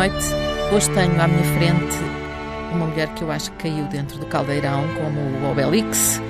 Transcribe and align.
noite. 0.00 0.26
Hoje 0.72 0.88
tenho 0.92 1.20
à 1.20 1.28
minha 1.28 1.44
frente 1.58 1.94
uma 2.72 2.86
mulher 2.86 3.08
que 3.14 3.22
eu 3.22 3.30
acho 3.30 3.50
que 3.52 3.68
caiu 3.68 3.84
dentro 3.88 4.18
do 4.18 4.24
caldeirão, 4.26 4.82
como 4.94 5.20
o 5.46 5.50
Obelix. 5.50 6.22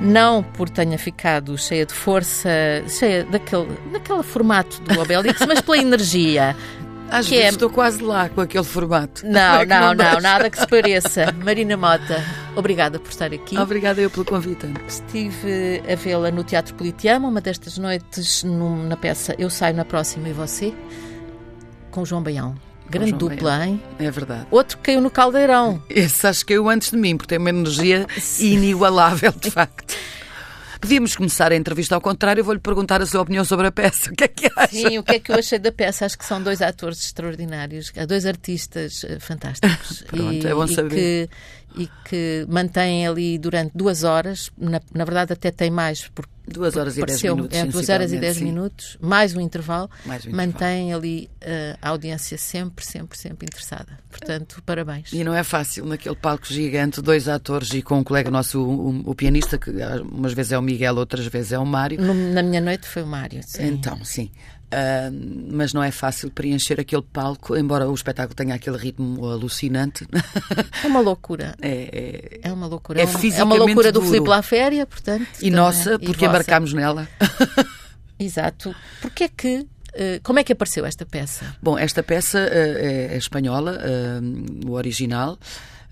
Não 0.00 0.40
por 0.42 0.68
tenha 0.70 0.96
ficado 0.98 1.56
cheia 1.58 1.84
de 1.84 1.92
força, 1.92 2.48
cheia 2.86 3.24
daquele, 3.24 3.66
daquele 3.92 4.22
formato 4.22 4.80
do 4.82 5.00
Obelix, 5.00 5.40
mas 5.46 5.60
pela 5.60 5.78
energia. 5.78 6.54
Às 7.10 7.24
Que 7.26 7.30
vezes 7.36 7.46
é- 7.46 7.48
estou 7.54 7.70
quase 7.70 8.02
lá 8.02 8.28
com 8.28 8.40
aquele 8.42 8.62
formato. 8.62 9.26
Não, 9.26 9.56
É 9.62 9.66
não, 9.66 9.80
não, 9.88 9.94
deixa. 9.96 10.20
nada 10.20 10.48
que 10.50 10.60
se 10.60 10.66
pareça. 10.68 11.32
Marina 11.42 11.76
Mota, 11.76 12.22
obrigada 12.54 13.00
por 13.00 13.08
estar 13.10 13.32
aqui. 13.32 13.58
Obrigada 13.58 14.00
eu 14.00 14.10
pelo 14.10 14.26
convite. 14.26 14.66
Estive 14.86 15.82
a 15.90 15.96
vê-la 15.96 16.30
no 16.30 16.44
Teatro 16.44 16.74
Politeama, 16.74 17.26
uma 17.26 17.40
destas 17.40 17.78
noites, 17.78 18.44
num- 18.44 18.86
na 18.86 18.96
peça 18.96 19.34
Eu 19.38 19.48
Saio 19.50 19.74
na 19.74 19.86
Próxima 19.86 20.28
e 20.28 20.32
Você, 20.34 20.72
com 21.90 22.04
João 22.04 22.22
Baião. 22.22 22.54
Grande 22.90 23.12
dupla, 23.12 23.66
hein? 23.66 23.82
É 23.98 24.10
verdade. 24.10 24.46
Outro 24.50 24.78
que 24.78 24.84
caiu 24.84 25.00
no 25.00 25.10
caldeirão. 25.10 25.82
Esse 25.90 26.26
acho 26.26 26.44
que 26.44 26.54
eu 26.54 26.68
antes 26.68 26.90
de 26.90 26.96
mim, 26.96 27.16
porque 27.16 27.28
tem 27.28 27.38
uma 27.38 27.50
energia 27.50 28.06
inigualável, 28.40 29.32
de 29.32 29.50
facto. 29.50 29.94
Podíamos 30.80 31.16
começar 31.16 31.50
a 31.50 31.56
entrevista 31.56 31.94
ao 31.96 32.00
contrário, 32.00 32.40
eu 32.40 32.44
vou-lhe 32.44 32.60
perguntar 32.60 33.02
a 33.02 33.06
sua 33.06 33.22
opinião 33.22 33.44
sobre 33.44 33.66
a 33.66 33.72
peça. 33.72 34.10
O 34.12 34.14
que 34.14 34.24
é 34.24 34.28
que 34.28 34.50
acha? 34.56 34.68
Sim, 34.68 34.98
o 34.98 35.02
que 35.02 35.16
é 35.16 35.18
que 35.18 35.32
eu 35.32 35.36
achei 35.36 35.58
da 35.58 35.72
peça? 35.72 36.06
Acho 36.06 36.16
que 36.16 36.24
são 36.24 36.42
dois 36.42 36.62
atores 36.62 37.00
extraordinários, 37.00 37.92
dois 38.06 38.24
artistas 38.24 39.04
eh, 39.04 39.18
fantásticos. 39.18 40.02
Pronto, 40.08 40.46
é 40.46 40.54
bom 40.54 40.64
e 40.64 40.74
saber. 40.74 40.94
Que, 40.94 41.30
e 41.76 41.88
que 42.04 42.46
mantêm 42.48 43.06
ali 43.06 43.38
durante 43.38 43.72
duas 43.74 44.02
horas, 44.04 44.50
na, 44.58 44.80
na 44.94 45.04
verdade 45.04 45.32
até 45.32 45.50
tem 45.50 45.70
mais, 45.70 46.08
porque 46.08 46.30
Duas 46.50 46.74
horas 46.76 46.96
e 46.96 47.04
dez 47.04 47.22
minutos. 47.22 47.58
é, 47.58 47.66
duas 47.66 47.88
horas 47.90 48.10
e 48.10 48.16
dez 48.18 48.38
sim. 48.38 48.44
minutos, 48.44 48.96
mais 49.02 49.36
um 49.36 49.40
intervalo, 49.40 49.90
Mais 50.06 50.24
um 50.24 50.30
intervalo. 50.30 50.48
mantém 50.50 50.94
ali 50.94 51.30
eh, 51.42 51.76
a 51.82 51.90
audiência 51.90 52.38
sempre, 52.38 52.82
sempre, 52.86 53.18
sempre 53.18 53.44
interessada. 53.46 53.98
Portanto, 54.10 54.62
parabéns. 54.64 55.12
E 55.12 55.22
não 55.22 55.34
é 55.34 55.44
fácil 55.44 55.84
naquele 55.84 56.16
palco 56.16 56.46
gigante, 56.46 57.02
dois 57.02 57.28
atores 57.28 57.74
e 57.74 57.82
com 57.82 57.98
um 57.98 58.02
colega 58.02 58.30
nosso, 58.30 58.62
o, 58.62 59.10
o 59.10 59.14
pianista, 59.14 59.58
que 59.58 59.70
umas 60.10 60.32
vezes 60.32 60.52
é 60.52 60.58
o 60.58 60.62
Miguel, 60.62 60.96
outras 60.96 61.26
vezes 61.26 61.52
é 61.52 61.58
o 61.58 61.66
Mário. 61.66 62.00
No- 62.00 62.14
na 62.14 62.42
minha 62.42 62.62
noite 62.62 62.88
foi 62.88 63.02
o 63.02 63.06
Mário. 63.06 63.42
Sim. 63.46 63.66
Então, 63.66 64.02
sim. 64.02 64.30
Ah, 64.70 65.10
mas 65.50 65.72
não 65.72 65.82
é 65.82 65.90
fácil 65.90 66.30
preencher 66.30 66.78
aquele 66.78 67.00
palco, 67.02 67.56
embora 67.56 67.88
o 67.88 67.94
espetáculo 67.94 68.34
tenha 68.34 68.54
aquele 68.54 68.76
ritmo 68.76 69.24
alucinante. 69.26 70.06
É 70.84 70.86
uma 70.86 71.00
loucura. 71.00 71.54
É, 71.62 72.38
é- 72.42 72.48
É 72.48 72.52
uma 72.52 72.66
loucura. 72.66 73.00
É 73.00 73.06
fisicamente 73.06 73.42
uma 73.42 73.64
loucura 73.64 73.90
do 73.90 74.00
duro. 74.00 74.10
Filipe 74.12 74.28
Laféria, 74.28 74.86
portanto. 74.86 75.26
E 75.40 75.50
nossa, 75.50 75.94
E 75.94 75.98
porque 75.98 76.12
vossa. 76.12 76.26
embarcámos 76.26 76.72
nela. 76.74 77.08
Exato. 78.18 78.74
Porque 79.00 79.24
é 79.24 79.28
que. 79.28 79.66
eh, 79.94 80.20
como 80.22 80.38
é 80.38 80.44
que 80.44 80.52
apareceu 80.52 80.84
esta 80.84 81.06
peça? 81.06 81.56
Bom, 81.62 81.78
esta 81.78 82.02
peça 82.02 82.38
eh, 82.38 83.08
é, 83.10 83.14
é 83.14 83.16
espanhola, 83.18 83.78
eh, 83.80 84.20
o 84.66 84.72
original. 84.72 85.38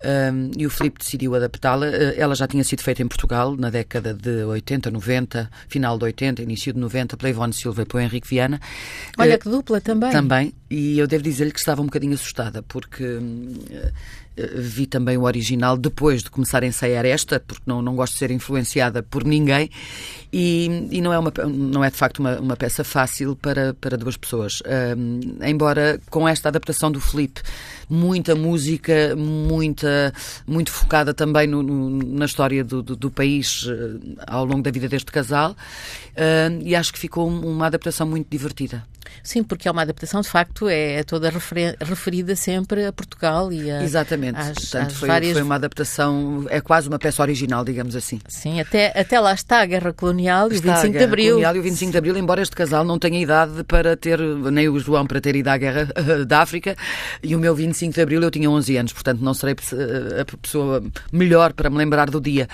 Eh, 0.03 0.31
e 0.57 0.67
o 0.67 0.71
Filipe 0.71 0.99
decidiu 0.99 1.35
adaptá-la. 1.35 1.87
Eh, 1.87 2.15
ela 2.19 2.35
já 2.35 2.47
tinha 2.47 2.63
sido 2.65 2.83
feita 2.83 3.03
em 3.03 3.09
Portugal 3.09 3.57
na 3.57 3.71
década 3.71 4.13
de 4.15 4.45
80, 4.45 4.91
90, 4.91 5.51
final 5.69 5.99
de 5.99 6.05
80, 6.05 6.43
início 6.43 6.73
de 6.73 6.79
90, 6.79 7.17
pela 7.17 7.31
Ivone 7.31 7.53
Silva 7.53 7.83
e 7.83 7.85
pelo 7.85 8.03
Henrique 8.03 8.29
Viana. 8.29 8.61
Olha 9.19 9.35
Eh, 9.35 9.39
que 9.39 9.49
dupla 9.49 9.81
também. 9.81 10.11
Também, 10.11 10.53
e 10.71 10.99
eu 10.99 11.07
devo 11.07 11.23
dizer-lhe 11.25 11.53
que 11.53 11.59
estava 11.59 11.81
um 11.83 11.87
bocadinho 11.87 12.15
assustada, 12.15 12.63
porque 12.63 13.05
hum, 13.05 13.55
vi 14.57 14.87
também 14.87 15.17
o 15.17 15.23
original 15.23 15.77
depois 15.77 16.23
de 16.23 16.31
começar 16.31 16.63
a 16.63 16.67
ensaiar 16.67 17.05
esta, 17.05 17.41
porque 17.41 17.63
não, 17.67 17.81
não 17.81 17.95
gosto 17.97 18.13
de 18.15 18.19
ser 18.19 18.31
influenciada 18.31 19.03
por 19.03 19.25
ninguém, 19.25 19.71
e, 20.33 20.89
e 20.91 21.01
não, 21.01 21.13
é 21.13 21.19
uma, 21.19 21.33
não 21.49 21.83
é 21.85 21.91
de 21.91 21.97
facto 21.97 22.19
uma, 22.19 22.39
uma 22.39 22.57
peça 22.57 22.85
fácil 22.85 23.35
para, 23.37 23.73
para 23.75 23.97
duas 23.97 24.17
pessoas. 24.17 24.63
Hum, 24.97 25.21
embora 25.43 26.01
com 26.11 26.29
esta 26.29 26.49
adaptação 26.49 26.91
do 26.93 27.01
Felipe, 27.01 27.41
muita 27.89 28.35
música, 28.35 29.15
muita, 29.17 30.13
muito 30.47 30.71
focada 30.71 31.15
também 31.15 31.47
no- 31.47 31.63
no- 31.63 31.91
na 32.19 32.25
história 32.27 32.63
do, 32.65 32.83
do, 32.83 32.97
do 32.97 33.11
país 33.11 33.67
eh, 33.69 34.17
ao 34.27 34.45
longo 34.45 34.63
da 34.63 34.71
vida 34.71 34.89
deste 34.89 35.11
casal, 35.13 35.57
hum, 36.17 36.61
e 36.65 36.75
acho 36.75 36.93
que 36.93 36.99
ficou 36.99 37.29
um- 37.31 37.47
uma 37.47 37.67
adaptação 37.67 38.07
muito 38.07 38.27
divertida. 38.29 38.85
Sim, 39.23 39.43
porque 39.45 39.69
é 39.69 39.71
uma 39.71 39.83
adaptação, 39.83 40.21
de 40.21 40.29
facto, 40.29 40.69
é 40.69 41.03
toda 41.05 41.31
referen- 41.31 41.77
referida 41.81 42.35
sempre 42.35 42.85
a 42.85 42.93
Portugal 42.93 43.53
e 43.53 43.71
a. 43.71 43.83
Exatamente. 43.83 44.26
Às- 44.35 44.53
Portanto, 44.59 44.87
às 44.91 44.93
foi, 44.95 45.09
várias- 45.09 45.33
foi 45.33 45.43
uma 45.43 45.55
adaptação, 45.55 46.47
é 46.49 46.61
quase 46.61 46.89
uma 46.89 46.99
peça 46.99 47.23
original, 47.23 47.65
digamos 47.65 47.95
assim. 47.95 48.19
Sim, 48.29 48.61
até, 48.61 48.93
até 48.99 49.21
lá 49.21 49.33
está 49.35 49.61
a 49.63 49.67
Guerra 49.67 49.93
Colonial 49.93 50.49
e 50.51 50.55
o 50.55 50.57
Está 50.57 50.73
a 50.73 50.77
25 50.77 50.99
de 50.99 51.05
Abril. 51.05 51.27
Colonial 51.31 51.57
e 51.57 51.59
o 51.59 51.63
25 51.63 51.93
de 51.93 51.99
Abril, 51.99 52.17
embora 52.17 52.43
este 52.43 52.57
casal 52.57 52.85
não 52.85 52.99
tenha 52.99 53.21
idade 53.21 53.63
para 53.65 53.97
ter, 53.97 54.19
nem 54.21 54.69
o 54.69 54.79
João 54.79 55.07
para 55.07 55.21
ter 55.21 55.37
ido 55.37 55.49
à 55.49 55.57
Guerra 55.57 55.89
eh, 55.95 56.25
da 56.25 56.41
África, 56.41 56.77
e 57.23 57.35
o 57.37 57.39
meu 57.39 57.55
25 57.55 57.95
de 57.95 58.01
Abril 58.01 58.23
eu 58.23 58.31
tinha 58.31 58.51
11 58.51 58.77
anos, 58.77 58.93
portanto 58.93 59.21
não 59.21 59.35
serei 59.35 59.55
eh, 59.73 60.21
a 60.23 60.37
pessoa 60.39 60.83
melhor 61.13 61.53
para 61.53 61.69
me 61.71 61.77
lembrar 61.77 62.11
do 62.11 62.21
dia. 62.21 62.49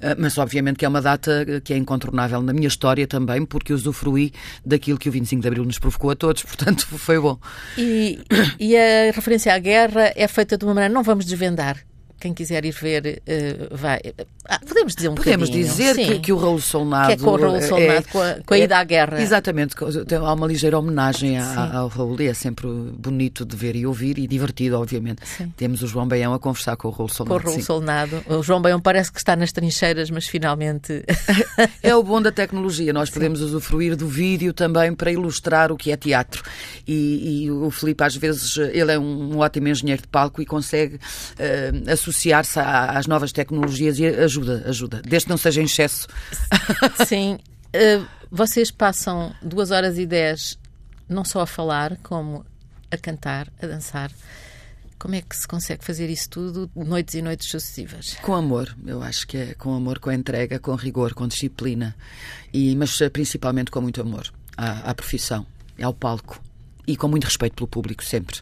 Eh, 0.00 0.14
Mas 0.18 0.36
obviamente 0.38 0.76
que 0.76 0.84
é 0.84 0.88
uma 0.88 1.00
data 1.02 1.44
que 1.64 1.72
é 1.72 1.76
incontornável 1.76 2.40
na 2.42 2.52
minha 2.52 2.68
história 2.68 3.06
também, 3.06 3.44
porque 3.44 3.72
usufruí 3.72 4.32
daquilo 4.64 4.98
que 4.98 5.08
o 5.08 5.12
25 5.12 5.42
de 5.42 5.48
Abril 5.48 5.64
nos 5.64 5.78
provocou 5.78 6.10
a 6.10 6.16
todos, 6.16 6.42
portanto 6.44 6.86
foi 6.98 7.18
bom. 7.18 7.38
E, 7.76 8.18
e 8.58 8.76
a 8.76 9.10
referência 9.12 9.52
à 9.54 9.58
guerra 9.58 10.12
é 10.14 10.26
feita 10.28 10.56
de 10.58 10.64
uma 10.64 10.74
maneira. 10.74 10.92
Não 10.92 11.02
vamos 11.02 11.17
desvendar. 11.26 11.87
Quem 12.20 12.34
quiser 12.34 12.64
ir 12.64 12.72
ver, 12.72 13.22
eh, 13.26 13.68
vai. 13.70 14.00
Ah, 14.48 14.58
podemos 14.66 14.94
dizer 14.94 15.08
um 15.08 15.14
Podemos 15.14 15.48
bocadinho, 15.50 15.70
dizer 15.70 15.94
sim. 15.94 16.06
que, 16.06 16.18
que 16.20 16.32
o 16.32 16.36
Raul 16.36 16.60
Solnado. 16.60 17.06
Que 17.08 17.12
é 17.12 17.16
com 17.16 17.30
o 17.30 17.36
Raul 17.36 17.60
Solnado, 17.62 18.08
com 18.10 18.20
a- 18.20 18.36
com 18.44 18.54
a 18.54 18.58
ida 18.58 18.78
à 18.78 18.84
guerra. 18.84 19.20
Exatamente, 19.20 19.76
há 20.14 20.32
uma 20.34 20.46
ligeira 20.46 20.78
homenagem 20.78 21.32
Sim. 21.32 21.36
à- 21.38 21.76
ao 21.78 21.88
Raul 21.88 22.20
e 22.20 22.26
é 22.26 22.34
sempre 22.34 22.66
bonito 22.66 23.44
de 23.44 23.54
ver 23.56 23.76
e 23.76 23.86
ouvir 23.86 24.18
e 24.18 24.26
divertido, 24.26 24.78
obviamente. 24.80 25.20
Sim. 25.24 25.52
Temos 25.56 25.82
o 25.82 25.86
João 25.86 26.08
Baião 26.08 26.32
a 26.34 26.38
conversar 26.38 26.76
com 26.76 26.88
o 26.88 26.90
Raul 26.90 27.06
Com 27.08 27.12
o 27.12 27.16
Solnado. 27.16 27.42
Raul 27.44 27.54
sim. 27.56 27.62
Solnado. 27.62 28.22
O 28.28 28.42
João 28.42 28.60
Baião 28.60 28.80
parece 28.80 29.12
que 29.12 29.18
está 29.18 29.36
nas 29.36 29.52
trincheiras, 29.52 30.10
mas 30.10 30.26
finalmente. 30.26 31.04
É 31.82 31.94
o 31.94 32.02
bom 32.02 32.20
da 32.22 32.30
tecnologia, 32.30 32.92
nós 32.92 33.10
podemos 33.10 33.40
usufruir 33.40 33.96
do 33.96 34.06
vídeo 34.06 34.52
também 34.52 34.94
para 34.94 35.10
ilustrar 35.10 35.72
o 35.72 35.76
que 35.76 35.90
é 35.90 35.96
teatro. 35.96 36.42
E, 36.86 37.44
e 37.44 37.50
o 37.50 37.70
Filipe, 37.70 38.02
às 38.04 38.14
vezes, 38.16 38.56
ele 38.56 38.92
é 38.92 38.98
um, 38.98 39.34
um 39.34 39.38
ótimo 39.38 39.68
engenheiro 39.68 40.02
de 40.02 40.08
palco 40.08 40.40
e 40.40 40.46
consegue 40.46 40.98
eh, 41.38 41.72
associar-se 42.08 42.58
às 42.58 43.06
novas 43.06 43.32
tecnologias 43.32 43.98
e 43.98 44.06
ajuda, 44.06 44.64
ajuda, 44.66 45.02
desde 45.02 45.26
que 45.26 45.30
não 45.30 45.36
seja 45.36 45.60
em 45.60 45.64
excesso. 45.64 46.08
Sim. 47.06 47.38
eh, 47.72 48.00
vocês 48.30 48.70
passam 48.70 49.34
duas 49.42 49.70
horas 49.70 49.98
e 49.98 50.06
dez 50.06 50.58
não 51.08 51.24
só 51.24 51.40
a 51.40 51.46
falar, 51.46 51.96
como 52.02 52.44
a 52.90 52.96
cantar, 52.96 53.48
a 53.62 53.66
dançar. 53.66 54.10
Como 54.98 55.14
é 55.14 55.22
que 55.22 55.36
se 55.36 55.46
consegue 55.46 55.84
fazer 55.84 56.10
isso 56.10 56.28
tudo 56.28 56.70
noites 56.74 57.14
e 57.14 57.22
noites 57.22 57.48
sucessivas? 57.48 58.16
Com 58.20 58.34
amor, 58.34 58.76
eu 58.84 59.00
acho 59.00 59.26
que 59.28 59.36
é 59.36 59.54
com 59.54 59.72
amor, 59.72 60.00
com 60.00 60.10
entrega, 60.10 60.58
com 60.58 60.74
rigor, 60.74 61.14
com 61.14 61.28
disciplina, 61.28 61.94
e, 62.52 62.74
mas 62.74 63.00
eh, 63.00 63.08
principalmente 63.08 63.70
com 63.70 63.80
muito 63.80 64.00
amor 64.00 64.32
à, 64.56 64.90
à 64.90 64.94
profissão, 64.94 65.46
ao 65.80 65.94
palco 65.94 66.42
e 66.86 66.96
com 66.96 67.06
muito 67.06 67.24
respeito 67.24 67.54
pelo 67.54 67.68
público, 67.68 68.02
sempre. 68.04 68.40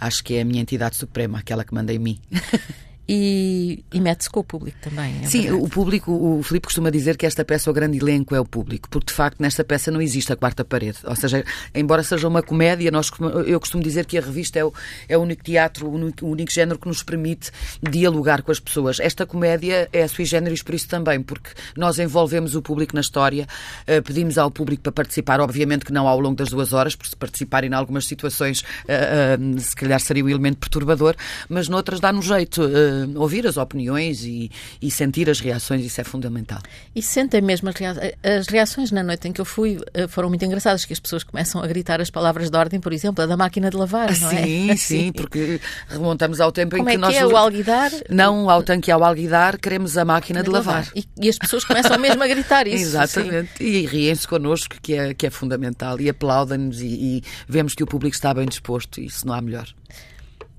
Acho 0.00 0.22
que 0.22 0.34
é 0.34 0.42
a 0.42 0.44
minha 0.44 0.62
entidade 0.62 0.96
suprema, 0.96 1.40
aquela 1.40 1.64
que 1.64 1.74
manda 1.74 1.92
em 1.92 1.98
mim. 1.98 2.20
E, 3.12 3.84
e 3.92 4.00
mete-se 4.00 4.30
com 4.30 4.38
o 4.38 4.44
público 4.44 4.78
também. 4.80 5.12
é 5.20 5.26
Sim, 5.26 5.42
verdade. 5.42 5.64
o 5.64 5.68
público, 5.68 6.12
o 6.12 6.44
Filipe 6.44 6.66
costuma 6.66 6.90
dizer 6.90 7.16
que 7.16 7.26
esta 7.26 7.44
peça, 7.44 7.68
o 7.68 7.74
grande 7.74 7.98
elenco 7.98 8.36
é 8.36 8.40
o 8.40 8.44
público, 8.44 8.88
porque 8.88 9.08
de 9.08 9.12
facto 9.12 9.40
nesta 9.40 9.64
peça 9.64 9.90
não 9.90 10.00
existe 10.00 10.32
a 10.32 10.36
quarta 10.36 10.64
parede. 10.64 10.98
Ou 11.02 11.16
seja, 11.16 11.44
embora 11.74 12.04
seja 12.04 12.28
uma 12.28 12.40
comédia, 12.40 12.88
nós, 12.92 13.10
eu 13.48 13.58
costumo 13.58 13.82
dizer 13.82 14.06
que 14.06 14.16
a 14.16 14.20
revista 14.20 14.60
é 14.60 14.64
o, 14.64 14.72
é 15.08 15.18
o 15.18 15.22
único 15.22 15.42
teatro, 15.42 15.88
o 15.88 15.92
único, 15.92 16.24
o 16.24 16.30
único 16.30 16.52
género 16.52 16.78
que 16.78 16.86
nos 16.86 17.02
permite 17.02 17.50
dialogar 17.82 18.42
com 18.42 18.52
as 18.52 18.60
pessoas. 18.60 19.00
Esta 19.00 19.26
comédia 19.26 19.88
é 19.92 20.06
sui 20.06 20.24
generis 20.24 20.62
por 20.62 20.76
isso 20.76 20.86
também, 20.86 21.20
porque 21.20 21.50
nós 21.76 21.98
envolvemos 21.98 22.54
o 22.54 22.62
público 22.62 22.94
na 22.94 23.00
história, 23.00 23.48
eh, 23.88 24.00
pedimos 24.00 24.38
ao 24.38 24.52
público 24.52 24.84
para 24.84 24.92
participar, 24.92 25.40
obviamente 25.40 25.84
que 25.84 25.92
não 25.92 26.06
ao 26.06 26.20
longo 26.20 26.36
das 26.36 26.50
duas 26.50 26.72
horas, 26.72 26.94
porque 26.94 27.10
se 27.10 27.16
participarem 27.16 27.70
em 27.70 27.74
algumas 27.74 28.06
situações, 28.06 28.62
eh, 28.86 29.36
eh, 29.36 29.58
se 29.58 29.74
calhar 29.74 29.98
seria 29.98 30.24
o 30.24 30.30
elemento 30.30 30.58
perturbador, 30.58 31.16
mas 31.48 31.66
noutras 31.66 31.98
dá-nos 31.98 32.26
jeito 32.26 32.62
eh, 33.00 33.18
ouvir 33.18 33.46
as 33.46 33.56
opiniões 33.56 34.24
e, 34.24 34.50
e 34.80 34.90
sentir 34.90 35.28
as 35.30 35.40
reações, 35.40 35.84
isso 35.84 36.00
é 36.00 36.04
fundamental. 36.04 36.60
E 36.94 37.02
sentem 37.02 37.40
mesmo 37.40 37.68
as, 37.68 37.74
rea- 37.74 38.14
as 38.22 38.46
reações 38.48 38.90
na 38.90 39.02
noite 39.02 39.28
em 39.28 39.32
que 39.32 39.40
eu 39.40 39.44
fui 39.44 39.78
eh, 39.94 40.06
foram 40.08 40.28
muito 40.28 40.44
engraçadas, 40.44 40.84
que 40.84 40.92
as 40.92 41.00
pessoas 41.00 41.24
começam 41.24 41.62
a 41.62 41.66
gritar 41.66 42.00
as 42.00 42.10
palavras 42.10 42.50
de 42.50 42.56
ordem, 42.56 42.80
por 42.80 42.92
exemplo, 42.92 43.22
a 43.24 43.26
da 43.26 43.36
máquina 43.36 43.70
de 43.70 43.76
lavar, 43.76 44.10
não 44.20 44.30
é? 44.30 44.42
Sim, 44.44 44.76
sim, 44.78 45.12
porque 45.12 45.60
remontamos 45.88 46.40
ao 46.40 46.52
tempo 46.52 46.76
Como 46.76 46.88
em 46.88 46.92
é 46.92 46.96
que 46.96 47.00
que 47.02 47.06
nós. 47.06 47.14
é 47.16 47.26
o 47.26 47.36
alguidar? 47.36 47.90
Não 48.08 48.48
ao 48.50 48.62
tanque 48.62 48.90
e 48.90 48.92
ao 48.92 49.02
alguidar, 49.04 49.58
queremos 49.58 49.96
a 49.96 50.04
máquina 50.04 50.42
de 50.42 50.50
lavar. 50.50 50.88
E, 50.94 51.04
e 51.20 51.28
as 51.28 51.38
pessoas 51.38 51.64
começam 51.64 51.98
mesmo 51.98 52.22
a 52.22 52.26
gritar 52.26 52.66
isso. 52.66 52.78
sim. 52.84 52.90
Exatamente. 52.90 53.62
E 53.62 53.86
riem-se 53.86 54.26
connosco, 54.26 54.76
que 54.82 54.94
é, 54.94 55.14
que 55.14 55.26
é 55.26 55.30
fundamental. 55.30 56.00
E 56.00 56.08
aplaudem-nos 56.08 56.80
e, 56.80 56.86
e 56.86 57.22
vemos 57.48 57.74
que 57.74 57.82
o 57.82 57.86
público 57.86 58.14
está 58.14 58.32
bem 58.34 58.46
disposto. 58.46 59.00
E 59.00 59.06
isso 59.06 59.26
não 59.26 59.34
há 59.34 59.40
melhor. 59.40 59.66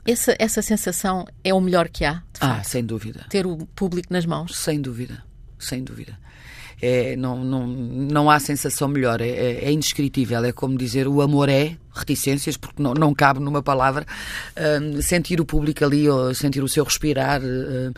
Essa, 0.06 0.36
essa 0.40 0.62
sensação 0.62 1.26
é 1.44 1.54
o 1.54 1.62
melhor 1.62 1.88
que 1.90 2.04
há, 2.04 2.14
de 2.14 2.22
Ah, 2.40 2.56
facto, 2.56 2.66
sem 2.70 2.84
dúvida. 2.84 3.26
ter 3.30 3.46
o 3.46 3.58
público 3.76 4.12
nas 4.12 4.26
mãos. 4.26 4.58
Sem 4.58 4.82
dúvida. 4.82 5.24
Sem 5.60 5.84
dúvida. 5.84 6.18
É, 6.82 7.16
não, 7.16 7.44
não, 7.44 7.68
não 7.68 8.30
há 8.30 8.40
sensação 8.40 8.88
melhor. 8.88 9.22
É, 9.22 9.28
é, 9.30 9.66
é 9.66 9.72
indescritível. 9.72 10.44
É 10.44 10.52
como 10.52 10.76
dizer 10.78 11.08
o 11.08 11.22
amor 11.22 11.48
é 11.50 11.78
reticências, 11.94 12.58
porque 12.58 12.82
não, 12.82 12.94
não 12.94 13.14
cabe 13.14 13.40
numa 13.40 13.62
palavra, 13.62 14.06
uh, 14.56 15.02
sentir 15.02 15.42
o 15.42 15.46
público 15.46 15.84
ali, 15.84 16.08
ou 16.10 16.34
sentir 16.34 16.64
o 16.64 16.68
seu 16.68 16.84
respirar, 16.84 17.42
uh, 17.42 17.94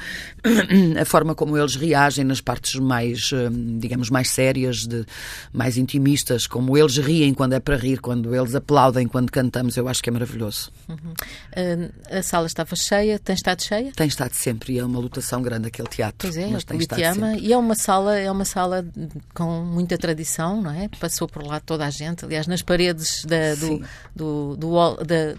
a 1.00 1.06
forma 1.06 1.36
como 1.36 1.58
eles 1.58 1.76
reagem 1.76 2.26
nas 2.26 2.42
partes 2.42 2.80
mais, 2.80 3.32
uh, 3.32 3.50
digamos, 3.80 4.10
mais 4.10 4.30
sérias, 4.30 4.88
de, 4.88 5.06
mais 5.52 5.78
intimistas, 5.78 6.48
como 6.48 6.78
eles 6.78 6.98
riem 6.98 7.34
quando 7.34 7.54
é 7.54 7.60
para 7.60 7.76
rir, 7.76 8.00
quando 8.00 8.36
eles 8.36 8.56
aplaudem 8.56 9.08
quando 9.08 9.32
cantamos, 9.32 9.78
eu 9.78 9.88
acho 9.88 10.02
que 10.02 10.10
é 10.10 10.14
maravilhoso. 10.14 10.72
Uhum. 10.90 11.90
a 12.10 12.22
sala 12.22 12.48
estava 12.48 12.76
cheia, 12.76 13.20
tem 13.20 13.36
estado 13.36 13.62
cheia? 13.62 13.92
Tem 13.96 14.08
estado 14.08 14.34
sempre, 14.34 14.74
e 14.74 14.80
é 14.80 14.86
uma 14.86 15.00
lutação 15.00 15.42
grande 15.42 15.68
aquele 15.68 15.88
teatro. 15.88 16.18
Pois 16.20 16.38
é, 16.38 16.48
mas 16.48 16.64
tem 16.64 16.80
estado 16.80 17.02
ama, 17.04 17.32
sempre. 17.32 17.48
e 17.48 17.54
é 17.54 17.58
uma 17.58 17.76
sala, 17.76 18.18
é 18.18 18.32
uma 18.32 18.46
sala 18.46 18.86
com 19.34 19.64
muita 19.64 19.98
tradição, 19.98 20.62
não 20.62 20.72
é? 20.72 20.90
Passou 21.00 21.28
por 21.28 21.46
lá 21.46 21.60
toda 21.60 21.86
a 21.86 21.90
gente, 21.90 22.26
aliás, 22.26 22.48
nas 22.48 22.62
paredes 22.62 23.26
da, 23.26 23.56
do, 23.56 23.83
do, 24.16 24.56
do, 24.58 24.74
da, 25.04 25.36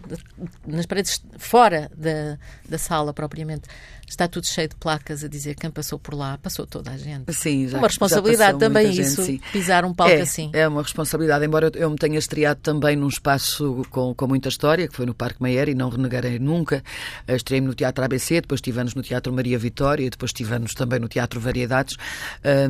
nas 0.67 0.87
paredes 0.87 1.23
fora 1.39 1.91
da, 1.97 2.39
da 2.69 2.79
sala 2.79 3.13
propriamente 3.13 3.69
está 4.09 4.29
tudo 4.29 4.47
cheio 4.47 4.69
de 4.69 4.77
placas 4.77 5.25
a 5.25 5.29
dizer 5.29 5.55
quem 5.55 5.71
passou 5.71 5.99
por 5.99 6.15
lá, 6.15 6.39
passou 6.39 6.67
toda 6.67 6.91
a 6.91 6.97
gente. 6.97 7.33
Sim, 7.33 7.69
já, 7.69 7.79
uma 7.79 7.89
responsabilidade 7.89 8.59
também 8.59 8.91
isso, 8.91 9.25
gente, 9.25 9.43
pisar 9.53 9.85
um 9.85 9.95
palco 9.95 10.15
é, 10.15 10.21
assim. 10.21 10.51
É 10.53 10.67
uma 10.67 10.83
responsabilidade, 10.83 11.45
embora 11.45 11.71
eu 11.75 11.91
me 11.91 11.97
tenha 11.97 12.19
estreado 12.19 12.61
também 12.61 12.97
num 12.97 13.09
espaço 13.09 13.85
com, 13.91 14.15
com 14.15 14.27
muita 14.27 14.49
história, 14.49 14.89
que 14.89 14.95
foi 14.95 15.07
no 15.07 15.15
Parque 15.15 15.43
Meyer, 15.43 15.69
e 15.69 15.75
não 15.75 15.89
renegarei 15.89 16.39
nunca. 16.39 16.83
Estreiei-me 17.27 17.67
no 17.67 17.75
Teatro 17.75 18.05
ABC, 18.05 18.41
depois 18.41 18.59
estivemos 18.59 18.95
no 18.95 19.03
Teatro 19.03 19.33
Maria 19.33 19.59
Vitória, 19.59 20.09
depois 20.09 20.31
estivemos 20.31 20.75
também 20.75 20.99
no 20.99 21.09
Teatro 21.09 21.41
Variedades, 21.41 21.97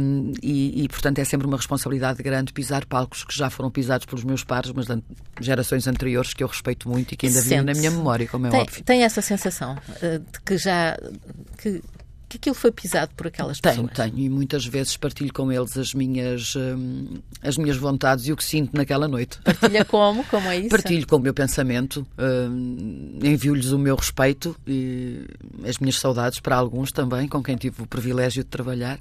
um, 0.00 0.32
e, 0.42 0.84
e, 0.84 0.88
portanto 0.88 1.18
é 1.18 1.24
sempre 1.24 1.46
uma 1.46 1.56
responsabilidade 1.56 2.22
grande 2.22 2.52
pisar 2.52 2.84
palcos 2.86 3.24
que 3.24 3.36
já 3.36 3.50
foram 3.50 3.70
pisados 3.70 4.06
pelos 4.06 4.24
meus 4.24 4.44
pares, 4.44 4.72
mas 4.72 4.86
de 4.86 5.02
gerações 5.40 5.86
anteriores 5.86 6.32
que 6.32 6.42
eu 6.42 6.48
respeito 6.48 6.88
muito 6.88 7.12
e 7.12 7.16
que 7.16 7.26
ainda 7.26 7.40
vivem 7.40 7.62
na 7.62 7.72
minha 7.72 7.90
memória, 7.90 8.26
como 8.26 8.46
é 8.46 8.50
tem, 8.50 8.60
óbvio. 8.60 8.84
Tem 8.84 9.02
essa 9.02 9.20
sensação 9.20 9.74
uh, 9.74 10.18
de 10.18 10.40
que 10.44 10.56
já 10.56 10.96
que, 11.58 11.82
que 12.28 12.36
aquilo 12.36 12.54
foi 12.54 12.70
pisado 12.72 13.12
por 13.14 13.26
aquelas 13.26 13.60
tenho, 13.60 13.88
pessoas? 13.88 14.10
Tenho, 14.10 14.18
e 14.18 14.28
muitas 14.28 14.66
vezes 14.66 14.96
partilho 14.96 15.32
com 15.32 15.50
eles 15.52 15.76
as 15.76 15.94
minhas, 15.94 16.54
hum, 16.56 17.18
as 17.42 17.56
minhas 17.56 17.76
vontades 17.76 18.26
e 18.26 18.32
o 18.32 18.36
que 18.36 18.44
sinto 18.44 18.76
naquela 18.76 19.06
noite. 19.06 19.38
Partilha 19.42 19.84
como? 19.86 20.24
Como 20.24 20.48
é 20.48 20.58
isso? 20.58 20.68
Partilho 20.70 21.06
com 21.06 21.16
o 21.16 21.20
meu 21.20 21.34
pensamento, 21.34 22.06
hum, 22.18 23.18
envio-lhes 23.22 23.70
o 23.72 23.78
meu 23.78 23.96
respeito 23.96 24.56
e 24.66 25.24
as 25.66 25.78
minhas 25.78 25.96
saudades 25.96 26.40
para 26.40 26.56
alguns 26.56 26.90
também, 26.90 27.28
com 27.28 27.42
quem 27.42 27.56
tive 27.56 27.82
o 27.82 27.86
privilégio 27.86 28.42
de 28.42 28.50
trabalhar. 28.50 28.98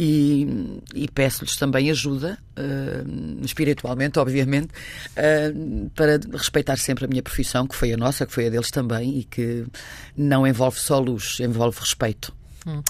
E, 0.00 0.46
e 0.94 1.08
peço-lhes 1.08 1.56
também 1.56 1.90
ajuda, 1.90 2.38
uh, 2.56 3.44
espiritualmente, 3.44 4.16
obviamente, 4.20 4.68
uh, 4.68 5.90
para 5.90 6.20
respeitar 6.32 6.76
sempre 6.76 7.04
a 7.04 7.08
minha 7.08 7.20
profissão, 7.20 7.66
que 7.66 7.74
foi 7.74 7.92
a 7.92 7.96
nossa, 7.96 8.24
que 8.24 8.32
foi 8.32 8.46
a 8.46 8.50
deles 8.50 8.70
também, 8.70 9.18
e 9.18 9.24
que 9.24 9.66
não 10.16 10.46
envolve 10.46 10.78
só 10.78 11.00
luz, 11.00 11.40
envolve 11.40 11.80
respeito. 11.80 12.32
Hum. 12.64 12.80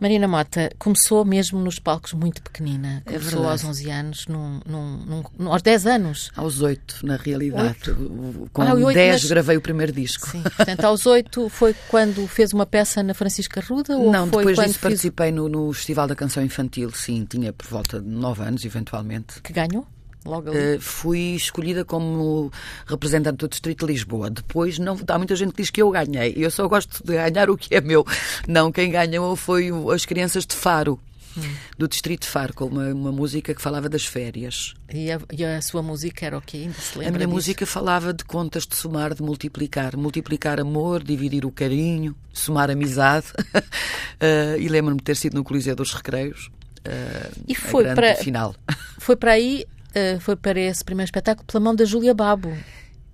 Marina 0.00 0.28
Mota 0.28 0.70
começou 0.78 1.24
mesmo 1.24 1.58
nos 1.60 1.78
palcos 1.78 2.12
muito 2.12 2.42
pequenina. 2.42 3.02
É 3.06 3.12
começou 3.12 3.48
aos 3.48 3.64
11 3.64 3.90
anos, 3.90 4.26
num, 4.26 4.60
num, 4.66 5.24
num, 5.38 5.52
aos 5.52 5.62
10 5.62 5.86
anos. 5.86 6.30
Aos 6.36 6.60
8, 6.60 7.00
na 7.04 7.16
realidade. 7.16 7.90
8? 7.90 8.50
Com 8.52 8.62
ah, 8.62 8.74
8, 8.74 8.94
10 8.94 9.12
mas... 9.22 9.30
gravei 9.30 9.56
o 9.56 9.60
primeiro 9.60 9.92
disco. 9.92 10.28
Sim, 10.28 10.42
portanto, 10.42 10.84
aos 10.84 11.06
8 11.06 11.48
foi 11.48 11.74
quando 11.88 12.26
fez 12.26 12.52
uma 12.52 12.66
peça 12.66 13.02
na 13.02 13.14
Francisca 13.14 13.60
Ruda? 13.60 13.96
Ou 13.96 14.10
Não, 14.10 14.26
depois 14.26 14.56
disso 14.56 14.74
fiz... 14.74 14.78
participei 14.78 15.32
no, 15.32 15.48
no 15.48 15.72
Festival 15.72 16.06
da 16.06 16.14
Canção 16.14 16.42
Infantil, 16.42 16.90
sim, 16.92 17.24
tinha 17.24 17.52
por 17.52 17.66
volta 17.66 18.00
de 18.00 18.08
9 18.08 18.42
anos, 18.42 18.64
eventualmente. 18.64 19.40
Que 19.42 19.52
ganhou? 19.52 19.86
Logo 20.26 20.50
ali? 20.50 20.76
Uh, 20.76 20.80
fui 20.80 21.34
escolhida 21.34 21.84
como 21.84 22.50
representante 22.86 23.38
do 23.38 23.48
Distrito 23.48 23.86
de 23.86 23.92
Lisboa. 23.92 24.30
Depois, 24.30 24.78
não, 24.78 24.98
há 25.08 25.18
muita 25.18 25.36
gente 25.36 25.52
que 25.52 25.62
diz 25.62 25.70
que 25.70 25.82
eu 25.82 25.90
ganhei. 25.90 26.34
Eu 26.36 26.50
só 26.50 26.66
gosto 26.68 27.04
de 27.04 27.14
ganhar 27.14 27.50
o 27.50 27.56
que 27.56 27.74
é 27.74 27.80
meu. 27.80 28.04
Não, 28.46 28.70
quem 28.72 28.90
ganhou 28.90 29.36
foi 29.36 29.70
as 29.92 30.04
crianças 30.04 30.44
de 30.46 30.54
Faro. 30.54 30.98
Hum. 31.36 31.54
Do 31.76 31.86
Distrito 31.86 32.22
de 32.22 32.28
Faro, 32.28 32.54
com 32.54 32.64
uma, 32.64 32.86
uma 32.94 33.12
música 33.12 33.54
que 33.54 33.60
falava 33.60 33.90
das 33.90 34.06
férias. 34.06 34.72
E 34.90 35.12
a, 35.12 35.20
e 35.30 35.44
a 35.44 35.60
sua 35.60 35.82
música 35.82 36.24
era 36.24 36.38
o 36.38 36.40
quê? 36.40 36.56
Ainda 36.58 36.80
se 36.80 36.96
lembra 36.98 37.08
A 37.08 37.12
minha 37.12 37.26
disso? 37.26 37.34
música 37.34 37.66
falava 37.66 38.14
de 38.14 38.24
contas 38.24 38.66
de 38.66 38.74
somar, 38.74 39.14
de 39.14 39.22
multiplicar. 39.22 39.96
Multiplicar 39.98 40.58
amor, 40.58 41.02
dividir 41.02 41.44
o 41.44 41.50
carinho, 41.50 42.16
somar 42.32 42.70
amizade. 42.70 43.26
uh, 43.54 44.56
e 44.58 44.66
lembro-me 44.66 44.96
de 44.96 45.04
ter 45.04 45.16
sido 45.16 45.34
no 45.34 45.44
Coliseu 45.44 45.76
dos 45.76 45.92
Recreios. 45.92 46.50
Uh, 46.86 47.42
e 47.46 47.54
foi 47.54 47.84
para 47.94 48.14
final. 48.14 48.54
Foi 48.98 49.14
para 49.16 49.32
aí 49.32 49.66
uh, 49.96 50.20
foi 50.20 50.36
para 50.36 50.60
esse 50.60 50.84
primeiro 50.84 51.06
espetáculo 51.06 51.46
pela 51.46 51.62
mão 51.62 51.74
da 51.74 51.84
Júlia 51.84 52.14
Babo. 52.14 52.52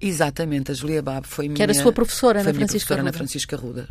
Exatamente, 0.00 0.72
a 0.72 0.74
Júlia 0.74 1.00
Babo 1.00 1.26
foi 1.26 1.46
minha. 1.46 1.56
Que 1.56 1.62
era 1.62 1.74
sua 1.74 1.92
professora 1.92 2.42
na 2.42 2.52
Francisca 2.52 2.68
professora 2.68 3.00
Ruda. 3.00 3.10
na 3.10 3.16
Francisca 3.16 3.56
Ruda. 3.56 3.88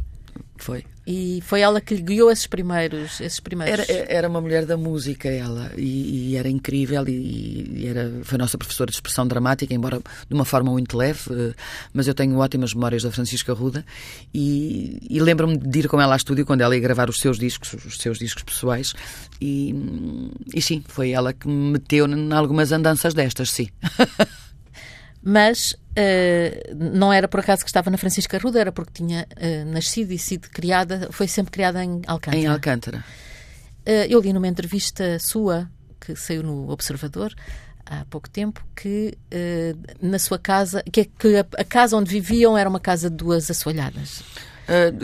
Foi. 0.61 0.85
E 1.07 1.41
foi 1.41 1.61
ela 1.61 1.81
que 1.81 1.95
lhe 1.95 2.01
guiou 2.03 2.29
esses 2.29 2.45
primeiros. 2.45 3.19
Esses 3.19 3.39
primeiros... 3.39 3.89
Era, 3.89 4.13
era 4.13 4.29
uma 4.29 4.39
mulher 4.39 4.63
da 4.67 4.77
música, 4.77 5.27
ela, 5.27 5.71
e, 5.75 6.29
e 6.29 6.35
era 6.35 6.47
incrível, 6.47 7.03
e, 7.07 7.79
e, 7.79 7.87
era, 7.87 8.11
foi 8.21 8.37
nossa 8.37 8.59
professora 8.59 8.91
de 8.91 8.97
expressão 8.97 9.27
dramática, 9.27 9.73
embora 9.73 9.97
de 9.97 10.35
uma 10.35 10.45
forma 10.45 10.71
muito 10.71 10.95
leve, 10.95 11.21
eh, 11.31 11.55
mas 11.91 12.07
eu 12.07 12.13
tenho 12.13 12.37
ótimas 12.37 12.75
memórias 12.75 13.01
da 13.01 13.11
Francisca 13.11 13.51
Ruda, 13.51 13.83
e, 14.31 14.99
e 15.09 15.19
lembro-me 15.19 15.57
de 15.57 15.79
ir 15.79 15.87
com 15.87 15.99
ela 15.99 16.13
ao 16.13 16.17
estúdio 16.17 16.45
quando 16.45 16.61
ela 16.61 16.75
ia 16.75 16.81
gravar 16.81 17.09
os 17.09 17.19
seus 17.19 17.39
discos, 17.39 17.73
os 17.73 17.97
seus 17.97 18.19
discos 18.19 18.43
pessoais, 18.43 18.93
e, 19.41 19.73
e 20.53 20.61
sim, 20.61 20.83
foi 20.87 21.09
ela 21.09 21.33
que 21.33 21.47
me 21.47 21.71
meteu 21.71 22.07
em 22.07 22.31
algumas 22.31 22.71
andanças 22.71 23.15
destas, 23.15 23.49
sim. 23.49 23.69
mas 25.23 25.73
uh, 25.73 26.75
não 26.75 27.13
era 27.13 27.27
por 27.27 27.39
acaso 27.39 27.63
que 27.63 27.69
estava 27.69 27.89
na 27.89 27.97
Francisca 27.97 28.37
Ruda, 28.37 28.59
era 28.59 28.71
porque 28.71 28.91
tinha 28.93 29.27
uh, 29.37 29.71
nascido 29.71 30.11
e 30.11 30.17
sido 30.17 30.49
criada, 30.49 31.09
foi 31.11 31.27
sempre 31.27 31.51
criada 31.51 31.83
em 31.83 32.01
Alcântara. 32.07 32.37
Em 32.37 32.47
Alcântara. 32.47 32.97
Uh, 33.85 34.07
eu 34.09 34.19
li 34.19 34.33
numa 34.33 34.47
entrevista 34.47 35.19
sua, 35.19 35.69
que 35.99 36.15
saiu 36.15 36.43
no 36.43 36.69
Observador, 36.69 37.33
há 37.85 38.05
pouco 38.05 38.29
tempo, 38.29 38.63
que 38.75 39.17
na 40.01 40.17
sua 40.17 40.39
casa, 40.39 40.83
que, 40.91 41.05
que 41.05 41.35
a, 41.35 41.45
a, 41.57 41.63
casa 41.63 41.97
onde 41.97 42.09
viviam 42.09 42.57
era 42.57 42.69
uma 42.69 42.79
casa 42.79 43.09
de 43.09 43.17
duas 43.17 43.51
assoalhadas. 43.51 44.23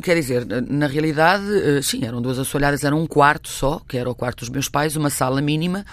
Quer 0.01 0.15
dizer, 0.15 0.45
na 0.45 0.87
realidade, 0.87 1.43
sim, 1.83 2.05
eram 2.05 2.21
duas 2.21 2.39
assoalhadas, 2.39 2.85
era 2.85 2.95
um 2.95 3.05
quarto 3.05 3.49
só, 3.49 3.81
que 3.85 3.97
era 3.97 4.09
o 4.09 4.15
quarto 4.15 4.39
dos 4.39 4.49
meus 4.49 4.69
pais, 4.69 4.95
uma 4.95 5.09
sala 5.09 5.41
mínima, 5.41 5.85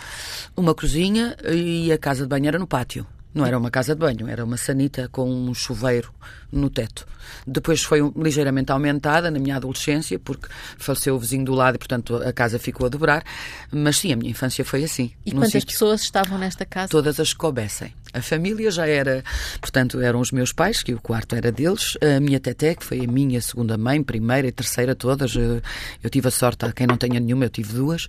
uma 0.57 0.73
cozinha 0.73 1.37
e 1.53 1.91
a 1.91 1.99
casa 1.99 2.23
de 2.23 2.29
banho 2.29 2.47
era 2.47 2.59
no 2.59 2.67
pátio. 2.67 3.05
Não 3.35 3.45
era 3.45 3.59
uma 3.59 3.71
casa 3.71 3.95
de 3.95 4.01
banho, 4.01 4.29
era 4.29 4.45
uma 4.45 4.57
sanita 4.57 5.09
com 5.11 5.29
um 5.29 5.53
chuveiro 5.53 6.15
no 6.53 6.71
teto. 6.71 7.05
Depois 7.45 7.83
foi 7.83 7.99
ligeiramente 8.17 8.71
aumentada 8.71 9.29
na 9.29 9.41
minha 9.41 9.57
adolescência, 9.57 10.19
porque 10.21 10.47
faleceu 10.79 11.17
o 11.17 11.19
vizinho 11.19 11.45
do 11.45 11.53
lado 11.53 11.75
e, 11.75 11.79
portanto, 11.79 12.15
a 12.17 12.33
casa 12.33 12.61
ficou 12.61 12.87
a 12.87 12.89
dobrar. 12.89 13.25
Mas 13.73 13.97
sim, 13.97 14.13
a 14.13 14.17
minha 14.17 14.31
infância 14.31 14.65
foi 14.65 14.85
assim. 14.85 15.11
E 15.27 15.33
quantas 15.33 15.51
sítio. 15.51 15.67
pessoas 15.67 16.03
estavam 16.03 16.39
nesta 16.39 16.65
casa? 16.65 16.89
Todas 16.89 17.19
as 17.19 17.33
que 17.33 17.39
coubessem. 17.41 17.93
A 18.13 18.23
família 18.23 18.71
já 18.71 18.87
era, 18.87 19.25
portanto, 19.61 20.01
eram 20.01 20.21
os 20.21 20.31
meus 20.31 20.53
pais, 20.53 20.85
que 20.85 20.95
o 20.95 21.01
quarto 21.01 21.35
era 21.35 21.51
deles, 21.51 21.99
a 22.01 22.21
minha 22.21 22.39
teté, 22.39 22.77
que 22.77 22.85
foi 22.85 23.01
a 23.01 23.09
minha 23.09 23.41
segunda 23.41 23.77
mãe, 23.77 24.01
primeira 24.01 24.47
e 24.47 24.53
terceira, 24.53 24.95
todas. 24.95 25.35
Eu 25.35 26.11
tive 26.11 26.29
a 26.29 26.31
sorte, 26.31 26.65
a 26.67 26.73
quem 26.73 26.87
não 26.87 26.97
tenha 26.97 27.19
nenhuma, 27.19 27.47
eu 27.47 27.51
tive 27.51 27.73
duas. 27.73 28.07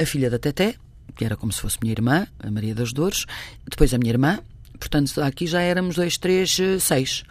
A 0.00 0.04
filha 0.04 0.28
da 0.28 0.40
teté, 0.40 0.74
que 1.16 1.24
era 1.24 1.36
como 1.36 1.52
se 1.52 1.60
fosse 1.60 1.78
minha 1.82 1.92
irmã, 1.92 2.26
a 2.38 2.50
Maria 2.50 2.74
das 2.74 2.92
Dores, 2.92 3.26
depois 3.68 3.92
a 3.94 3.98
minha 3.98 4.12
irmã, 4.12 4.38
Portanto, 4.80 5.20
aqui 5.20 5.46
já 5.46 5.60
éramos 5.60 5.96
dois, 5.96 6.16
três, 6.16 6.58
eh, 6.58 6.78
seis. 6.78 7.22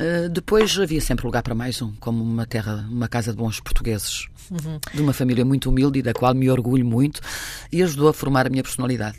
Uh, 0.00 0.28
depois 0.28 0.76
havia 0.76 1.00
sempre 1.00 1.24
lugar 1.24 1.44
para 1.44 1.54
mais 1.54 1.80
um, 1.80 1.92
como 2.00 2.24
uma 2.24 2.44
terra, 2.44 2.84
uma 2.90 3.06
casa 3.06 3.30
de 3.30 3.38
bons 3.38 3.60
portugueses. 3.60 4.26
Uhum. 4.50 4.80
De 4.92 5.00
uma 5.00 5.12
família 5.12 5.44
muito 5.44 5.70
humilde 5.70 6.00
e 6.00 6.02
da 6.02 6.12
qual 6.12 6.34
me 6.34 6.50
orgulho 6.50 6.84
muito 6.84 7.20
e 7.70 7.84
ajudou 7.84 8.08
a 8.08 8.12
formar 8.12 8.48
a 8.48 8.50
minha 8.50 8.64
personalidade. 8.64 9.18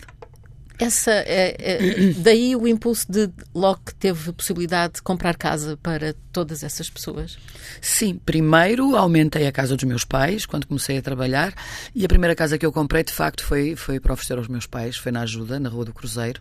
Essa, 0.79 1.11
é, 1.11 1.55
é, 1.59 2.13
daí 2.19 2.55
o 2.55 2.65
impulso 2.65 3.11
de 3.11 3.29
logo 3.53 3.81
que 3.85 3.93
teve 3.93 4.31
possibilidade 4.31 4.93
de 4.95 5.01
comprar 5.01 5.35
casa 5.35 5.75
para 5.75 6.15
todas 6.31 6.63
essas 6.63 6.89
pessoas? 6.89 7.37
Sim, 7.81 8.15
primeiro 8.25 8.95
aumentei 8.95 9.45
a 9.45 9.51
casa 9.51 9.75
dos 9.75 9.83
meus 9.83 10.05
pais 10.05 10.45
quando 10.45 10.65
comecei 10.65 10.97
a 10.97 11.01
trabalhar 11.01 11.53
e 11.93 12.05
a 12.05 12.07
primeira 12.07 12.33
casa 12.33 12.57
que 12.57 12.65
eu 12.65 12.71
comprei 12.71 13.03
de 13.03 13.11
facto 13.11 13.43
foi, 13.43 13.75
foi 13.75 13.99
para 13.99 14.13
oferecer 14.13 14.37
aos 14.37 14.47
meus 14.47 14.65
pais, 14.65 14.95
foi 14.95 15.11
na 15.11 15.21
ajuda, 15.21 15.59
na 15.59 15.67
Rua 15.67 15.83
do 15.83 15.93
Cruzeiro 15.93 16.39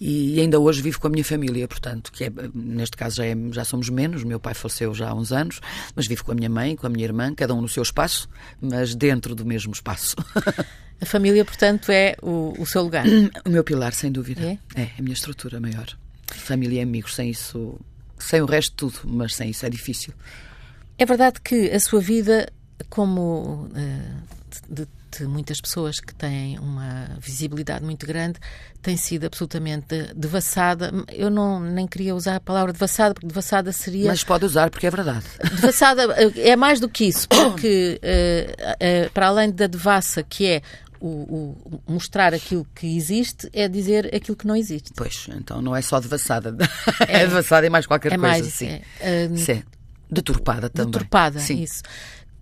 e 0.00 0.40
ainda 0.40 0.58
hoje 0.58 0.82
vivo 0.82 0.98
com 0.98 1.06
a 1.06 1.10
minha 1.10 1.24
família, 1.24 1.68
portanto, 1.68 2.10
que 2.10 2.24
é, 2.24 2.32
neste 2.52 2.96
caso 2.96 3.16
já, 3.16 3.26
é, 3.26 3.36
já 3.52 3.64
somos 3.64 3.88
menos, 3.88 4.24
meu 4.24 4.40
pai 4.40 4.54
faleceu 4.54 4.92
já 4.92 5.10
há 5.10 5.14
uns 5.14 5.30
anos, 5.30 5.60
mas 5.94 6.08
vivo 6.08 6.24
com 6.24 6.32
a 6.32 6.34
minha 6.34 6.50
mãe, 6.50 6.74
com 6.74 6.86
a 6.86 6.90
minha 6.90 7.04
irmã, 7.04 7.32
cada 7.32 7.54
um 7.54 7.60
no 7.60 7.68
seu 7.68 7.82
espaço, 7.82 8.28
mas 8.60 8.94
dentro 8.94 9.36
do 9.36 9.44
mesmo 9.44 9.72
espaço. 9.72 10.16
A 11.00 11.06
família, 11.06 11.44
portanto, 11.44 11.90
é 11.90 12.16
o, 12.22 12.54
o 12.58 12.66
seu 12.66 12.82
lugar? 12.82 13.04
O 13.44 13.50
meu 13.50 13.62
pilar, 13.62 13.92
sem 13.92 14.10
dúvida. 14.10 14.42
É? 14.42 14.82
É, 14.82 14.90
a 14.98 15.02
minha 15.02 15.14
estrutura 15.14 15.60
maior. 15.60 15.86
Família 16.26 16.80
e 16.80 16.82
amigos, 16.82 17.14
sem 17.14 17.30
isso, 17.30 17.78
sem 18.18 18.40
o 18.42 18.46
resto 18.46 18.74
tudo, 18.74 19.00
mas 19.04 19.34
sem 19.34 19.50
isso 19.50 19.64
é 19.64 19.70
difícil. 19.70 20.12
É 20.98 21.06
verdade 21.06 21.40
que 21.40 21.70
a 21.70 21.80
sua 21.80 22.00
vida, 22.00 22.52
como 22.88 23.70
uh, 23.72 24.22
de 24.68 24.86
de 25.16 25.26
muitas 25.26 25.60
pessoas 25.60 26.00
que 26.00 26.14
têm 26.14 26.58
uma 26.58 27.08
visibilidade 27.20 27.84
muito 27.84 28.06
grande 28.06 28.38
tem 28.82 28.96
sido 28.96 29.24
absolutamente 29.26 30.12
devassada. 30.14 30.92
Eu 31.08 31.30
não 31.30 31.60
nem 31.60 31.86
queria 31.86 32.14
usar 32.14 32.36
a 32.36 32.40
palavra 32.40 32.72
devassada, 32.72 33.14
porque 33.14 33.26
devassada 33.26 33.72
seria. 33.72 34.08
Mas 34.08 34.22
pode 34.22 34.44
usar, 34.44 34.70
porque 34.70 34.86
é 34.86 34.90
verdade. 34.90 35.24
Devassada 35.56 36.02
é 36.36 36.54
mais 36.54 36.78
do 36.78 36.88
que 36.88 37.06
isso, 37.06 37.28
porque 37.28 38.00
uh, 38.02 39.06
uh, 39.08 39.10
para 39.12 39.28
além 39.28 39.50
da 39.50 39.66
devassa, 39.66 40.22
que 40.22 40.46
é 40.46 40.62
o, 41.00 41.56
o, 41.66 41.80
mostrar 41.86 42.34
aquilo 42.34 42.66
que 42.74 42.96
existe 42.96 43.48
é 43.52 43.68
dizer 43.68 44.14
aquilo 44.14 44.36
que 44.36 44.46
não 44.46 44.56
existe. 44.56 44.92
Pois, 44.94 45.28
então 45.34 45.62
não 45.62 45.74
é 45.74 45.82
só 45.82 46.00
devassada. 46.00 46.56
É, 47.06 47.22
é 47.22 47.26
devassada 47.26 47.66
e 47.66 47.70
mais 47.70 47.86
qualquer 47.86 48.12
é 48.12 48.18
coisa. 48.18 48.38
Mais, 48.38 48.46
sim. 48.46 48.80
É, 49.00 49.28
uh, 49.30 49.36
sim. 49.36 49.62
Deturpada 50.10 50.70
também. 50.70 50.90
Deturpada, 50.90 51.38
sim. 51.38 51.62
isso. 51.62 51.82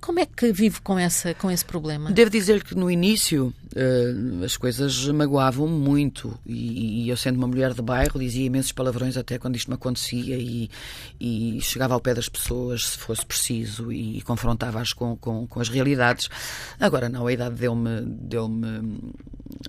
Como 0.01 0.21
é 0.21 0.27
que 0.27 0.53
vive 0.53 0.81
com, 0.81 0.99
essa, 0.99 1.35
com 1.35 1.51
esse 1.51 1.65
problema? 1.65 2.11
Devo 2.13 2.31
dizer 2.31 2.63
que 2.63 2.75
no 2.75 2.91
início 2.91 3.53
uh, 3.75 4.45
as 4.45 4.57
coisas 4.57 5.07
magoavam 5.09 5.67
muito 5.67 6.39
e, 6.47 7.05
e, 7.05 7.09
eu 7.09 7.17
sendo 7.17 7.37
uma 7.37 7.49
mulher 7.49 7.73
de 7.73 7.83
bairro 7.83 8.21
dizia 8.21 8.47
imensos 8.47 8.73
palavrões 8.73 9.17
até 9.17 9.39
quando 9.39 9.57
isto 9.57 9.69
me 9.69 9.75
acontecia 9.75 10.37
e, 10.37 10.71
e 11.21 11.59
chegava 11.61 11.95
ao 11.95 12.01
pé 12.01 12.15
das 12.15 12.29
pessoas 12.29 12.91
se 12.91 12.99
fosse 12.99 13.25
preciso 13.25 13.91
e, 13.91 14.19
e 14.19 14.23
confrontava-as 14.23 14.93
com, 14.93 15.17
com, 15.17 15.47
com, 15.47 15.61
as 15.61 15.69
realidades. 15.69 16.29
Agora 16.79 17.09
não, 17.09 17.27
a 17.27 17.33
idade 17.33 17.57
deu-me 17.57 18.03
deu 18.03 18.49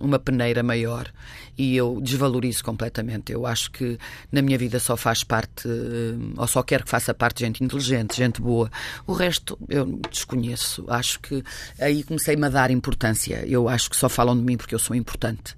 uma 0.02 0.20
peneira 0.20 0.62
maior 0.62 1.12
e 1.58 1.76
eu 1.76 2.00
desvalorizo 2.02 2.64
completamente. 2.64 3.32
Eu 3.32 3.46
acho 3.46 3.72
que 3.72 3.98
na 4.32 4.42
minha 4.42 4.58
vida 4.58 4.80
só 4.80 4.96
faz 4.96 5.24
parte, 5.24 5.68
uh, 5.68 6.34
ou 6.38 6.48
só 6.48 6.62
quero 6.62 6.84
que 6.84 6.90
faça 6.90 7.14
parte 7.14 7.44
gente 7.44 7.64
inteligente, 7.64 8.16
gente 8.16 8.42
boa. 8.42 8.70
O 9.06 9.14
resto 9.14 9.58
eu 9.68 10.00
desconheço. 10.18 10.86
Acho 10.88 11.20
que 11.20 11.44
aí 11.80 12.04
comecei-me 12.04 12.46
a 12.46 12.50
dar 12.50 12.72
importância. 12.72 13.44
Eu 13.46 13.68
acho 13.70 13.90
que 13.90 13.96
só 13.96 14.10
falam 14.10 14.36
de 14.38 14.44
mim 14.44 14.58
porque 14.58 14.76
eu 14.76 14.80
sou 14.80 14.96
importante. 14.96 15.56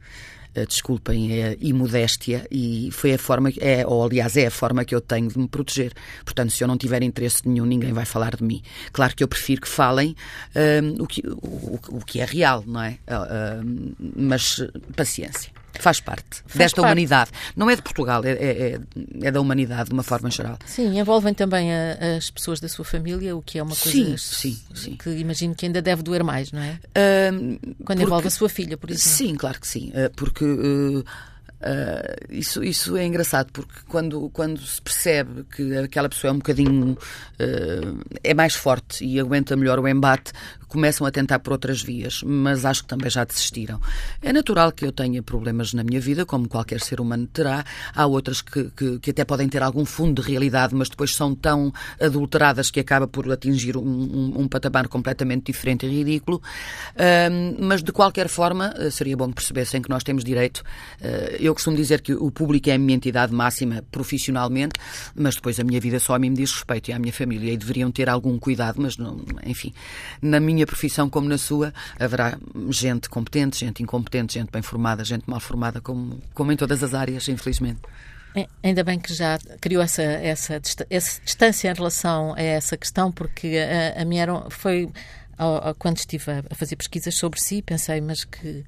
Uh, 0.55 0.65
desculpem, 0.65 1.31
é 1.31 1.55
imodéstia 1.61 2.47
e 2.49 2.89
foi 2.91 3.13
a 3.13 3.19
forma, 3.19 3.51
é, 3.59 3.85
ou 3.85 4.03
aliás, 4.03 4.35
é 4.35 4.47
a 4.47 4.51
forma 4.51 4.83
que 4.83 4.95
eu 4.95 4.99
tenho 4.99 5.27
de 5.27 5.37
me 5.37 5.47
proteger. 5.47 5.93
Portanto, 6.25 6.51
se 6.51 6.63
eu 6.63 6.67
não 6.67 6.75
tiver 6.75 7.03
interesse 7.03 7.47
nenhum, 7.47 7.65
ninguém 7.65 7.93
vai 7.93 8.05
falar 8.05 8.35
de 8.35 8.43
mim. 8.43 8.61
Claro 8.91 9.15
que 9.15 9.23
eu 9.23 9.27
prefiro 9.27 9.61
que 9.61 9.69
falem 9.69 10.15
uh, 10.55 11.03
o, 11.03 11.05
que, 11.05 11.21
o, 11.27 11.79
o, 11.89 12.05
que 12.05 12.19
é 12.19 12.25
real, 12.25 12.63
não 12.65 12.81
é? 12.81 12.97
Uh, 13.07 13.95
mas 14.15 14.59
paciência. 14.95 15.58
Faz 15.79 15.99
parte 15.99 16.41
Faz 16.45 16.55
desta 16.55 16.81
parte. 16.81 16.91
humanidade. 16.91 17.31
Não 17.55 17.69
é 17.69 17.75
de 17.75 17.81
Portugal, 17.81 18.23
é, 18.23 18.31
é, 18.31 18.79
é, 19.21 19.31
da 19.31 19.39
humanidade 19.39 19.89
de 19.89 19.93
uma 19.93 20.03
forma 20.03 20.29
geral. 20.31 20.57
Sim, 20.65 20.97
envolvem 20.99 21.33
também 21.33 21.71
a, 21.73 22.17
as 22.17 22.29
pessoas 22.29 22.59
da 22.59 22.67
sua 22.67 22.85
família, 22.85 23.35
o 23.35 23.41
que 23.41 23.59
é 23.59 23.63
uma 23.63 23.75
coisa 23.75 23.91
sim, 23.91 24.17
sim, 24.17 24.59
sim. 24.73 24.95
que 24.95 25.09
imagino 25.09 25.55
que 25.55 25.65
ainda 25.65 25.81
deve 25.81 26.01
doer 26.01 26.23
mais, 26.23 26.51
não 26.51 26.61
é? 26.61 26.79
Uh, 26.95 27.59
Quando 27.59 27.99
porque, 27.99 28.03
envolve 28.03 28.27
a 28.27 28.31
sua 28.31 28.49
filha, 28.49 28.77
por 28.77 28.89
exemplo. 28.89 29.09
Sim, 29.09 29.35
claro 29.35 29.59
que 29.59 29.67
sim. 29.67 29.89
Uh, 29.89 30.09
porque. 30.15 30.45
Uh, 30.45 31.03
Uh, 31.59 32.15
isso, 32.29 32.63
isso 32.63 32.95
é 32.95 33.05
engraçado 33.05 33.51
porque 33.51 33.81
quando, 33.85 34.29
quando 34.29 34.61
se 34.61 34.81
percebe 34.81 35.43
que 35.43 35.75
aquela 35.77 36.07
pessoa 36.07 36.31
é 36.31 36.33
um 36.33 36.37
bocadinho 36.37 36.91
uh, 36.93 38.17
é 38.23 38.33
mais 38.33 38.55
forte 38.55 39.03
e 39.03 39.19
aguenta 39.19 39.57
melhor 39.57 39.77
o 39.77 39.85
embate, 39.85 40.31
começam 40.69 41.05
a 41.05 41.11
tentar 41.11 41.39
por 41.39 41.51
outras 41.51 41.81
vias, 41.81 42.21
mas 42.23 42.63
acho 42.63 42.83
que 42.83 42.87
também 42.87 43.09
já 43.09 43.25
desistiram. 43.25 43.81
É 44.21 44.31
natural 44.31 44.71
que 44.71 44.85
eu 44.85 44.91
tenha 44.91 45.21
problemas 45.21 45.73
na 45.73 45.83
minha 45.83 45.99
vida, 45.99 46.25
como 46.25 46.47
qualquer 46.47 46.79
ser 46.79 47.01
humano 47.01 47.27
terá. 47.27 47.65
Há 47.93 48.05
outras 48.05 48.41
que, 48.41 48.71
que, 48.71 48.99
que 48.99 49.09
até 49.09 49.25
podem 49.25 49.49
ter 49.49 49.61
algum 49.61 49.83
fundo 49.83 50.21
de 50.21 50.27
realidade, 50.29 50.73
mas 50.75 50.87
depois 50.87 51.13
são 51.13 51.35
tão 51.35 51.73
adulteradas 51.99 52.71
que 52.71 52.79
acaba 52.79 53.07
por 53.07 53.29
atingir 53.31 53.75
um, 53.75 53.81
um, 53.81 54.41
um 54.41 54.47
patamar 54.47 54.87
completamente 54.87 55.45
diferente 55.45 55.85
e 55.85 55.89
ridículo. 55.89 56.41
Uh, 56.95 57.57
mas 57.59 57.81
de 57.83 57.91
qualquer 57.91 58.29
forma, 58.29 58.73
seria 58.91 59.17
bom 59.17 59.29
que 59.29 59.35
percebessem 59.35 59.81
que 59.81 59.89
nós 59.89 60.03
temos 60.03 60.23
direito. 60.23 60.63
eu 61.39 61.53
costumo 61.53 61.75
dizer 61.75 62.01
que 62.01 62.13
o 62.13 62.29
público 62.29 62.69
é 62.69 62.73
a 62.73 62.77
minha 62.77 62.95
entidade 62.95 63.33
máxima 63.33 63.83
profissionalmente, 63.91 64.73
mas 65.15 65.35
depois 65.35 65.59
a 65.59 65.63
minha 65.63 65.79
vida 65.79 65.99
só 65.99 66.15
a 66.15 66.19
mim 66.19 66.29
me 66.29 66.35
diz 66.35 66.51
respeito 66.53 66.89
e 66.89 66.93
à 66.93 66.99
minha 66.99 67.13
família 67.13 67.51
e 67.51 67.57
deveriam 67.57 67.91
ter 67.91 68.09
algum 68.09 68.37
cuidado, 68.37 68.81
mas 68.81 68.97
não, 68.97 69.23
enfim, 69.45 69.73
na 70.21 70.39
minha 70.39 70.58
profissão 70.65 71.09
como 71.09 71.27
na 71.27 71.37
sua 71.37 71.73
haverá 71.99 72.37
gente 72.69 73.09
competente, 73.09 73.59
gente 73.59 73.83
incompetente, 73.83 74.33
gente 74.33 74.51
bem 74.51 74.61
formada, 74.61 75.03
gente 75.03 75.29
mal 75.29 75.39
formada, 75.39 75.81
como, 75.81 76.21
como 76.33 76.51
em 76.51 76.55
todas 76.55 76.83
as 76.83 76.93
áreas, 76.93 77.27
infelizmente. 77.27 77.79
É, 78.35 78.47
ainda 78.63 78.83
bem 78.83 78.99
que 78.99 79.13
já 79.13 79.39
criou 79.59 79.81
essa, 79.81 80.03
essa, 80.03 80.61
essa 80.89 81.21
distância 81.21 81.71
em 81.71 81.73
relação 81.73 82.33
a 82.35 82.41
essa 82.41 82.77
questão, 82.77 83.11
porque 83.11 83.57
a, 83.57 84.01
a 84.01 84.05
minha 84.05 84.23
era, 84.23 84.49
foi 84.49 84.89
quando 85.77 85.97
estive 85.97 86.31
a 86.49 86.55
fazer 86.55 86.75
pesquisas 86.75 87.15
sobre 87.15 87.39
si, 87.39 87.61
pensei, 87.61 88.01
mas 88.01 88.25
que 88.25 88.65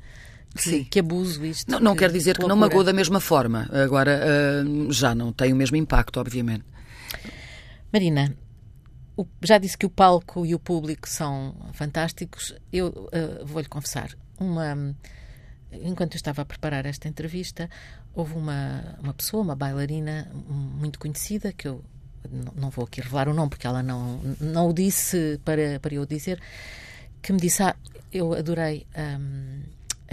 que, 0.56 0.84
que, 0.84 1.00
abuso 1.00 1.46
isto. 1.46 1.72
Não, 1.72 1.80
não 1.80 1.94
que, 1.94 2.00
quer 2.00 2.12
dizer 2.12 2.38
que 2.38 2.46
não 2.46 2.58
magoou 2.58 2.84
da 2.84 2.92
mesma 2.92 3.22
forma. 3.22 3.70
Agora 3.72 4.20
uh, 4.22 4.92
já 4.92 5.16
não 5.16 5.32
tem 5.32 5.54
o 5.54 5.56
mesmo 5.56 5.78
impacto, 5.78 6.20
obviamente. 6.20 6.66
Marina, 7.92 8.36
o, 9.22 9.28
já 9.42 9.58
disse 9.58 9.78
que 9.78 9.86
o 9.86 9.90
palco 9.90 10.46
e 10.46 10.54
o 10.54 10.60
público 10.60 11.08
são 11.08 11.56
fantásticos. 11.74 12.56
Eu 12.72 12.88
uh, 12.88 13.46
vou-lhe 13.46 13.68
confessar, 13.68 14.12
uma, 14.40 14.96
enquanto 15.72 16.14
eu 16.14 16.18
estava 16.18 16.42
a 16.42 16.46
preparar 16.46 16.86
esta 16.86 17.08
entrevista, 17.08 17.70
houve 18.14 18.36
uma, 18.36 18.98
uma 19.02 19.14
pessoa, 19.14 19.44
uma 19.44 19.56
bailarina 19.56 20.30
muito 20.34 21.00
conhecida, 21.00 21.54
que 21.54 21.68
eu 21.68 21.84
não, 22.56 22.70
vou 22.70 22.86
aqui 22.86 23.02
revelar 23.02 23.28
o 23.28 23.34
nome 23.34 23.50
porque 23.50 23.66
ela 23.66 23.82
não, 23.82 24.20
não 24.40 24.70
o 24.70 24.74
disse 24.74 25.40
para, 25.44 25.80
para 25.80 25.94
eu 25.94 26.06
dizer, 26.06 26.40
que 27.22 27.34
me 27.34 27.40
disse: 27.40 27.64
Ah, 27.64 27.76
eu 28.12 28.34
adorei. 28.34 28.86
Um, 28.98 29.62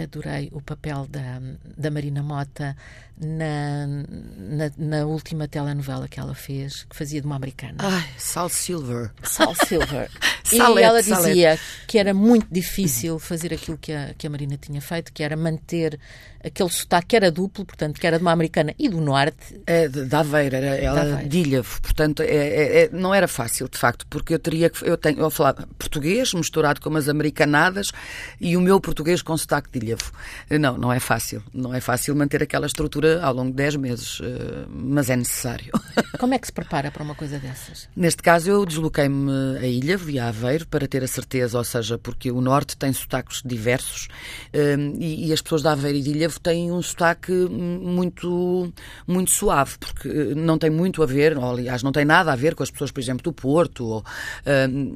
adorei 0.03 0.49
o 0.51 0.61
papel 0.61 1.05
da, 1.07 1.41
da 1.77 1.91
Marina 1.91 2.21
Mota 2.23 2.75
na, 3.17 3.85
na, 3.87 4.71
na, 4.77 5.05
última 5.05 5.47
telenovela 5.47 6.07
que 6.07 6.19
ela 6.19 6.33
fez, 6.33 6.83
que 6.83 6.95
fazia 6.95 7.19
de 7.19 7.27
uma 7.27 7.35
americana. 7.35 7.75
Ai, 7.79 8.09
Sal 8.17 8.47
Silver. 8.49 9.11
Sal 9.23 9.53
Silver. 9.55 10.09
Salete, 10.43 10.79
e 10.79 10.83
ela 10.83 10.99
dizia 11.01 11.15
salete. 11.15 11.61
que 11.87 11.97
era 11.99 12.13
muito 12.13 12.47
difícil 12.49 13.19
fazer 13.19 13.53
aquilo 13.53 13.77
que 13.77 13.91
a, 13.91 14.13
que 14.17 14.25
a 14.25 14.29
Marina 14.29 14.57
tinha 14.57 14.81
feito, 14.81 15.13
que 15.13 15.21
era 15.21 15.35
manter 15.35 15.99
aquele 16.43 16.69
sotaque 16.69 17.09
que 17.09 17.15
era 17.15 17.31
duplo, 17.31 17.65
portanto, 17.65 17.99
que 17.99 18.05
era 18.05 18.17
de 18.17 18.23
uma 18.23 18.31
americana 18.31 18.73
e 18.77 18.87
do 18.87 19.01
norte. 19.01 19.59
É, 19.65 19.87
da 19.87 20.19
Aveira, 20.19 20.57
era 20.57 20.75
ela 20.75 21.23
de 21.23 21.39
Ilhavo, 21.39 21.81
portanto, 21.81 22.21
é, 22.21 22.25
é, 22.25 22.83
é, 22.83 22.89
não 22.91 23.13
era 23.13 23.27
fácil, 23.27 23.67
de 23.67 23.77
facto, 23.77 24.05
porque 24.09 24.33
eu 24.33 24.39
teria 24.39 24.69
que. 24.69 24.87
Eu 24.87 24.97
tenho, 24.97 25.19
eu 25.19 25.29
falar 25.29 25.53
português 25.77 26.33
misturado 26.33 26.79
com 26.81 26.89
umas 26.89 27.09
americanadas 27.09 27.91
e 28.39 28.55
o 28.55 28.61
meu 28.61 28.79
português 28.79 29.21
com 29.21 29.35
sotaque 29.35 29.69
de 29.71 29.85
Ilhavo. 29.85 30.11
Não, 30.49 30.77
não 30.77 30.93
é 30.93 30.99
fácil. 30.99 31.43
Não 31.53 31.73
é 31.73 31.81
fácil 31.81 32.15
manter 32.15 32.43
aquela 32.43 32.67
estrutura 32.67 33.23
ao 33.23 33.33
longo 33.33 33.51
de 33.51 33.57
10 33.57 33.75
meses, 33.77 34.19
eh, 34.21 34.65
mas 34.69 35.09
é 35.09 35.15
necessário. 35.15 35.71
Como 36.19 36.33
é 36.33 36.39
que 36.39 36.47
se 36.47 36.53
prepara 36.53 36.91
para 36.91 37.03
uma 37.03 37.15
coisa 37.15 37.39
dessas? 37.39 37.87
Neste 37.95 38.21
caso, 38.21 38.49
eu 38.49 38.65
desloquei-me 38.65 39.57
a 39.57 39.67
Ilhavo 39.67 40.09
e 40.09 40.19
a 40.19 40.27
Aveiro 40.27 40.67
para 40.67 40.87
ter 40.87 41.03
a 41.03 41.07
certeza, 41.07 41.57
ou 41.57 41.63
seja, 41.63 41.97
porque 41.97 42.31
o 42.31 42.41
norte 42.41 42.77
tem 42.77 42.93
sotaques 42.93 43.41
diversos 43.43 44.07
eh, 44.53 44.75
e, 44.99 45.33
as 45.33 45.41
pessoas 45.41 45.61
da 45.61 45.71
Aveiro 45.71 45.97
e 45.97 46.01
de 46.01 46.09
Ilhavo 46.11 46.28
têm 46.37 46.71
um 46.71 46.81
sotaque 46.81 47.31
muito, 47.31 48.71
muito 49.07 49.31
suave, 49.31 49.77
porque 49.79 50.07
eh, 50.07 50.35
não 50.35 50.57
tem 50.57 50.69
muito 50.69 51.01
a 51.01 51.05
ver, 51.05 51.37
ou 51.37 51.49
aliás, 51.49 51.81
não 51.81 51.91
tem 51.91 52.05
nada 52.05 52.31
a 52.31 52.35
ver 52.35 52.55
com 52.55 52.63
as 52.63 52.69
pessoas, 52.69 52.91
por 52.91 52.99
exemplo, 52.99 53.23
do 53.23 53.33
Porto. 53.33 53.85
Ou, 53.85 54.03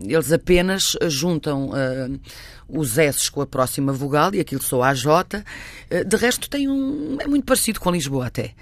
eles 0.08 0.32
apenas 0.32 0.96
juntam 1.08 1.72
os 2.68 2.98
S 2.98 3.30
com 3.30 3.42
a 3.42 3.46
próxima 3.46 3.94
vogal 3.94 4.34
e 4.34 4.40
aquilo 4.40 4.62
só 4.62 4.82
a 4.82 4.94
J. 4.94 5.44
Eh, 5.90 6.04
de 6.04 6.16
resto, 6.16 6.50
tem 6.50 6.68
um. 6.68 7.18
é 7.20 7.28
muito 7.28 7.46
parecido 7.46 7.80
com 7.80 7.92
Lisboa 7.92 8.28
até. 8.28 8.54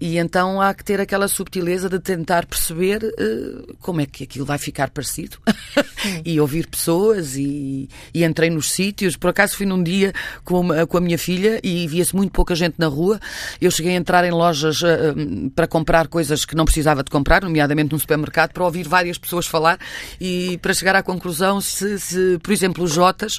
E 0.00 0.16
então 0.16 0.60
há 0.60 0.72
que 0.72 0.84
ter 0.84 1.00
aquela 1.00 1.28
subtileza 1.28 1.88
de 1.88 1.98
tentar 1.98 2.46
perceber 2.46 3.02
uh, 3.02 3.76
como 3.80 4.00
é 4.00 4.06
que 4.06 4.24
aquilo 4.24 4.46
vai 4.46 4.56
ficar 4.56 4.90
parecido 4.90 5.38
e 6.24 6.40
ouvir 6.40 6.66
pessoas. 6.68 7.36
E, 7.36 7.88
e 8.14 8.24
entrei 8.24 8.48
nos 8.48 8.70
sítios. 8.70 9.16
Por 9.16 9.30
acaso 9.30 9.56
fui 9.56 9.66
num 9.66 9.82
dia 9.82 10.12
com, 10.44 10.60
uma, 10.60 10.86
com 10.86 10.96
a 10.96 11.00
minha 11.00 11.18
filha 11.18 11.60
e 11.62 11.86
via-se 11.88 12.14
muito 12.18 12.32
pouca 12.32 12.54
gente 12.54 12.74
na 12.78 12.88
rua. 12.88 13.20
Eu 13.60 13.70
cheguei 13.70 13.92
a 13.92 13.96
entrar 13.96 14.24
em 14.24 14.30
lojas 14.30 14.82
uh, 14.82 15.50
para 15.54 15.66
comprar 15.66 16.08
coisas 16.08 16.44
que 16.44 16.56
não 16.56 16.64
precisava 16.64 17.02
de 17.02 17.10
comprar, 17.10 17.42
nomeadamente 17.42 17.92
num 17.92 17.98
supermercado, 17.98 18.52
para 18.52 18.64
ouvir 18.64 18.86
várias 18.88 19.16
pessoas 19.16 19.46
falar 19.46 19.78
e 20.20 20.58
para 20.58 20.74
chegar 20.74 20.96
à 20.96 21.02
conclusão 21.02 21.60
se, 21.60 21.98
se 21.98 22.38
por 22.42 22.52
exemplo, 22.52 22.84
os 22.84 22.92
Jotas 22.92 23.38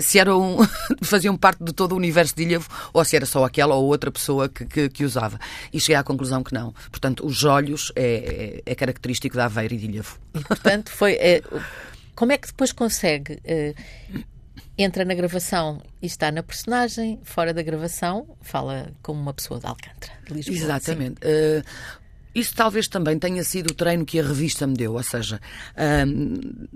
se 0.00 0.18
eram, 0.18 0.58
faziam 1.02 1.36
parte 1.36 1.64
de 1.64 1.72
todo 1.72 1.92
o 1.92 1.96
universo 1.96 2.34
de 2.36 2.44
Ilhavo 2.44 2.68
ou 2.92 3.04
se 3.04 3.16
era 3.16 3.26
só 3.26 3.44
aquela 3.44 3.74
ou 3.74 3.86
outra 3.86 4.10
pessoa 4.10 4.48
que, 4.48 4.64
que, 4.64 4.88
que 4.88 5.04
usava. 5.04 5.38
E 5.72 5.80
cheguei 5.80 5.96
à 5.96 6.04
conclusão 6.04 6.42
que 6.42 6.54
não. 6.54 6.72
Portanto, 6.90 7.26
os 7.26 7.44
olhos 7.44 7.92
é, 7.96 8.60
é, 8.64 8.72
é 8.72 8.74
característico 8.74 9.36
da 9.36 9.46
Aveiro 9.46 9.74
e 9.74 9.78
de 9.78 9.86
Ilhavo. 9.86 10.18
E, 10.34 10.40
portanto, 10.40 10.90
foi. 10.90 11.14
É, 11.14 11.42
como 12.14 12.32
é 12.32 12.38
que 12.38 12.46
depois 12.46 12.72
consegue. 12.72 13.40
Entra 14.76 15.04
na 15.04 15.14
gravação 15.14 15.82
e 16.00 16.06
está 16.06 16.30
na 16.32 16.42
personagem, 16.42 17.20
fora 17.22 17.52
da 17.52 17.62
gravação, 17.62 18.36
fala 18.40 18.90
como 19.02 19.20
uma 19.20 19.34
pessoa 19.34 19.60
de 19.60 19.66
Alcântara, 19.66 20.12
de 20.26 20.34
Lisboa. 20.34 20.56
Exatamente. 20.56 21.20
Uh, 21.20 21.62
Isso 22.34 22.54
talvez 22.54 22.86
também 22.86 23.18
tenha 23.18 23.42
sido 23.42 23.70
o 23.70 23.74
treino 23.74 24.04
que 24.04 24.20
a 24.20 24.22
revista 24.22 24.66
me 24.66 24.74
deu, 24.74 24.94
ou 24.94 25.02
seja, 25.02 25.40
um, 26.06 26.34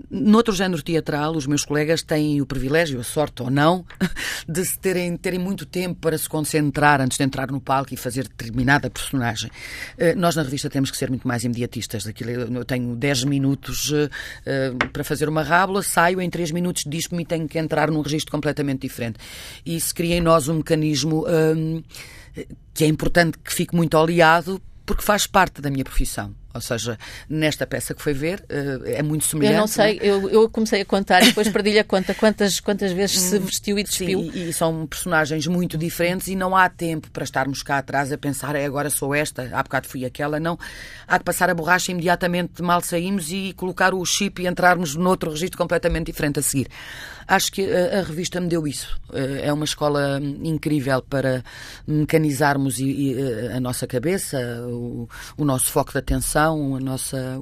noutro 0.09 0.53
género 0.53 0.81
teatral, 0.81 1.35
os 1.35 1.47
meus 1.47 1.63
colegas 1.63 2.03
têm 2.03 2.41
o 2.41 2.45
privilégio, 2.45 2.99
a 2.99 3.03
sorte 3.03 3.41
ou 3.41 3.49
não, 3.49 3.85
de 4.47 4.65
se 4.65 4.77
terem, 4.77 5.15
terem 5.15 5.39
muito 5.39 5.65
tempo 5.65 5.99
para 6.01 6.17
se 6.17 6.27
concentrar 6.27 6.99
antes 6.99 7.17
de 7.17 7.23
entrar 7.23 7.49
no 7.51 7.61
palco 7.61 7.93
e 7.93 7.97
fazer 7.97 8.27
determinada 8.27 8.89
personagem. 8.89 9.49
Uh, 9.97 10.17
nós 10.17 10.35
na 10.35 10.43
revista 10.43 10.69
temos 10.69 10.91
que 10.91 10.97
ser 10.97 11.09
muito 11.09 11.27
mais 11.27 11.43
imediatistas. 11.43 12.05
Aquilo, 12.05 12.31
eu 12.31 12.65
tenho 12.65 12.95
10 12.95 13.23
minutos 13.23 13.91
uh, 13.91 14.09
para 14.91 15.03
fazer 15.03 15.29
uma 15.29 15.41
rábula, 15.41 15.81
saio 15.81 16.19
em 16.19 16.29
3 16.29 16.51
minutos, 16.51 16.83
disco-me 16.85 17.23
e 17.23 17.25
tenho 17.25 17.47
que 17.47 17.57
entrar 17.57 17.89
num 17.89 18.01
registro 18.01 18.31
completamente 18.31 18.81
diferente. 18.81 19.19
E 19.65 19.75
isso 19.75 19.95
cria 19.95 20.17
em 20.17 20.21
nós 20.21 20.49
um 20.49 20.55
mecanismo 20.55 21.25
um, 21.27 21.81
que 22.73 22.83
é 22.83 22.87
importante 22.87 23.37
que 23.37 23.53
fique 23.53 23.73
muito 23.73 23.97
oleado 23.97 24.61
porque 24.85 25.03
faz 25.03 25.25
parte 25.27 25.61
da 25.61 25.69
minha 25.69 25.83
profissão. 25.83 26.35
Ou 26.55 26.61
seja, 26.61 26.97
nesta 27.29 27.67
peça 27.67 27.93
que 27.93 28.01
foi 28.01 28.13
ver, 28.13 28.39
uh, 28.49 28.85
é 28.85 29.03
muito 29.03 29.25
semelhante. 29.25 29.53
Eu 29.53 29.59
não 29.59 29.67
sei, 29.67 29.99
é? 29.99 30.07
eu, 30.07 30.29
eu, 30.29 30.49
comecei 30.49 30.81
a 30.81 30.85
contar 30.85 31.21
e 31.21 31.25
depois 31.27 31.47
perdi-lhe 31.51 31.79
a 31.79 31.83
conta 31.83 32.15
quantas, 32.15 32.61
quantas 32.61 32.93
vezes 32.93 33.19
se 33.19 33.37
hum, 33.37 33.41
vestiu 33.41 33.77
e 33.77 33.83
despiu. 33.83 34.21
Sim, 34.21 34.31
e, 34.33 34.49
e, 34.49 34.53
são 34.53 34.87
personagens 34.87 35.45
muito 35.47 35.77
diferentes 35.77 36.27
e 36.29 36.35
não 36.35 36.55
há 36.55 36.69
tempo 36.69 37.11
para 37.11 37.25
estarmos 37.25 37.61
cá 37.61 37.79
atrás 37.79 38.09
a 38.11 38.17
pensar, 38.17 38.55
é 38.55 38.63
agora 38.65 38.89
sou 38.89 39.13
esta, 39.13 39.49
há 39.51 39.61
bocado 39.61 39.87
fui 39.87 40.05
aquela. 40.05 40.39
Não. 40.39 40.57
Há 41.05 41.17
de 41.17 41.25
passar 41.25 41.49
a 41.49 41.53
borracha 41.53 41.91
imediatamente 41.91 42.61
mal 42.61 42.81
saímos 42.81 43.31
e 43.31 43.53
colocar 43.53 43.93
o 43.93 44.05
chip 44.05 44.41
e 44.41 44.47
entrarmos 44.47 44.95
noutro 44.95 45.31
registro 45.31 45.57
completamente 45.57 46.05
diferente 46.07 46.39
a 46.39 46.41
seguir. 46.41 46.69
Acho 47.27 47.51
que 47.51 47.69
a, 47.69 47.99
a 47.99 48.03
revista 48.03 48.39
me 48.39 48.47
deu 48.47 48.65
isso. 48.65 48.99
Uh, 49.09 49.41
é 49.41 49.51
uma 49.51 49.65
escola 49.65 50.21
incrível 50.21 51.01
para 51.01 51.43
mecanizarmos 51.87 52.79
e, 52.79 52.85
e, 52.85 53.19
eh, 53.19 53.53
a 53.55 53.59
nossa 53.59 53.87
cabeça, 53.87 54.37
o, 54.67 55.09
o 55.37 55.43
nosso 55.43 55.71
foco 55.71 55.91
de 55.91 55.97
atenção, 55.97 56.44
a 56.53 56.79
nossa 56.79 57.41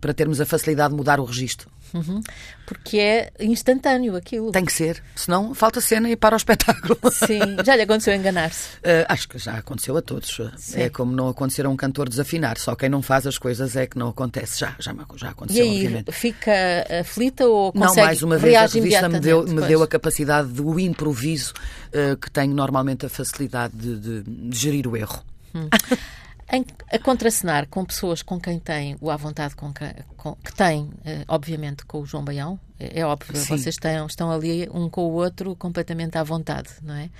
para 0.00 0.14
termos 0.14 0.40
a 0.40 0.46
facilidade 0.46 0.90
de 0.90 0.96
mudar 0.96 1.20
o 1.20 1.24
registro. 1.24 1.70
Uhum. 1.94 2.20
Porque 2.66 2.98
é 2.98 3.32
instantâneo 3.38 4.16
aquilo. 4.16 4.50
Tem 4.50 4.64
que 4.64 4.72
ser, 4.72 5.00
senão 5.14 5.54
falta 5.54 5.80
cena 5.80 6.10
e 6.10 6.16
para 6.16 6.34
o 6.34 6.36
espetáculo. 6.36 6.98
Sim, 7.12 7.56
já 7.64 7.76
lhe 7.76 7.82
aconteceu 7.82 8.12
enganar-se? 8.14 8.76
Uh, 8.78 9.06
acho 9.08 9.28
que 9.28 9.38
já 9.38 9.54
aconteceu 9.54 9.96
a 9.96 10.02
todos. 10.02 10.40
Sim. 10.56 10.80
É 10.80 10.88
como 10.88 11.12
não 11.12 11.28
acontecer 11.28 11.64
a 11.64 11.68
um 11.68 11.76
cantor 11.76 12.08
desafinar, 12.08 12.58
só 12.58 12.74
quem 12.74 12.88
não 12.88 13.00
faz 13.00 13.26
as 13.28 13.38
coisas 13.38 13.76
é 13.76 13.86
que 13.86 13.96
não 13.96 14.08
acontece. 14.08 14.58
Já, 14.58 14.74
já, 14.78 14.94
já 15.14 15.30
aconteceu, 15.30 15.64
e 15.64 15.68
aí, 15.68 15.76
obviamente. 15.76 16.12
fica 16.12 16.52
aflita 17.00 17.46
ou 17.46 17.72
consegue 17.72 17.96
Não, 17.96 18.04
mais 18.04 18.22
uma 18.22 18.38
vez 18.38 18.56
a 18.56 18.66
revista 18.66 19.08
me 19.08 19.20
deu, 19.20 19.46
me 19.46 19.62
deu 19.62 19.82
a 19.82 19.86
capacidade 19.86 20.48
do 20.48 20.80
improviso 20.80 21.52
uh, 21.88 22.16
que 22.16 22.28
tenho 22.30 22.54
normalmente 22.54 23.06
a 23.06 23.08
facilidade 23.08 23.74
de, 23.76 23.98
de, 23.98 24.22
de 24.22 24.58
gerir 24.58 24.88
o 24.88 24.96
erro. 24.96 25.22
Hum. 25.54 25.68
Em, 26.54 26.64
a 26.92 26.98
contracenar 27.00 27.66
com 27.68 27.84
pessoas 27.84 28.22
com 28.22 28.38
quem 28.38 28.60
tem 28.60 28.96
o 29.00 29.10
à 29.10 29.16
vontade 29.16 29.56
com 29.56 29.72
que, 29.72 29.84
com, 30.16 30.36
que 30.36 30.54
tem, 30.54 30.88
eh, 31.04 31.24
obviamente, 31.26 31.84
com 31.84 32.00
o 32.00 32.06
João 32.06 32.24
Baião, 32.24 32.60
é, 32.78 33.00
é 33.00 33.04
óbvio, 33.04 33.36
Sim. 33.36 33.48
vocês 33.48 33.74
estão, 33.74 34.06
estão 34.06 34.30
ali 34.30 34.68
um 34.72 34.88
com 34.88 35.02
o 35.02 35.12
outro 35.14 35.56
completamente 35.56 36.16
à 36.16 36.22
vontade, 36.22 36.68
não 36.80 36.94
é? 36.94 37.10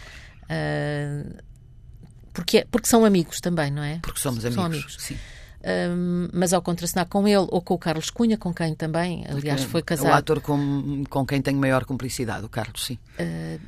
Uh, 0.44 1.42
porque, 2.32 2.64
porque 2.70 2.86
são 2.86 3.04
amigos 3.04 3.40
também, 3.40 3.72
não 3.72 3.82
é? 3.82 3.98
Porque 4.02 4.20
somos 4.20 4.44
amigos. 4.44 4.54
São 4.54 4.64
amigos. 4.64 4.96
Sim. 5.00 5.18
Um, 5.64 6.28
mas 6.32 6.52
ao 6.52 6.62
contracenar 6.62 7.06
com 7.06 7.26
ele 7.26 7.48
ou 7.48 7.60
com 7.60 7.74
o 7.74 7.78
Carlos 7.78 8.10
Cunha, 8.10 8.38
com 8.38 8.54
quem 8.54 8.72
também, 8.74 9.24
aliás, 9.28 9.64
foi 9.64 9.82
casado. 9.82 10.10
É 10.10 10.12
o 10.12 10.14
ator 10.14 10.40
com, 10.42 11.02
com 11.10 11.26
quem 11.26 11.42
tenho 11.42 11.58
maior 11.58 11.84
cumplicidade, 11.84 12.44
o 12.44 12.48
Carlos, 12.48 12.84
sim. 12.84 12.98
Uh, 13.18 13.58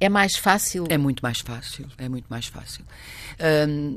é 0.00 0.08
mais 0.08 0.36
fácil? 0.36 0.84
É 0.88 0.96
muito 0.96 1.20
mais 1.22 1.40
fácil, 1.40 1.86
é 1.98 2.08
muito 2.08 2.26
mais 2.28 2.46
fácil. 2.46 2.84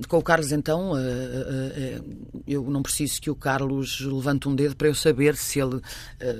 Com 0.07 0.17
o 0.17 0.21
Carlos, 0.21 0.51
então, 0.51 0.91
uh, 0.91 0.95
uh, 0.95 2.41
eu 2.47 2.63
não 2.69 2.81
preciso 2.81 3.21
que 3.21 3.29
o 3.29 3.35
Carlos 3.35 3.99
levante 4.01 4.47
um 4.47 4.55
dedo 4.55 4.75
para 4.75 4.87
eu 4.87 4.95
saber 4.95 5.35
se 5.35 5.59
ele 5.59 5.81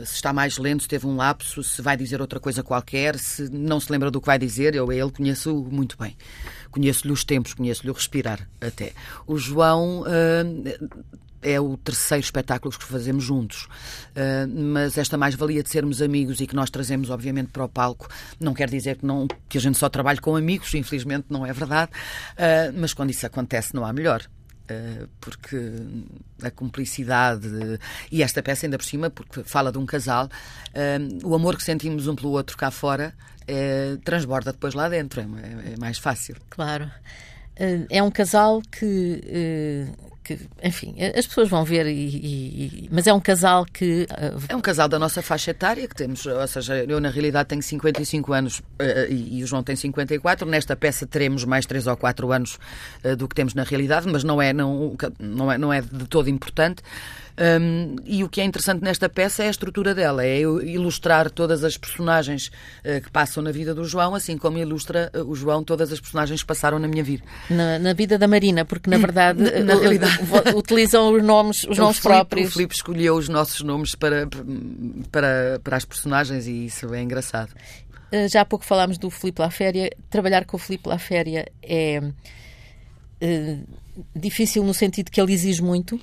se 0.05 0.15
está 0.15 0.31
mais 0.31 0.57
lento, 0.57 0.83
se 0.83 0.89
teve 0.89 1.07
um 1.07 1.15
lapso, 1.15 1.63
se 1.63 1.81
vai 1.81 1.97
dizer 1.97 2.21
outra 2.21 2.39
coisa 2.39 2.63
qualquer, 2.63 3.17
se 3.17 3.49
não 3.49 3.79
se 3.79 3.91
lembra 3.91 4.11
do 4.11 4.19
que 4.19 4.27
vai 4.27 4.37
dizer. 4.37 4.75
Eu 4.75 4.91
ele 4.91 5.11
conheço 5.11 5.55
muito 5.71 5.97
bem. 5.97 6.15
Conheço-lhe 6.69 7.11
os 7.11 7.23
tempos, 7.23 7.53
conheço-lhe 7.53 7.89
o 7.89 7.93
respirar 7.93 8.47
até. 8.59 8.93
O 9.27 9.37
João 9.37 10.03
é 11.41 11.59
o 11.59 11.77
terceiro 11.77 12.23
espetáculo 12.23 12.73
que 12.77 12.83
fazemos 12.83 13.23
juntos. 13.23 13.65
Uh, 14.15 14.47
mas 14.73 14.97
esta 14.97 15.17
mais-valia 15.17 15.63
de 15.63 15.69
sermos 15.69 16.01
amigos 16.01 16.39
e 16.39 16.47
que 16.47 16.55
nós 16.55 16.69
trazemos, 16.69 17.09
obviamente, 17.09 17.49
para 17.49 17.63
o 17.63 17.69
palco, 17.69 18.07
não 18.39 18.53
quer 18.53 18.69
dizer 18.69 18.97
que, 18.97 19.05
não, 19.05 19.27
que 19.49 19.57
a 19.57 19.61
gente 19.61 19.77
só 19.77 19.89
trabalhe 19.89 20.19
com 20.19 20.35
amigos, 20.35 20.73
infelizmente 20.73 21.25
não 21.29 21.45
é 21.45 21.53
verdade, 21.53 21.91
uh, 21.91 22.73
mas 22.79 22.93
quando 22.93 23.09
isso 23.09 23.25
acontece 23.25 23.73
não 23.75 23.85
há 23.85 23.93
melhor 23.93 24.25
ah, 24.69 25.07
porque 25.19 25.57
a 26.41 26.49
cumplicidade 26.51 27.47
e 28.11 28.23
esta 28.23 28.41
peça 28.41 28.65
ainda 28.65 28.77
por 28.77 28.85
cima, 28.85 29.09
porque 29.09 29.43
fala 29.43 29.71
de 29.71 29.77
um 29.77 29.85
casal, 29.85 30.29
o 31.23 31.35
amor 31.35 31.57
que 31.57 31.63
sentimos 31.63 32.07
um 32.07 32.15
pelo 32.15 32.31
outro 32.31 32.55
cá 32.55 32.71
fora 32.71 33.13
transborda 34.05 34.53
depois 34.53 34.73
lá 34.73 34.87
dentro, 34.87 35.19
é, 35.19 35.73
é 35.73 35.77
mais 35.77 35.97
fácil. 35.97 36.37
Claro. 36.49 36.89
É 37.89 38.01
um 38.01 38.09
casal 38.09 38.61
que 38.71 39.87
que, 40.23 40.39
enfim, 40.63 40.95
as 41.17 41.25
pessoas 41.25 41.49
vão 41.49 41.65
ver, 41.65 41.87
e, 41.87 42.85
e, 42.85 42.89
mas 42.91 43.07
é 43.07 43.13
um 43.13 43.19
casal 43.19 43.65
que. 43.65 44.07
É 44.47 44.55
um 44.55 44.61
casal 44.61 44.87
da 44.87 44.99
nossa 44.99 45.21
faixa 45.21 45.51
etária 45.51 45.87
que 45.87 45.95
temos, 45.95 46.25
ou 46.25 46.47
seja, 46.47 46.85
eu 46.85 46.99
na 46.99 47.09
realidade 47.09 47.49
tenho 47.49 47.63
55 47.63 48.33
anos 48.33 48.61
e, 49.09 49.43
o 49.43 49.47
João 49.47 49.63
tem 49.63 49.75
54. 49.75 50.47
Nesta 50.47 50.75
peça 50.75 51.07
teremos 51.07 51.43
mais 51.43 51.65
3 51.65 51.87
ou 51.87 51.97
4 51.97 52.31
anos 52.31 52.59
do 53.17 53.27
que 53.27 53.35
temos 53.35 53.53
na 53.53 53.63
realidade, 53.63 54.07
mas 54.07 54.23
não 54.23 54.41
é, 54.41 54.53
não, 54.53 54.95
não 55.19 55.51
é, 55.51 55.57
não 55.57 55.73
é 55.73 55.81
de 55.81 56.05
todo 56.07 56.29
importante. 56.29 56.83
Um, 57.39 57.95
e 58.05 58.23
o 58.23 58.29
que 58.29 58.41
é 58.41 58.43
interessante 58.43 58.83
nesta 58.83 59.07
peça 59.09 59.43
é 59.43 59.47
a 59.47 59.49
estrutura 59.49 59.95
dela, 59.95 60.25
é 60.25 60.39
ilustrar 60.39 61.29
todas 61.31 61.63
as 61.63 61.77
personagens 61.77 62.51
uh, 62.85 63.01
que 63.01 63.09
passam 63.09 63.41
na 63.41 63.51
vida 63.51 63.73
do 63.73 63.85
João, 63.85 64.13
assim 64.13 64.37
como 64.37 64.57
ilustra 64.57 65.11
uh, 65.15 65.19
o 65.19 65.35
João 65.35 65.63
todas 65.63 65.91
as 65.91 65.99
personagens 65.99 66.41
que 66.41 66.47
passaram 66.47 66.77
na 66.77 66.87
minha 66.87 67.03
vida. 67.03 67.23
Na, 67.49 67.79
na 67.79 67.93
vida 67.93 68.17
da 68.17 68.27
Marina, 68.27 68.65
porque 68.65 68.89
na 68.89 68.97
verdade, 68.99 69.41
na, 69.41 69.59
na 69.59 69.75
realidade... 69.75 70.19
utilizam 70.55 71.13
os 71.13 71.23
nomes, 71.23 71.63
os 71.63 71.77
nomes 71.77 71.97
Filipe, 71.97 72.15
próprios. 72.15 72.49
O 72.49 72.53
Filipe 72.53 72.75
escolheu 72.75 73.15
os 73.15 73.29
nossos 73.29 73.61
nomes 73.61 73.95
para, 73.95 74.27
para, 75.11 75.59
para 75.63 75.77
as 75.77 75.85
personagens 75.85 76.47
e 76.47 76.65
isso 76.65 76.93
é 76.93 77.01
engraçado. 77.01 77.53
Já 78.29 78.41
há 78.41 78.45
pouco 78.45 78.65
falámos 78.65 78.97
do 78.97 79.09
Filipe 79.09 79.41
Laféria. 79.41 79.89
Trabalhar 80.09 80.43
com 80.43 80.57
o 80.57 80.59
Filipe 80.59 80.89
Laféria 80.89 81.49
é 81.63 82.01
difícil 84.15 84.63
no 84.63 84.73
sentido 84.73 85.11
que 85.11 85.21
ele 85.21 85.33
exige 85.33 85.61
muito. 85.61 85.99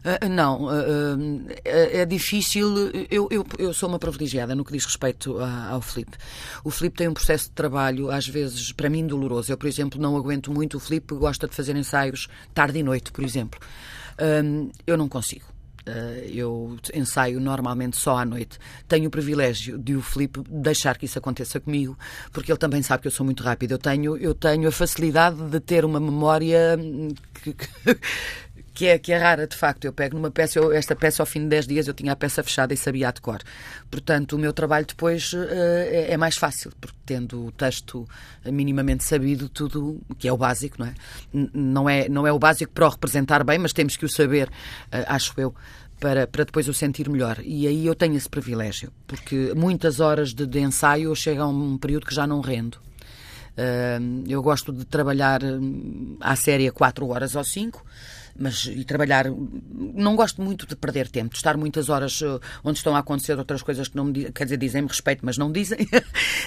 Uh, 0.00 0.28
não, 0.28 0.64
uh, 0.64 1.46
é 1.64 2.06
difícil. 2.06 2.90
Eu, 3.10 3.28
eu, 3.30 3.46
eu, 3.58 3.74
sou 3.74 3.88
uma 3.88 3.98
privilegiada 3.98 4.54
no 4.54 4.64
que 4.64 4.72
diz 4.72 4.84
respeito 4.84 5.38
a, 5.38 5.68
ao 5.68 5.82
Filipe. 5.82 6.16
O 6.64 6.70
Filipe 6.70 6.96
tem 6.96 7.08
um 7.08 7.14
processo 7.14 7.44
de 7.46 7.52
trabalho, 7.52 8.10
às 8.10 8.26
vezes, 8.26 8.72
para 8.72 8.88
mim, 8.88 9.06
doloroso. 9.06 9.52
Eu, 9.52 9.58
por 9.58 9.66
exemplo, 9.66 10.00
não 10.00 10.16
aguento 10.16 10.50
muito. 10.52 10.78
O 10.78 10.80
Filipe 10.80 11.14
gosta 11.14 11.46
de 11.46 11.54
fazer 11.54 11.76
ensaios 11.76 12.28
tarde 12.54 12.78
e 12.78 12.82
noite, 12.82 13.12
por 13.12 13.22
exemplo. 13.22 13.60
eu 14.86 14.96
não 14.96 15.08
consigo. 15.08 15.44
eu 16.32 16.78
ensaio 16.94 17.38
normalmente 17.38 17.98
só 17.98 18.16
à 18.16 18.24
noite. 18.24 18.58
Tenho 18.88 19.08
o 19.08 19.10
privilégio 19.10 19.76
de 19.78 19.96
o 19.96 20.00
Filipe 20.02 20.40
deixar 20.48 20.96
que 20.96 21.04
isso 21.04 21.18
aconteça 21.18 21.60
comigo, 21.60 21.98
porque 22.32 22.50
ele 22.50 22.58
também 22.58 22.82
sabe 22.82 23.02
que 23.02 23.08
eu 23.08 23.12
sou 23.12 23.26
muito 23.26 23.42
rápido. 23.42 23.72
Eu 23.72 23.78
tenho, 23.78 24.16
eu 24.16 24.34
tenho 24.34 24.66
a 24.66 24.72
facilidade 24.72 25.36
de 25.42 25.60
ter 25.60 25.84
uma 25.84 26.00
memória 26.00 26.78
que, 27.42 27.52
que 27.52 27.68
que 28.80 28.86
é, 28.86 28.98
que 28.98 29.12
é 29.12 29.18
rara, 29.18 29.46
de 29.46 29.54
facto. 29.54 29.84
Eu 29.84 29.92
pego 29.92 30.16
numa 30.16 30.30
peça, 30.30 30.58
eu, 30.58 30.72
esta 30.72 30.96
peça 30.96 31.22
ao 31.22 31.26
fim 31.26 31.40
de 31.40 31.48
10 31.48 31.66
dias 31.66 31.86
eu 31.86 31.92
tinha 31.92 32.12
a 32.12 32.16
peça 32.16 32.42
fechada 32.42 32.72
e 32.72 32.78
sabia 32.78 33.10
a 33.10 33.12
de 33.12 33.20
cor. 33.20 33.38
Portanto, 33.90 34.36
o 34.36 34.38
meu 34.38 34.54
trabalho 34.54 34.86
depois 34.86 35.34
uh, 35.34 35.44
é, 35.50 36.12
é, 36.12 36.16
mais 36.16 36.38
fácil, 36.38 36.72
porque 36.80 36.96
tendo 37.04 37.44
o 37.44 37.52
texto 37.52 38.08
minimamente 38.46 39.04
sabido, 39.04 39.50
tudo, 39.50 40.00
que 40.18 40.26
é 40.26 40.32
o 40.32 40.36
básico, 40.38 40.76
não 40.78 40.86
é? 40.86 40.94
não 41.52 41.90
é? 41.90 42.08
Não 42.08 42.26
é 42.26 42.32
o 42.32 42.38
básico 42.38 42.72
para 42.72 42.86
o 42.86 42.88
representar 42.88 43.44
bem, 43.44 43.58
mas 43.58 43.74
temos 43.74 43.98
que 43.98 44.06
o 44.06 44.08
saber, 44.08 44.48
uh, 44.48 45.04
acho 45.08 45.34
eu. 45.36 45.54
Para, 46.00 46.26
para 46.26 46.44
depois 46.44 46.66
o 46.66 46.72
sentir 46.72 47.10
melhor. 47.10 47.36
E 47.44 47.66
aí 47.66 47.84
eu 47.84 47.94
tenho 47.94 48.16
esse 48.16 48.26
privilégio, 48.26 48.90
porque 49.06 49.52
muitas 49.54 50.00
horas 50.00 50.32
de, 50.32 50.46
de 50.46 50.58
ensaio 50.58 51.14
chega 51.14 51.42
a 51.42 51.46
um 51.46 51.76
período 51.76 52.06
que 52.06 52.14
já 52.14 52.26
não 52.26 52.40
rendo. 52.40 52.76
Uh, 53.50 54.24
eu 54.26 54.42
gosto 54.42 54.72
de 54.72 54.86
trabalhar 54.86 55.44
hum, 55.44 56.16
à 56.18 56.34
série 56.34 56.70
4 56.70 57.06
horas 57.06 57.34
ou 57.34 57.44
5 57.44 57.84
mas 58.40 58.64
e 58.64 58.84
trabalhar. 58.84 59.26
Não 59.94 60.16
gosto 60.16 60.42
muito 60.42 60.66
de 60.66 60.74
perder 60.74 61.08
tempo, 61.08 61.30
de 61.30 61.36
estar 61.36 61.56
muitas 61.56 61.88
horas 61.88 62.20
uh, 62.22 62.40
onde 62.64 62.78
estão 62.78 62.96
a 62.96 63.00
acontecer 63.00 63.38
outras 63.38 63.62
coisas 63.62 63.86
que 63.86 63.96
não 63.96 64.06
me 64.06 64.32
quer 64.32 64.44
dizer, 64.44 64.56
dizem-me 64.56 64.88
respeito, 64.88 65.24
mas 65.24 65.36
não 65.36 65.52
dizem. 65.52 65.80
uh, 65.82 65.86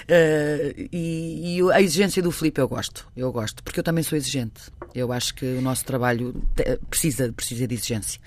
e, 0.92 1.60
e, 1.60 1.72
a 1.72 1.82
exigência 1.82 2.22
do 2.22 2.32
Filipe 2.32 2.60
eu 2.60 2.68
gosto, 2.68 3.08
eu 3.16 3.32
gosto, 3.32 3.64
porque 3.64 3.80
eu 3.80 3.84
também 3.84 4.04
sou 4.04 4.18
exigente. 4.18 4.62
Eu 4.96 5.12
acho 5.12 5.36
que 5.36 5.46
o 5.46 5.62
nosso 5.62 5.86
trabalho 5.86 6.44
precisa, 6.90 7.32
precisa 7.32 7.68
de 7.68 7.76
exigência. 7.76 8.20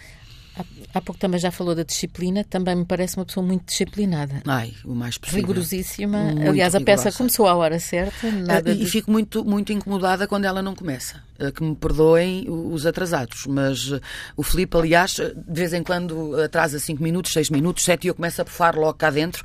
Há 0.95 1.01
pouco 1.03 1.21
também 1.21 1.39
já 1.39 1.51
falou 1.51 1.75
da 1.75 1.83
disciplina, 1.83 2.43
também 2.43 2.75
me 2.75 2.85
parece 2.87 3.17
uma 3.17 3.27
pessoa 3.27 3.45
muito 3.45 3.67
disciplinada. 3.67 4.43
Ai, 4.47 4.73
o 4.83 4.95
mais 4.95 5.19
possível. 5.19 5.43
Rigorosíssima. 5.43 6.19
Muito 6.19 6.49
Aliás, 6.49 6.75
a 6.75 6.81
peça 6.81 7.13
começou 7.13 7.47
à 7.47 7.55
hora 7.55 7.79
certa. 7.79 8.31
Nada 8.31 8.71
uh, 8.71 8.73
e 8.73 8.79
de... 8.79 8.87
fico 8.87 9.11
muito, 9.11 9.45
muito 9.45 9.73
incomodada 9.75 10.27
quando 10.27 10.47
ela 10.47 10.63
não 10.63 10.75
começa. 10.75 11.23
Uh, 11.39 11.53
que 11.53 11.63
me 11.63 11.77
perdoem 11.77 12.47
os 12.49 12.87
atrasados, 12.87 13.45
mas 13.47 13.93
uh, 13.93 14.01
o 14.39 14.43
Filipe, 14.43 14.75
aliás, 14.75 15.17
de 15.17 15.61
vez 15.61 15.75
em 15.75 15.83
quando 15.83 16.35
atrasa 16.41 16.79
5 16.79 17.03
minutos, 17.03 17.31
6 17.35 17.51
minutos, 17.51 17.85
7 17.85 18.05
e 18.05 18.09
eu 18.09 18.15
começo 18.15 18.41
a 18.41 18.45
bufar 18.45 18.75
logo 18.75 18.95
cá 18.95 19.11
dentro, 19.11 19.45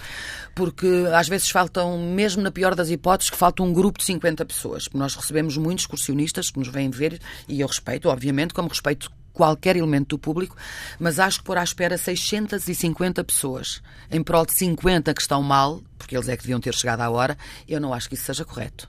porque 0.56 0.88
às 1.14 1.28
vezes 1.28 1.50
faltam, 1.50 1.98
mesmo 1.98 2.42
na 2.42 2.52
pior 2.52 2.76
das 2.76 2.90
hipóteses, 2.90 3.30
que 3.30 3.36
falta 3.36 3.62
um 3.62 3.74
grupo 3.74 4.00
de 4.00 4.06
50 4.06 4.46
pessoas. 4.46 4.88
Nós 4.94 5.16
recebemos 5.16 5.58
muitos 5.58 5.84
excursionistas 5.84 6.50
que 6.50 6.60
nos 6.60 6.70
vêm 6.70 6.90
ver 6.90 7.20
e 7.50 7.60
eu 7.60 7.68
respeito, 7.68 8.08
obviamente, 8.08 8.54
como 8.54 8.70
respeito 8.70 9.12
qualquer 9.42 9.76
elemento 9.76 10.10
do 10.10 10.20
público, 10.20 10.56
mas 11.00 11.18
acho 11.18 11.40
que 11.40 11.46
pôr 11.46 11.58
à 11.58 11.64
espera 11.64 11.98
650 11.98 13.24
pessoas 13.24 13.82
em 14.12 14.22
prol 14.22 14.46
de 14.46 14.54
50 14.54 15.12
que 15.16 15.22
estão 15.22 15.42
mal, 15.42 15.82
porque 15.98 16.16
eles 16.16 16.30
é 16.30 16.38
que 16.38 16.44
deviam 16.44 16.60
ter 16.60 16.76
chegado 16.76 17.02
à 17.02 17.10
hora, 17.10 17.36
eu 17.68 17.82
não 17.82 17.92
acho 17.92 18.08
que 18.08 18.14
isso 18.14 18.26
seja 18.26 18.46
correto. 18.46 18.88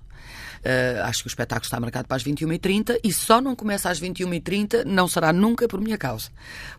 Uh, 0.61 1.03
acho 1.05 1.23
que 1.23 1.27
o 1.27 1.31
espetáculo 1.31 1.65
está 1.65 1.81
marcado 1.81 2.07
para 2.07 2.19
as 2.19 2.23
21h30 2.23 3.01
e 3.03 3.13
só 3.13 3.41
não 3.41 3.57
começa 3.57 3.91
às 3.91 4.01
21h30 4.01 4.85
não 4.85 5.09
será 5.09 5.33
nunca 5.33 5.67
por 5.67 5.81
minha 5.81 5.97
causa. 5.97 6.29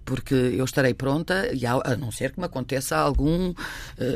Porque 0.05 0.35
eu 0.35 0.63
estarei 0.63 0.93
pronta, 0.93 1.49
e 1.51 1.65
a, 1.65 1.73
a 1.83 1.97
não 1.97 2.11
ser 2.11 2.31
que 2.31 2.39
me 2.39 2.45
aconteça 2.45 2.95
algum, 2.95 3.49
uh, 3.49 3.55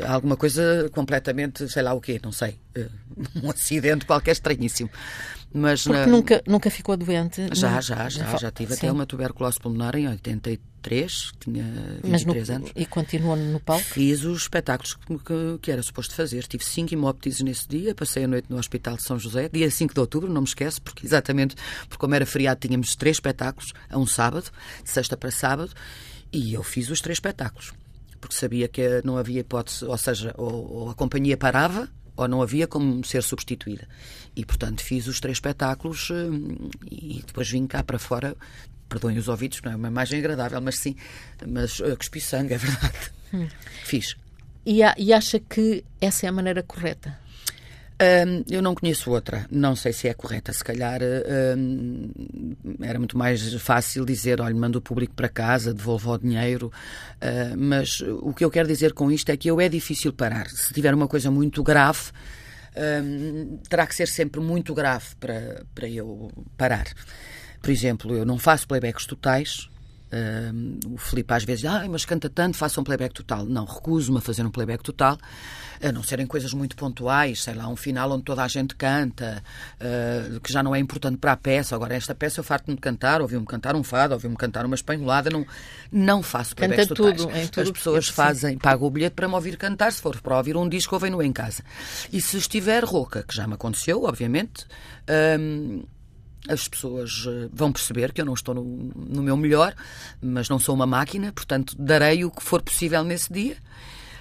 alguma 0.06 0.36
coisa 0.36 0.88
completamente, 0.94 1.68
sei 1.68 1.82
lá 1.82 1.92
o 1.94 2.00
quê, 2.00 2.20
não 2.22 2.32
sei, 2.32 2.58
um 3.42 3.50
acidente 3.50 4.06
qualquer 4.06 4.32
estranhíssimo. 4.32 4.90
Mas 5.52 5.86
na... 5.86 6.06
nunca, 6.06 6.42
nunca 6.46 6.70
ficou 6.70 6.96
doente? 6.96 7.48
Já, 7.52 7.72
não? 7.72 7.82
já, 7.82 8.08
já. 8.08 8.36
Já 8.36 8.50
tive 8.50 8.74
Sim. 8.74 8.78
até 8.78 8.92
uma 8.92 9.06
tuberculose 9.06 9.58
pulmonar 9.58 9.96
em 9.96 10.06
83, 10.06 11.32
tinha 11.40 11.64
23 12.04 12.48
no, 12.48 12.54
anos. 12.54 12.70
E 12.76 12.84
continuou 12.84 13.34
no 13.34 13.58
palco? 13.58 13.82
Fiz 13.82 14.24
os 14.24 14.42
espetáculos 14.42 14.94
que, 14.94 15.18
que, 15.18 15.58
que, 15.62 15.70
era 15.70 15.82
suposto 15.82 16.14
fazer. 16.14 16.46
Tive 16.46 16.64
cinco 16.64 16.92
hemoptises 16.92 17.40
nesse 17.40 17.66
dia, 17.66 17.94
passei 17.94 18.24
a 18.24 18.28
noite 18.28 18.46
no 18.50 18.58
Hospital 18.58 18.96
de 18.96 19.02
São 19.04 19.18
José, 19.18 19.48
dia 19.48 19.70
5 19.70 19.94
de 19.94 20.00
outubro, 20.00 20.30
não 20.30 20.42
me 20.42 20.46
esqueço, 20.46 20.82
porque 20.82 21.06
exatamente 21.06 21.56
porque 21.88 21.98
como 21.98 22.14
era 22.14 22.26
feriado 22.26 22.60
tínhamos 22.60 22.94
três 22.94 23.16
espetáculos 23.16 23.72
a 23.88 23.98
um 23.98 24.06
sábado, 24.06 24.50
de 24.84 24.90
sexta 24.90 25.16
para 25.16 25.30
sábado, 25.30 25.72
e 26.30 26.52
eu 26.52 26.62
fiz 26.62 26.90
os 26.90 27.00
três 27.00 27.16
espetáculos 27.16 27.72
porque 28.20 28.34
sabia 28.34 28.66
que 28.66 29.00
não 29.04 29.16
havia 29.16 29.40
hipótese, 29.40 29.84
ou 29.84 29.96
seja, 29.96 30.34
ou, 30.36 30.72
ou, 30.72 30.90
a 30.90 30.94
companhia 30.94 31.36
parava 31.36 31.88
ou 32.18 32.26
não 32.26 32.42
havia 32.42 32.66
como 32.66 33.04
ser 33.04 33.22
substituída. 33.22 33.88
E, 34.34 34.44
portanto, 34.44 34.82
fiz 34.82 35.06
os 35.06 35.20
três 35.20 35.36
espetáculos 35.36 36.10
eh, 36.10 36.28
e 36.90 37.22
depois 37.24 37.48
vim 37.48 37.64
cá 37.64 37.82
para 37.82 37.98
fora. 37.98 38.36
Perdoem 38.88 39.18
os 39.18 39.28
ouvidos, 39.28 39.62
não 39.62 39.72
é 39.72 39.76
uma 39.76 39.88
imagem 39.88 40.18
agradável, 40.18 40.60
mas 40.60 40.78
sim, 40.78 40.96
mas 41.46 41.78
uh, 41.78 41.96
cuspi 41.96 42.20
sangue, 42.20 42.54
é 42.54 42.58
verdade. 42.58 43.12
Hum. 43.32 43.46
Fiz. 43.84 44.16
E, 44.66 44.80
e 44.96 45.12
acha 45.12 45.38
que 45.38 45.84
essa 46.00 46.26
é 46.26 46.28
a 46.28 46.32
maneira 46.32 46.62
correta? 46.62 47.16
Um, 48.00 48.44
eu 48.48 48.62
não 48.62 48.76
conheço 48.76 49.10
outra, 49.10 49.44
não 49.50 49.74
sei 49.74 49.92
se 49.92 50.06
é 50.06 50.14
correta. 50.14 50.52
Se 50.52 50.62
calhar 50.62 51.00
um, 51.56 52.10
era 52.80 52.96
muito 52.98 53.18
mais 53.18 53.54
fácil 53.54 54.04
dizer: 54.04 54.40
olha, 54.40 54.54
manda 54.54 54.78
o 54.78 54.80
público 54.80 55.14
para 55.14 55.28
casa, 55.28 55.74
devolva 55.74 56.12
o 56.12 56.18
dinheiro. 56.18 56.72
Uh, 57.16 57.56
mas 57.56 58.00
o 58.00 58.32
que 58.32 58.44
eu 58.44 58.50
quero 58.50 58.68
dizer 58.68 58.92
com 58.92 59.10
isto 59.10 59.30
é 59.30 59.36
que 59.36 59.50
eu 59.50 59.60
é 59.60 59.68
difícil 59.68 60.12
parar. 60.12 60.48
Se 60.48 60.72
tiver 60.72 60.94
uma 60.94 61.08
coisa 61.08 61.28
muito 61.28 61.60
grave, 61.62 62.12
um, 63.02 63.58
terá 63.68 63.84
que 63.84 63.94
ser 63.94 64.06
sempre 64.06 64.40
muito 64.40 64.72
grave 64.74 65.16
para, 65.18 65.64
para 65.74 65.88
eu 65.88 66.30
parar. 66.56 66.86
Por 67.60 67.70
exemplo, 67.70 68.14
eu 68.14 68.24
não 68.24 68.38
faço 68.38 68.68
playbacks 68.68 69.06
totais, 69.06 69.68
Uh, 70.10 70.94
o 70.94 70.96
Filipe 70.96 71.34
às 71.34 71.44
vezes 71.44 71.62
diz, 71.62 71.70
ah, 71.70 71.86
mas 71.88 72.04
canta 72.04 72.30
tanto, 72.30 72.56
faça 72.56 72.80
um 72.80 72.84
playback 72.84 73.14
total. 73.14 73.44
Não, 73.44 73.64
recuso-me 73.64 74.18
a 74.18 74.20
fazer 74.20 74.44
um 74.44 74.50
playback 74.50 74.82
total, 74.82 75.18
a 75.82 75.92
não 75.92 76.02
serem 76.02 76.26
coisas 76.26 76.52
muito 76.54 76.76
pontuais, 76.76 77.42
sei 77.42 77.54
lá, 77.54 77.68
um 77.68 77.76
final 77.76 78.10
onde 78.12 78.24
toda 78.24 78.42
a 78.42 78.48
gente 78.48 78.74
canta, 78.74 79.42
uh, 79.74 80.40
que 80.40 80.52
já 80.52 80.62
não 80.62 80.74
é 80.74 80.78
importante 80.78 81.18
para 81.18 81.32
a 81.32 81.36
peça. 81.36 81.74
Agora, 81.74 81.94
esta 81.94 82.14
peça 82.14 82.40
eu 82.40 82.44
farto-me 82.44 82.74
de 82.74 82.80
cantar, 82.80 83.20
ouvi-me 83.20 83.44
cantar 83.44 83.76
um 83.76 83.82
fado, 83.82 84.14
ouvi-me 84.14 84.36
cantar 84.36 84.64
uma 84.64 84.74
espanholada, 84.74 85.30
não, 85.30 85.46
não 85.92 86.22
faço 86.22 86.56
playbacks 86.56 86.88
canta 86.88 86.94
totais. 86.94 87.22
Tudo, 87.22 87.36
em 87.36 87.46
tudo 87.46 87.62
As 87.62 87.70
pessoas 87.70 88.08
fazem, 88.08 88.58
pagam 88.58 88.86
o 88.86 88.90
bilhete 88.90 89.14
para 89.14 89.28
me 89.28 89.34
ouvir 89.34 89.56
cantar, 89.56 89.92
se 89.92 90.00
for 90.00 90.18
para 90.20 90.36
ouvir 90.36 90.56
um 90.56 90.68
disco, 90.68 90.94
ouvem-no 90.94 91.22
em 91.22 91.32
casa. 91.32 91.62
E 92.12 92.20
se 92.20 92.38
estiver 92.38 92.82
rouca, 92.82 93.22
que 93.22 93.34
já 93.34 93.46
me 93.46 93.54
aconteceu, 93.54 94.04
obviamente, 94.04 94.66
as 96.46 96.68
pessoas 96.68 97.24
eh, 97.26 97.48
vão 97.52 97.72
perceber 97.72 98.12
que 98.12 98.20
eu 98.20 98.24
não 98.24 98.34
estou 98.34 98.54
no, 98.54 98.62
no, 98.62 99.22
meu 99.22 99.36
melhor, 99.36 99.74
mas 100.20 100.48
não 100.48 100.58
sou 100.58 100.74
uma 100.74 100.86
máquina, 100.86 101.32
portanto 101.32 101.74
darei 101.78 102.24
o 102.24 102.30
que 102.30 102.42
for 102.42 102.62
possível 102.62 103.02
nesse 103.02 103.32
dia. 103.32 103.56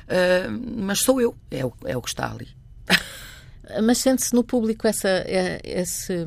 Uh, 0.08 0.82
mas 0.82 1.00
sou 1.00 1.20
eu, 1.20 1.36
é 1.52 1.66
o, 1.66 1.74
é 1.84 1.98
o 1.98 2.02
que 2.02 2.08
está 2.08 2.32
ali. 2.32 2.48
Mas 3.84 3.98
sente-se 3.98 4.34
no 4.34 4.46
público 4.46 4.88
essa, 4.88 5.10
é, 5.10 5.60
esse, 5.62 6.26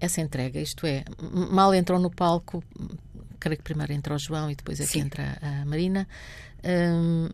essa 0.00 0.20
entrega, 0.20 0.60
isto 0.60 0.84
é, 0.84 1.04
mal 1.52 1.72
entram 1.72 2.00
no 2.00 2.10
palco, 2.10 2.64
creio 3.38 3.58
que 3.58 3.62
primeiro 3.62 3.92
entra 3.92 4.12
o 4.12 4.18
João 4.18 4.50
e 4.50 4.56
depois 4.56 4.80
é 4.80 4.86
que 4.86 4.98
entra 4.98 5.38
a 5.40 5.64
Marina. 5.64 6.08
Um, 6.64 7.28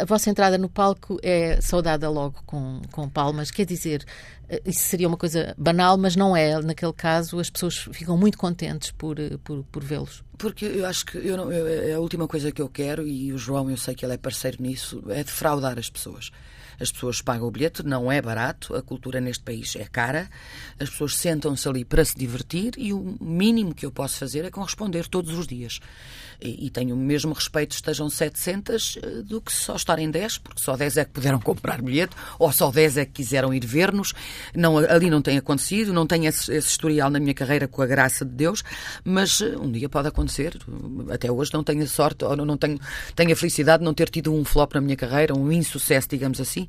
a 0.00 0.04
vossa 0.04 0.30
entrada 0.30 0.58
no 0.58 0.68
palco 0.68 1.18
é 1.22 1.60
saudada 1.60 2.08
logo 2.08 2.42
com, 2.46 2.80
com 2.90 3.08
palmas, 3.08 3.50
quer 3.50 3.64
dizer, 3.64 4.04
eh, 4.48 4.62
isso 4.64 4.80
seria 4.80 5.08
uma 5.08 5.16
coisa 5.16 5.54
banal, 5.58 5.96
mas 5.96 6.16
não 6.16 6.36
é. 6.36 6.60
Naquele 6.60 6.92
caso, 6.92 7.38
as 7.38 7.50
pessoas 7.50 7.88
ficam 7.92 8.16
muito 8.16 8.38
contentes 8.38 8.90
por, 8.90 9.18
eh, 9.18 9.36
por, 9.42 9.64
por 9.64 9.82
vê-los. 9.82 10.22
Porque 10.38 10.64
eu 10.64 10.86
acho 10.86 11.06
que 11.06 11.18
eu 11.18 11.36
não, 11.36 11.50
eu, 11.50 11.66
é 11.66 11.94
a 11.94 12.00
última 12.00 12.28
coisa 12.28 12.52
que 12.52 12.60
eu 12.60 12.68
quero, 12.68 13.06
e 13.06 13.32
o 13.32 13.38
João, 13.38 13.70
eu 13.70 13.76
sei 13.76 13.94
que 13.94 14.04
ele 14.04 14.14
é 14.14 14.18
parceiro 14.18 14.62
nisso, 14.62 15.02
é 15.08 15.24
defraudar 15.24 15.78
as 15.78 15.88
pessoas. 15.88 16.30
As 16.78 16.92
pessoas 16.92 17.22
pagam 17.22 17.48
o 17.48 17.50
bilhete, 17.50 17.82
não 17.82 18.12
é 18.12 18.20
barato, 18.20 18.74
a 18.74 18.82
cultura 18.82 19.20
neste 19.20 19.42
país 19.42 19.74
é 19.76 19.84
cara, 19.84 20.28
as 20.78 20.90
pessoas 20.90 21.16
sentam-se 21.16 21.66
ali 21.68 21.84
para 21.84 22.04
se 22.04 22.16
divertir 22.16 22.74
e 22.76 22.92
o 22.92 23.16
mínimo 23.20 23.74
que 23.74 23.86
eu 23.86 23.90
posso 23.90 24.18
fazer 24.18 24.44
é 24.44 24.50
corresponder 24.50 25.08
todos 25.08 25.38
os 25.38 25.46
dias. 25.46 25.80
E, 26.40 26.70
tenho 26.70 26.94
o 26.94 26.98
mesmo 26.98 27.32
respeito 27.32 27.72
estejam 27.72 28.08
700 28.10 28.98
eh, 29.02 29.22
do 29.22 29.40
que 29.40 29.52
só 29.52 29.76
estarem 29.76 30.10
10, 30.10 30.38
porque 30.38 30.62
só 30.62 30.76
10 30.76 30.96
é 30.98 31.04
que 31.04 31.12
puderam 31.12 31.40
comprar 31.40 31.80
bilhete, 31.80 32.14
ou 32.38 32.52
só 32.52 32.70
10 32.70 32.98
é 32.98 33.04
que 33.04 33.12
quiseram 33.12 33.52
ir 33.52 33.64
ver-nos. 33.64 34.12
Não, 34.54 34.78
ali 34.78 35.10
não 35.10 35.22
tem 35.22 35.38
acontecido, 35.38 35.92
não 35.92 36.06
tenho 36.06 36.26
esse, 36.26 36.52
esse 36.52 36.68
historial 36.68 37.10
na 37.10 37.18
minha 37.18 37.34
carreira 37.34 37.66
com 37.66 37.82
a 37.82 37.86
graça 37.86 38.24
de 38.24 38.32
Deus, 38.32 38.62
mas 39.04 39.40
eh, 39.40 39.56
um 39.56 39.70
dia 39.70 39.88
pode 39.88 40.08
acontecer. 40.08 40.56
Até 41.10 41.30
hoje 41.30 41.52
não 41.54 41.64
tenho 41.64 41.82
a 41.82 41.86
sorte, 41.86 42.24
ou 42.24 42.36
não 42.36 42.56
tenho, 42.56 42.78
tenho 43.14 43.32
a 43.32 43.36
felicidade 43.36 43.80
de 43.80 43.84
não 43.84 43.94
ter 43.94 44.08
tido 44.10 44.32
um 44.32 44.44
flop 44.44 44.74
na 44.74 44.80
minha 44.80 44.96
carreira, 44.96 45.34
um 45.34 45.50
insucesso, 45.50 46.08
digamos 46.08 46.40
assim, 46.40 46.66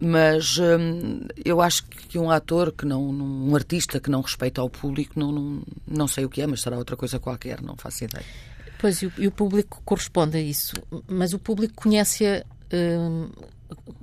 mas 0.00 0.58
hum, 0.58 1.20
eu 1.44 1.60
acho 1.60 1.84
que 1.84 2.18
um 2.18 2.30
ator 2.30 2.72
que 2.72 2.84
não, 2.84 3.02
um 3.02 3.54
artista 3.54 4.00
que 4.00 4.10
não 4.10 4.20
respeita 4.20 4.60
ao 4.60 4.68
público, 4.68 5.18
não, 5.18 5.32
não, 5.32 5.62
não 5.86 6.08
sei 6.08 6.24
o 6.24 6.28
que 6.28 6.42
é, 6.42 6.46
mas 6.46 6.60
será 6.60 6.76
outra 6.76 6.96
coisa 6.96 7.18
qualquer, 7.18 7.60
não 7.62 7.76
faço 7.76 8.04
ideia. 8.04 8.24
Pois, 8.82 9.00
e 9.00 9.28
o, 9.28 9.30
público 9.30 9.80
corresponde 9.84 10.36
a 10.36 10.40
isso, 10.40 10.74
mas 11.06 11.32
o 11.32 11.38
público 11.38 11.72
conhece-a. 11.76 12.44
Hum, 12.74 13.30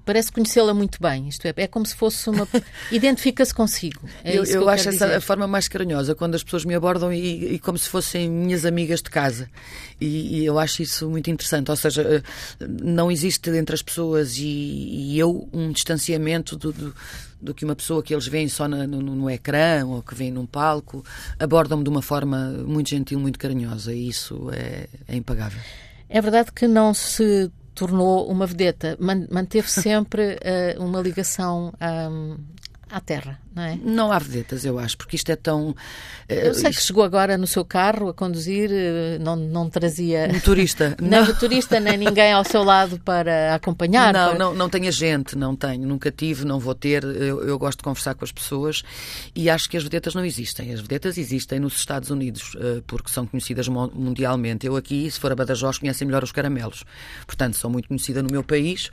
parece 0.06 0.32
conhecê-la 0.32 0.74
muito 0.74 1.02
bem. 1.02 1.28
Isto 1.28 1.46
é, 1.46 1.54
é 1.56 1.68
como 1.68 1.86
se 1.86 1.96
fosse 1.96 2.30
uma. 2.30 2.48
Identifica-se 2.92 3.54
consigo. 3.54 4.02
É 4.24 4.38
eu, 4.38 4.44
eu, 4.44 4.62
eu 4.62 4.70
acho 4.70 4.90
essa 4.90 5.18
a 5.18 5.22
forma 5.22 5.48
mais 5.48 5.68
carinhosa, 5.68 6.16
quando 6.16 6.36
as 6.36 6.44
pessoas 6.44 6.66
me 6.66 6.76
abordam 6.76 7.12
e, 7.12 7.56
e 7.56 7.60
como 7.60 7.78
se 7.78 7.90
fossem 7.90 8.30
minhas 8.30 8.66
amigas 8.66 9.02
de 9.02 9.10
casa. 9.10 9.50
E, 10.00 10.40
e, 10.40 10.46
eu 10.46 10.58
acho 10.58 10.82
isso 10.82 11.10
muito 11.10 11.30
interessante. 11.30 11.70
Ou 11.70 11.78
seja, 11.78 12.02
eh, 12.02 12.24
não 12.68 13.12
existe 13.12 13.50
entre 13.52 13.76
as 13.76 13.82
pessoas 13.82 14.38
e, 14.38 14.44
e 14.44 15.20
eu 15.20 15.50
um 15.52 15.72
distanciamento 15.72 16.56
do, 16.56 16.72
do 16.72 16.96
do 17.42 17.54
que 17.54 17.64
uma 17.64 17.76
pessoa 17.76 18.04
que 18.04 18.14
eles 18.14 18.28
veem 18.28 18.50
só 18.50 18.68
no, 18.68 18.86
no, 18.86 19.02
no 19.02 19.30
ecrã 19.30 19.86
ou 19.86 20.02
que 20.02 20.14
vem 20.14 20.32
num 20.32 20.46
palco. 20.46 21.04
Abordam-me 21.40 21.84
de 21.84 21.90
uma 21.90 22.02
forma 22.02 22.50
muito 22.66 22.90
gentil, 22.90 23.20
muito 23.20 23.40
carinhosa 23.40 23.94
e 23.94 24.10
isso 24.10 24.50
é, 24.52 24.88
é 25.08 25.16
impagável. 25.16 25.60
É 26.10 26.22
verdade 26.22 26.52
que 26.52 26.68
não 26.68 26.94
se 26.94 27.52
tornou 27.80 28.30
uma 28.30 28.46
vedeta, 28.46 28.98
manteve 29.00 29.72
sempre 29.72 30.36
uh, 30.36 30.84
uma 30.84 31.00
ligação 31.00 31.74
um, 32.12 32.38
à 32.92 33.00
terra, 33.00 33.40
não 33.60 33.66
é? 33.66 33.80
Não 33.84 34.12
há 34.12 34.20
vedetas, 34.20 34.64
eu 34.64 34.80
acho, 34.80 34.98
porque 34.98 35.18
isto 35.18 35.30
é 35.30 35.36
tão. 35.36 35.76
Eh, 36.30 36.48
eu 36.48 36.54
sei 36.54 36.70
isto... 36.70 36.80
que 36.80 36.86
chegou 36.86 37.04
agora 37.04 37.38
no 37.38 37.46
seu 37.46 37.66
carro 37.66 38.08
a 38.08 38.14
conduzir, 38.14 38.70
eh, 38.72 39.18
não, 39.20 39.36
não 39.36 39.70
trazia. 39.70 40.30
Um 40.34 40.40
turista. 40.40 40.96
Nem 41.02 41.26
não. 41.26 41.36
turista, 41.36 41.80
nem 41.80 41.98
ninguém 41.98 42.32
ao 42.32 42.44
seu 42.46 42.64
lado 42.64 43.00
para 43.00 43.56
acompanhar. 43.56 44.14
Não, 44.14 44.30
para... 44.30 44.40
não, 44.40 44.56
não 44.56 44.70
tenho 44.70 44.92
gente, 44.92 45.36
não 45.38 45.56
tenho, 45.56 45.86
nunca 45.86 46.12
tive, 46.12 46.46
não 46.46 46.60
vou 46.60 46.74
ter. 46.74 47.04
Eu, 47.04 47.44
eu 47.44 47.60
gosto 47.60 47.80
de 47.80 47.84
conversar 47.84 48.16
com 48.16 48.24
as 48.24 48.32
pessoas 48.32 48.84
e 49.36 49.50
acho 49.50 49.70
que 49.70 49.76
as 49.76 49.84
vedetas 49.84 50.16
não 50.16 50.24
existem. 50.24 50.72
As 50.74 50.80
vedetas 50.80 51.18
existem 51.18 51.60
nos 51.60 51.76
Estados 51.76 52.10
Unidos, 52.10 52.56
eh, 52.60 52.82
porque 52.88 53.10
são 53.10 53.26
conhecidas 53.26 53.68
mundialmente. 53.68 54.66
Eu 54.66 54.76
aqui, 54.76 55.10
se 55.12 55.20
for 55.20 55.32
a 55.32 55.36
Badajoz, 55.36 55.78
conhecem 55.78 56.08
melhor 56.08 56.24
os 56.24 56.32
caramelos. 56.32 56.86
Portanto, 57.26 57.58
sou 57.58 57.70
muito 57.70 57.88
conhecida 57.88 58.24
no 58.24 58.30
meu 58.32 58.44
país, 58.44 58.90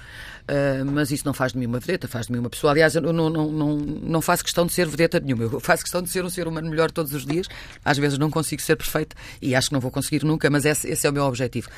mas 0.92 1.10
isso 1.10 1.24
não 1.26 1.34
faz 1.34 1.52
de 1.52 1.58
mim 1.58 1.66
uma 1.66 1.78
vedeta, 1.78 2.08
faz 2.08 2.26
de 2.26 2.32
mim 2.32 2.38
uma 2.38 2.50
pessoa. 2.50 2.72
Aliás, 2.72 2.94
eu 2.94 3.02
não, 3.12 3.28
não, 3.28 3.50
não, 3.50 3.76
não 3.76 4.20
faço 4.20 4.42
questão 4.42 4.55
questão 4.56 4.66
de 4.66 4.72
ser 4.72 4.86
vedeta 4.86 5.20
nenhuma. 5.20 5.44
Eu 5.44 5.60
faço 5.60 5.82
questão 5.82 6.00
de 6.00 6.08
ser 6.08 6.24
um 6.24 6.30
ser 6.30 6.48
humano 6.48 6.70
melhor 6.70 6.90
todos 6.90 7.12
os 7.12 7.26
dias. 7.26 7.46
Às 7.84 7.98
vezes 7.98 8.16
não 8.18 8.30
consigo 8.30 8.62
ser 8.62 8.76
perfeito 8.76 9.14
e 9.42 9.54
acho 9.54 9.68
que 9.68 9.74
não 9.74 9.80
vou 9.80 9.90
conseguir 9.90 10.24
nunca, 10.24 10.48
mas 10.48 10.64
esse, 10.64 10.88
esse 10.88 11.06
é 11.06 11.10
o 11.10 11.12
meu 11.12 11.24
objetivo. 11.24 11.68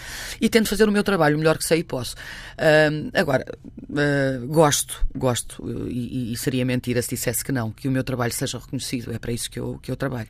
E 0.41 0.49
tento 0.49 0.69
fazer 0.69 0.89
o 0.89 0.93
meu 0.93 1.03
trabalho 1.03 1.35
o 1.35 1.39
melhor 1.39 1.59
que 1.59 1.65
sei 1.65 1.81
e 1.81 1.85
posso. 1.85 2.15
Uh, 2.15 3.11
agora, 3.15 3.45
uh, 3.91 4.47
gosto, 4.47 5.05
gosto, 5.15 5.89
e, 5.89 6.33
e, 6.33 6.37
seria 6.37 6.65
mentira 6.65 7.03
se 7.03 7.11
dissesse 7.11 7.45
que 7.45 7.51
não, 7.51 7.73
que 7.73 7.89
o 7.89 7.91
meu 7.91 8.05
trabalho 8.05 8.33
seja 8.33 8.59
reconhecido. 8.59 9.13
É 9.13 9.19
para 9.19 9.33
isso 9.33 9.51
que 9.51 9.59
eu, 9.59 9.79
que 9.83 9.91
eu 9.91 9.97
trabalho 9.97 10.29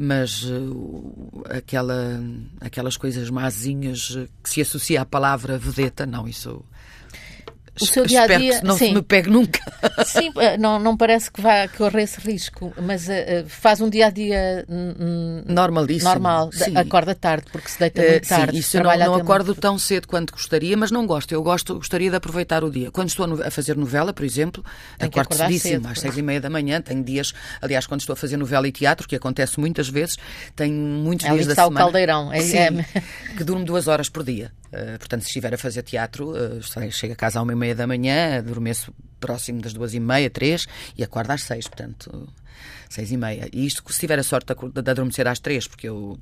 mas 0.00 0.44
uh, 0.44 1.42
aquela, 1.50 2.22
aquelas 2.60 2.96
coisas 2.96 3.28
mazinhas 3.30 4.16
que 4.44 4.48
se 4.48 4.60
associa 4.60 5.02
à 5.02 5.04
palavra 5.04 5.58
vedeta, 5.58 6.06
não, 6.06 6.28
isso 6.28 6.64
o 7.80 7.86
seu 7.86 8.06
dia 8.06 8.22
a 8.22 8.26
dia 8.26 8.60
não 8.62 8.76
sim. 8.76 8.94
me 8.94 9.02
pegue 9.02 9.30
nunca. 9.30 9.60
Sim, 10.04 10.32
eh, 10.38 10.56
não, 10.56 10.78
não 10.78 10.96
parece 10.96 11.30
que 11.30 11.40
vá 11.40 11.68
correr 11.68 12.02
esse 12.02 12.20
risco, 12.20 12.72
mas 12.80 13.08
uh, 13.08 13.46
faz 13.46 13.80
um 13.80 13.88
dia 13.88 14.06
a 14.06 14.10
dia 14.10 14.66
normalíssimo. 15.46 16.10
Normal, 16.10 16.50
sim. 16.52 16.76
acorda 16.76 17.14
tarde 17.14 17.46
porque 17.50 17.68
se 17.68 17.78
deita 17.78 18.02
muito 18.02 18.28
tarde. 18.28 18.52
Sim, 18.52 18.58
isso 18.58 18.76
eu 18.76 18.82
não, 18.84 18.96
não 18.96 19.14
acordo 19.14 19.46
muito... 19.46 19.60
tão 19.60 19.78
cedo 19.78 20.06
quanto 20.06 20.32
gostaria, 20.32 20.76
mas 20.76 20.90
não 20.90 21.06
gosto. 21.06 21.32
Eu 21.32 21.42
gosto, 21.42 21.74
gostaria 21.74 22.10
de 22.10 22.16
aproveitar 22.16 22.64
o 22.64 22.70
dia. 22.70 22.90
Quando 22.90 23.08
estou 23.08 23.26
a 23.42 23.50
fazer 23.50 23.76
novela, 23.76 24.12
por 24.12 24.24
exemplo, 24.24 24.64
Tem 24.98 25.08
acordo 25.08 25.34
cedíssimo, 25.34 25.74
cedo, 25.74 25.88
às 25.88 26.00
seis 26.00 26.16
e 26.16 26.22
meia 26.22 26.40
da 26.40 26.50
manhã. 26.50 26.80
Tenho 26.80 27.02
dias, 27.02 27.32
aliás, 27.60 27.86
quando 27.86 28.00
estou 28.00 28.12
a 28.12 28.16
fazer 28.16 28.36
novela 28.36 28.66
e 28.66 28.72
teatro, 28.72 29.08
que 29.08 29.16
acontece 29.16 29.58
muitas 29.58 29.88
vezes, 29.88 30.16
tenho 30.54 30.74
muitos 30.74 31.26
é 31.26 31.32
dias 31.32 31.46
da 31.46 31.52
está 31.52 31.64
semana. 31.64 31.80
o 31.80 31.84
caldeirão. 31.84 32.32
É, 32.32 32.40
sim, 32.40 32.56
é... 32.56 32.84
que 33.36 33.44
durmo 33.44 33.64
duas 33.64 33.88
horas 33.88 34.08
por 34.08 34.24
dia. 34.24 34.52
Uh, 34.72 34.98
portanto, 34.98 35.22
se 35.22 35.28
estiver 35.28 35.54
a 35.54 35.58
fazer 35.58 35.82
teatro, 35.82 36.32
uh, 36.32 36.90
chego 36.90 37.14
a 37.14 37.16
casa 37.16 37.38
à 37.38 37.42
uma 37.42 37.52
e 37.52 37.56
meia 37.56 37.74
da 37.74 37.86
manhã, 37.86 38.38
adormeço 38.38 38.92
próximo 39.18 39.60
das 39.60 39.72
duas 39.72 39.94
e 39.94 40.00
meia, 40.00 40.30
três, 40.30 40.66
e 40.96 41.02
acordo 41.02 41.30
às 41.30 41.42
seis, 41.42 41.66
portanto 41.66 42.28
seis 42.88 43.12
e 43.12 43.16
meia. 43.16 43.48
E 43.52 43.66
isto, 43.66 43.82
se 43.92 44.00
tiver 44.00 44.18
a 44.18 44.22
sorte 44.22 44.46
de 44.54 44.90
adormecer 44.90 45.26
às 45.26 45.38
três, 45.38 45.66
porque 45.66 45.88
eu 45.88 46.18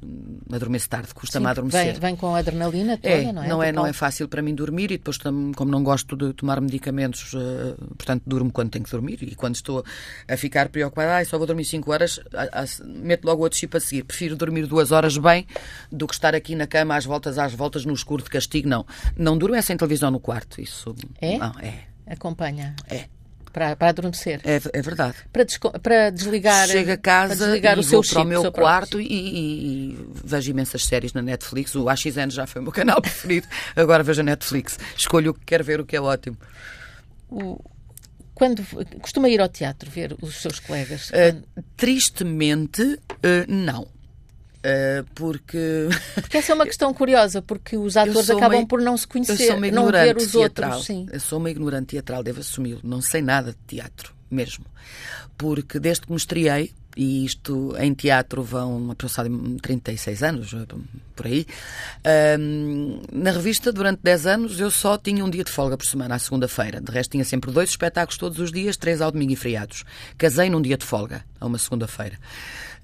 adormeço 0.53 0.89
tarde, 0.89 1.15
custa-me 1.15 1.47
adormecer. 1.47 1.93
Vem, 1.93 2.01
vem 2.01 2.17
com 2.17 2.35
a 2.35 2.39
adrenalina 2.39 2.97
toda, 2.97 3.15
é, 3.15 3.33
não 3.33 3.43
é? 3.43 3.49
Não 3.49 3.63
é, 3.63 3.73
não 3.73 3.87
é 3.87 3.93
fácil 3.93 4.29
para 4.29 4.43
mim 4.43 4.55
dormir 4.55 4.91
e 4.91 4.99
depois, 4.99 5.19
como 5.19 5.71
não 5.71 5.83
gosto 5.83 6.17
de 6.17 6.33
tomar 6.33 6.61
medicamentos, 6.61 7.33
uh, 7.35 7.77
portanto, 7.97 8.23
durmo 8.27 8.51
quando 8.51 8.71
tenho 8.71 8.85
que 8.85 8.91
dormir 8.91 9.19
e 9.23 9.35
quando 9.35 9.55
estou 9.55 9.85
a 10.29 10.37
ficar 10.37 10.69
preocupada, 10.69 11.19
ah, 11.19 11.25
só 11.25 11.39
vou 11.39 11.47
dormir 11.47 11.65
cinco 11.65 11.93
horas, 11.93 12.21
a, 12.35 12.63
a, 12.63 12.65
meto 12.85 13.25
logo 13.25 13.43
outro 13.43 13.59
chip 13.59 13.77
a 13.77 13.81
seguir. 13.81 14.05
Prefiro 14.05 14.37
dormir 14.37 14.67
duas 14.67 14.93
horas 14.93 15.17
bem 15.17 15.47
do 15.91 16.07
que 16.07 16.15
estar 16.15 16.35
aqui 16.35 16.55
na 16.55 16.67
cama 16.67 16.97
às 16.97 17.05
voltas, 17.05 17.39
às 17.39 17.53
voltas, 17.53 17.85
no 17.85 17.93
escuro 17.93 18.23
de 18.23 18.31
castigo. 18.31 18.69
Não, 18.69 18.85
não 19.17 19.39
durmo 19.39 19.57
é 19.57 19.63
sem 19.63 19.77
televisão 19.77 20.11
no 20.11 20.21
quarto. 20.21 20.61
Isso 20.61 20.95
é? 21.21 21.39
Não, 21.39 21.53
é. 21.61 21.85
Acompanha. 22.07 22.75
É 22.89 23.16
para, 23.57 23.75
para 23.75 23.89
adormecer. 23.89 24.39
É, 24.45 24.61
é 24.71 24.83
verdade. 24.83 25.17
Para, 25.33 25.47
para 25.81 26.11
desligar. 26.11 26.69
Chega 26.69 26.93
a 26.93 26.99
casa 26.99 27.47
desligar 27.47 27.79
e 27.79 27.81
o 27.81 27.83
seu 27.83 27.93
vou 27.93 28.03
chip, 28.03 28.13
para 28.13 28.23
o 28.23 28.27
meu 28.27 28.53
quarto 28.53 29.01
e, 29.01 29.07
e, 29.07 29.93
e, 29.93 29.99
vejo 30.23 30.51
imensas 30.51 30.85
séries 30.85 31.15
na 31.15 31.23
Netflix. 31.23 31.75
O 31.75 31.89
AXN 31.89 32.29
já 32.29 32.47
foi 32.47 32.61
o 32.61 32.65
meu 32.65 32.73
canal 32.77 33.01
preferido. 33.01 33.49
Agora 33.75 34.03
vejo 34.03 34.21
a 34.21 34.25
Netflix. 34.25 34.79
Escolho 34.95 35.31
o 35.31 35.35
que 35.35 35.41
quero 35.47 35.65
ver, 35.65 35.81
o 35.81 35.87
que 35.87 35.97
é 35.97 36.01
ótimo. 36.03 36.37
O, 37.31 37.59
quando 38.35 38.63
costuma 39.01 39.31
ir 39.31 39.41
ao 39.41 39.49
teatro 39.49 39.91
ver 39.91 40.15
os 40.21 40.43
seus 40.43 40.61
colegas? 40.61 41.09
Uh, 41.09 41.43
tristemente, 41.79 42.83
uh, 42.83 43.01
não. 43.49 43.89
Uh, 44.67 45.07
porque. 45.15 45.89
Porque 46.15 46.39
essa 46.39 46.51
é 46.51 46.55
uma 46.55 46.65
questão 46.67 46.93
curiosa, 46.93 47.41
porque 47.41 47.77
os 47.77 47.97
atores 47.97 48.29
acabam 48.29 48.61
uma... 48.61 48.67
por 48.67 48.81
não 48.81 48.97
se 48.97 49.07
conhecer, 49.07 49.55
não 49.71 49.93
ver 49.93 50.17
os 50.17 50.33
teatral. 50.33 50.71
outros. 50.71 50.87
Sim. 50.87 51.07
Eu 51.13 51.21
sou 51.21 51.39
uma 51.39 51.51
ignorante 51.51 51.89
teatral, 51.89 52.23
devo 52.25 52.41
assumi-lo. 52.41 52.81
Não 52.83 53.01
sei 53.01 53.23
nada 53.23 53.53
de 53.53 53.59
teatro, 53.77 54.13
mesmo. 54.29 54.65
Porque 55.39 55.79
desde 55.79 56.07
que 56.07 56.11
me 56.11 56.17
estreiei, 56.17 56.73
e 56.97 57.27
isto 57.27 57.77
em 57.79 57.93
teatro 57.93 58.43
vão 58.43 58.91
aproximadamente 58.91 59.61
36 59.61 60.23
anos, 60.23 60.55
por 61.15 61.27
aí. 61.27 61.47
Um, 62.41 63.03
na 63.13 63.31
revista, 63.31 63.71
durante 63.71 64.01
10 64.03 64.27
anos, 64.27 64.59
eu 64.59 64.71
só 64.71 64.97
tinha 64.97 65.23
um 65.23 65.29
dia 65.29 65.45
de 65.45 65.53
folga 65.53 65.77
por 65.77 65.87
semana, 65.87 66.15
à 66.15 66.19
segunda-feira. 66.19 66.81
De 66.81 66.91
resto, 66.91 67.13
tinha 67.13 67.25
sempre 67.25 67.53
dois 67.53 67.69
espetáculos 67.69 68.17
todos 68.17 68.39
os 68.41 68.51
dias, 68.51 68.79
três 68.79 69.03
ao 69.03 69.13
domingo 69.13 69.33
e 69.33 69.37
feriados. 69.37 69.85
Casei 70.17 70.49
num 70.49 70.63
dia 70.63 70.79
de 70.79 70.87
folga, 70.87 71.23
a 71.39 71.47
uma 71.47 71.59
segunda-feira. 71.59 72.19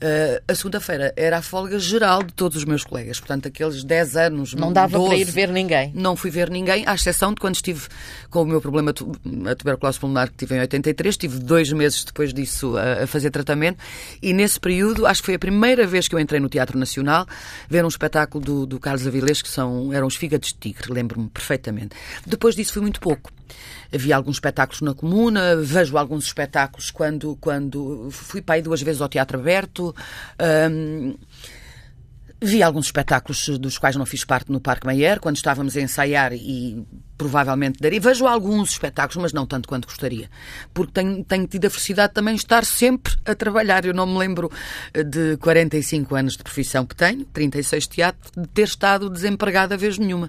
Uh, 0.03 0.43
a 0.49 0.55
segunda-feira 0.57 1.15
era 1.17 1.39
a 1.39 1.43
folga 1.43 1.79
geral 1.79 2.25
de 2.25 2.33
todos 2.33 2.57
os 2.57 2.65
meus 2.65 2.83
colegas. 2.83 3.21
Portanto, 3.21 3.47
aqueles 3.47 3.85
10 3.85 4.17
anos. 4.17 4.53
Não 4.53 4.73
dava 4.73 4.99
12, 4.99 5.09
para 5.09 5.17
ir 5.17 5.25
ver 5.25 5.49
ninguém. 5.49 5.93
Não 5.95 6.17
fui 6.17 6.29
ver 6.29 6.51
ninguém, 6.51 6.85
à 6.89 6.95
exceção 6.95 7.33
de 7.33 7.41
quando 7.41 7.55
estive 7.55 7.87
com 8.29 8.43
o 8.43 8.45
meu 8.45 8.61
problema, 8.61 8.91
a 8.91 9.55
tuberculose 9.55 10.01
pulmonar, 10.01 10.29
que 10.29 10.39
tive 10.39 10.57
em 10.57 10.61
83. 10.61 11.15
Estive 11.15 11.39
dois 11.39 11.71
meses 11.71 12.03
depois 12.03 12.35
disso 12.35 12.77
a, 12.77 13.05
a, 13.05 13.07
fazer 13.07 13.31
tratamento. 13.31 13.79
E 14.21 14.33
nesse 14.33 14.59
período, 14.59 15.07
acho 15.07 15.23
que 15.23 15.27
foi 15.27 15.35
a 15.37 15.39
primeira 15.39 15.87
vez 15.87 16.09
que 16.09 16.17
eu 16.17 16.19
entrei 16.19 16.41
no 16.41 16.49
Teatro 16.49 16.77
Nacional, 16.77 17.25
ver 17.69 17.85
um 17.85 17.89
espetáculo 17.89 18.45
do, 18.45 18.67
do 18.67 18.81
Carlos 18.81 19.07
Avilés, 19.07 19.41
que 19.41 19.49
são, 19.49 19.93
eram 19.93 20.09
os 20.09 20.17
Fígados 20.17 20.49
de 20.49 20.55
Tigre, 20.55 20.93
lembro-me 20.93 21.29
perfeitamente. 21.29 21.95
Depois 22.27 22.57
disso, 22.57 22.73
fui 22.73 22.83
muito 22.83 22.99
pouco. 22.99 23.31
Havia 23.95 24.17
alguns 24.17 24.37
espetáculos 24.37 24.81
na 24.81 24.95
comuna, 24.95 25.57
vejo 25.57 25.97
alguns 25.97 26.25
espetáculos 26.25 26.91
quando, 26.91 27.37
quando 27.37 28.09
fui 28.11 28.41
para 28.41 28.57
aí 28.57 28.63
duas 28.63 28.81
vezes 28.81 29.01
ao 29.01 29.09
Teatro 29.09 29.39
Aberto. 29.39 29.95
Um, 30.71 31.15
Vi 32.45 32.61
alguns 32.61 32.87
espetáculos 32.87 33.49
dos 33.57 33.79
quais 33.79 33.95
não 33.95 34.05
fiz 34.05 34.25
parte 34.25 34.51
no 34.51 34.61
Parque 34.61 34.85
Mayer, 34.85 35.21
quando 35.21 35.37
estávamos 35.37 35.77
a 35.77 35.81
ensaiar 35.81 36.33
e 36.33 36.85
provavelmente 37.17 37.79
daria. 37.81 38.01
Vejo 38.01 38.27
alguns 38.27 38.71
espetáculos, 38.71 39.23
mas 39.23 39.33
não 39.33 39.47
tanto 39.47 39.69
quanto 39.69 39.87
gostaria. 39.87 40.29
Porque 40.75 40.91
tenho, 40.91 41.23
tenho 41.23 41.47
tido 41.47 41.67
a 41.67 41.71
felicidade 41.71 42.13
também 42.13 42.35
de 42.35 42.41
estar 42.41 42.65
sempre 42.65 43.15
a 43.25 43.33
trabalhar. 43.37 43.85
Eu 43.85 43.95
não 43.95 44.09
me 44.09 44.19
lembro 44.19 44.51
de 44.93 45.37
45 45.37 46.17
anos 46.17 46.33
de 46.37 46.43
profissão 46.43 46.85
que 46.85 46.97
tenho, 46.97 47.25
36 47.27 47.85
de 47.85 47.89
teatro, 47.89 48.33
de 48.37 48.49
ter 48.49 48.65
estado 48.65 49.09
desempregada 49.09 49.77
vez 49.77 49.97
nenhuma. 49.97 50.29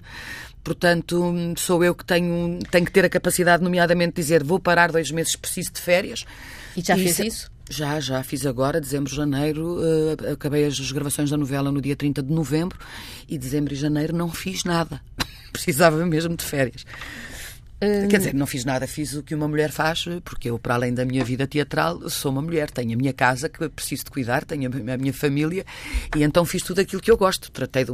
Portanto, 0.63 1.34
sou 1.58 1.84
eu 1.84 1.93
que 1.93 2.06
tenho, 2.06 2.60
tenho 2.71 2.86
que 2.86 2.91
ter 2.91 3.04
a 3.04 3.10
capacidade, 3.10 3.62
nomeadamente, 3.62 4.15
de 4.15 4.21
dizer 4.21 4.43
vou 4.43 4.60
parar 4.60 4.91
dois 4.91 5.12
meses, 5.12 5.36
preciso 5.36 5.73
de 5.73 5.82
férias. 5.82 6.26
E 6.76 6.82
já 6.82 6.97
e 6.97 7.04
fez 7.04 7.19
isso? 7.19 7.52
Já, 7.69 7.99
já 7.99 8.23
fiz 8.23 8.45
agora, 8.45 8.80
dezembro, 8.80 9.13
janeiro, 9.13 9.78
uh, 9.80 10.34
acabei 10.34 10.65
as 10.65 10.91
gravações 10.91 11.30
da 11.30 11.38
novela 11.38 11.71
no 11.71 11.82
dia 11.82 11.95
30 11.95 12.21
de 12.21 12.32
novembro 12.32 12.78
e 13.28 13.38
dezembro 13.38 13.73
e 13.73 13.76
janeiro 13.76 14.15
não 14.15 14.30
fiz 14.30 14.63
nada. 14.63 15.02
Precisava 15.52 16.06
mesmo 16.06 16.36
de 16.36 16.43
férias. 16.43 16.86
Quer 17.79 18.17
dizer, 18.17 18.33
não 18.33 18.47
fiz 18.47 18.63
nada, 18.63 18.88
fiz 18.88 19.13
o 19.13 19.21
que 19.21 19.36
uma 19.36 19.47
mulher 19.47 19.71
faz, 19.71 20.05
porque 20.23 20.49
eu, 20.49 20.57
para 20.57 20.75
além 20.75 20.93
da 20.93 21.03
minha 21.03 21.23
vida 21.23 21.45
teatral, 21.45 22.09
sou 22.09 22.31
uma 22.31 22.41
mulher. 22.41 22.71
Tenho 22.71 22.93
a 22.93 22.95
minha 22.95 23.13
casa 23.13 23.49
que 23.49 23.67
preciso 23.69 24.05
de 24.05 24.12
cuidar, 24.12 24.45
tenho 24.45 24.71
a 24.91 24.97
minha 24.97 25.13
família 25.13 25.65
e 26.15 26.23
então 26.23 26.45
fiz 26.45 26.63
tudo 26.63 26.79
aquilo 26.79 27.01
que 27.01 27.12
eu 27.12 27.17
gosto. 27.17 27.51
Tratei 27.51 27.83
do, 27.83 27.93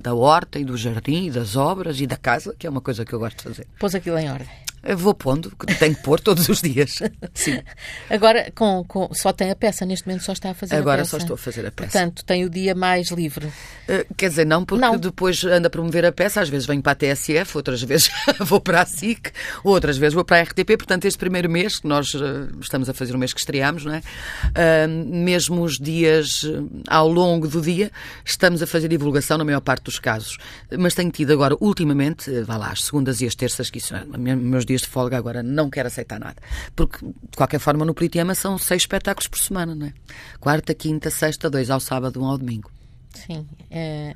da 0.00 0.14
horta 0.14 0.58
e 0.58 0.64
do 0.64 0.76
jardim 0.76 1.26
e 1.26 1.30
das 1.30 1.56
obras 1.56 2.00
e 2.00 2.06
da 2.06 2.16
casa, 2.16 2.54
que 2.58 2.66
é 2.66 2.70
uma 2.70 2.80
coisa 2.80 3.04
que 3.04 3.12
eu 3.12 3.18
gosto 3.18 3.36
de 3.38 3.42
fazer. 3.42 3.66
Pôs 3.78 3.94
aquilo 3.94 4.18
em 4.18 4.30
ordem. 4.30 4.65
Vou 4.94 5.14
pondo, 5.14 5.52
tenho 5.78 5.94
que 5.94 6.02
pôr 6.02 6.20
todos 6.20 6.48
os 6.48 6.60
dias. 6.60 6.98
Sim. 7.34 7.60
Agora, 8.08 8.50
com, 8.54 8.84
com, 8.84 9.08
só 9.12 9.32
tem 9.32 9.50
a 9.50 9.56
peça, 9.56 9.84
neste 9.84 10.06
momento 10.06 10.22
só 10.22 10.32
está 10.32 10.50
a 10.50 10.54
fazer 10.54 10.76
Agora 10.76 11.02
a 11.02 11.04
peça. 11.04 11.16
Agora 11.16 11.20
só 11.20 11.24
estou 11.24 11.34
a 11.34 11.38
fazer 11.38 11.66
a 11.66 11.70
peça. 11.70 11.90
Portanto, 11.90 12.24
tem 12.24 12.44
o 12.44 12.50
dia 12.50 12.74
mais 12.74 13.08
livre. 13.10 13.46
Uh, 13.46 14.14
quer 14.16 14.28
dizer, 14.28 14.46
não, 14.46 14.64
porque 14.64 14.84
não. 14.84 14.96
depois 14.96 15.42
ando 15.44 15.66
a 15.66 15.70
promover 15.70 16.04
a 16.04 16.12
peça, 16.12 16.40
às 16.40 16.48
vezes 16.48 16.66
venho 16.66 16.82
para 16.82 16.92
a 16.92 16.94
TSF, 16.94 17.56
outras 17.56 17.82
vezes 17.82 18.10
vou 18.40 18.60
para 18.60 18.82
a 18.82 18.86
SIC, 18.86 19.30
outras 19.64 19.96
vezes 19.96 20.14
vou 20.14 20.24
para 20.24 20.38
a 20.38 20.42
RTP. 20.42 20.76
Portanto, 20.76 21.04
este 21.06 21.18
primeiro 21.18 21.50
mês, 21.50 21.78
que 21.78 21.88
nós 21.88 22.14
uh, 22.14 22.48
estamos 22.60 22.88
a 22.88 22.94
fazer 22.94 23.14
o 23.14 23.18
mês 23.18 23.32
que 23.32 23.40
estreámos, 23.40 23.84
não 23.84 23.94
é? 23.94 23.98
Uh, 23.98 24.88
mesmo 24.88 25.62
os 25.62 25.78
dias 25.78 26.44
ao 26.88 27.08
longo 27.08 27.48
do 27.48 27.60
dia, 27.60 27.90
estamos 28.24 28.62
a 28.62 28.66
fazer 28.66 28.88
divulgação 28.88 29.38
na 29.38 29.44
maior 29.44 29.60
parte 29.60 29.84
dos 29.84 29.98
casos. 29.98 30.38
Mas 30.78 30.94
tenho 30.94 31.10
tido 31.10 31.32
agora, 31.32 31.56
ultimamente, 31.60 32.30
vá 32.42 32.56
lá, 32.56 32.70
as 32.70 32.84
segundas 32.84 33.20
e 33.20 33.26
as 33.26 33.34
terças, 33.34 33.70
que 33.70 33.78
isso, 33.78 33.94
meus 34.16 34.64
dias 34.64 34.75
de 34.82 34.88
folga 34.88 35.16
agora 35.16 35.42
não 35.42 35.70
quero 35.70 35.88
aceitar 35.88 36.18
nada. 36.18 36.36
Porque, 36.74 37.04
de 37.04 37.36
qualquer 37.36 37.58
forma, 37.58 37.84
no 37.84 37.94
Politeama 37.94 38.34
são 38.34 38.58
seis 38.58 38.82
espetáculos 38.82 39.28
por 39.28 39.38
semana, 39.38 39.74
não 39.74 39.86
é? 39.86 39.92
Quarta, 40.40 40.74
quinta, 40.74 41.10
sexta, 41.10 41.50
dois 41.50 41.70
ao 41.70 41.80
sábado, 41.80 42.20
um 42.20 42.26
ao 42.26 42.38
domingo. 42.38 42.70
Sim. 43.14 43.46
É... 43.70 44.14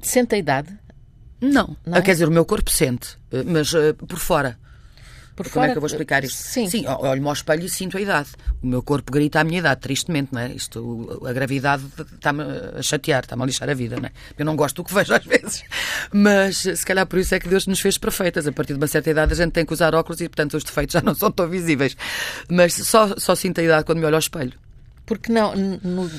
Sente 0.00 0.34
a 0.34 0.38
idade? 0.38 0.76
Não. 1.40 1.76
não. 1.86 2.02
Quer 2.02 2.12
dizer, 2.12 2.28
o 2.28 2.30
meu 2.30 2.44
corpo 2.44 2.70
sente, 2.70 3.16
mas 3.46 3.72
uh, 3.72 3.94
por 3.94 4.18
fora. 4.18 4.58
Por 5.40 5.50
Como 5.50 5.54
fora, 5.54 5.68
é 5.68 5.72
que 5.72 5.78
eu 5.78 5.80
vou 5.80 5.86
explicar 5.86 6.22
isto? 6.22 6.36
Sim. 6.36 6.68
Sim, 6.68 6.84
olho-me 6.86 7.26
ao 7.26 7.32
espelho 7.32 7.64
e 7.64 7.68
sinto 7.70 7.96
a 7.96 8.00
idade. 8.00 8.28
O 8.62 8.66
meu 8.66 8.82
corpo 8.82 9.10
grita 9.10 9.40
a 9.40 9.44
minha 9.44 9.60
idade, 9.60 9.80
tristemente, 9.80 10.34
não 10.34 10.40
é? 10.42 10.52
Isto, 10.52 11.18
a 11.26 11.32
gravidade 11.32 11.82
está-me 12.14 12.42
a 12.42 12.82
chatear, 12.82 13.22
está-me 13.24 13.42
a 13.42 13.46
lixar 13.46 13.70
a 13.70 13.72
vida, 13.72 13.96
não 13.96 14.04
é? 14.04 14.12
Eu 14.38 14.44
não 14.44 14.54
gosto 14.54 14.76
do 14.76 14.84
que 14.84 14.92
vejo 14.92 15.14
às 15.14 15.24
vezes. 15.24 15.64
Mas 16.12 16.58
se 16.58 16.84
calhar 16.84 17.06
por 17.06 17.18
isso 17.18 17.34
é 17.34 17.40
que 17.40 17.48
Deus 17.48 17.66
nos 17.66 17.80
fez 17.80 17.96
perfeitas. 17.96 18.46
A 18.46 18.52
partir 18.52 18.74
de 18.74 18.78
uma 18.78 18.86
certa 18.86 19.08
idade 19.08 19.32
a 19.32 19.36
gente 19.36 19.52
tem 19.52 19.64
que 19.64 19.72
usar 19.72 19.94
óculos 19.94 20.20
e, 20.20 20.28
portanto, 20.28 20.58
os 20.58 20.62
defeitos 20.62 20.92
já 20.92 21.00
não 21.00 21.14
são 21.14 21.30
tão 21.30 21.48
visíveis. 21.48 21.96
Mas 22.46 22.74
só, 22.74 23.14
só 23.16 23.34
sinto 23.34 23.62
a 23.62 23.64
idade 23.64 23.84
quando 23.84 23.98
me 23.98 24.04
olho 24.04 24.16
ao 24.16 24.20
espelho. 24.20 24.52
Porque 25.06 25.32
não. 25.32 25.56
No 25.56 26.10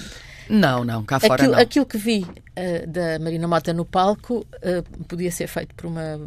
Não, 0.50 0.84
não, 0.84 1.04
cá 1.04 1.20
fora 1.20 1.36
aquilo, 1.36 1.52
não. 1.54 1.60
Aquilo 1.60 1.86
que 1.86 1.98
vi 1.98 2.20
uh, 2.22 2.88
da 2.88 3.20
Marina 3.20 3.48
Mota 3.48 3.74
no 3.74 3.86
palco 3.86 4.46
uh, 4.56 5.06
podia 5.06 5.32
ser 5.32 5.48
feito 5.48 5.74
por 5.76 5.88
uma, 5.88 6.20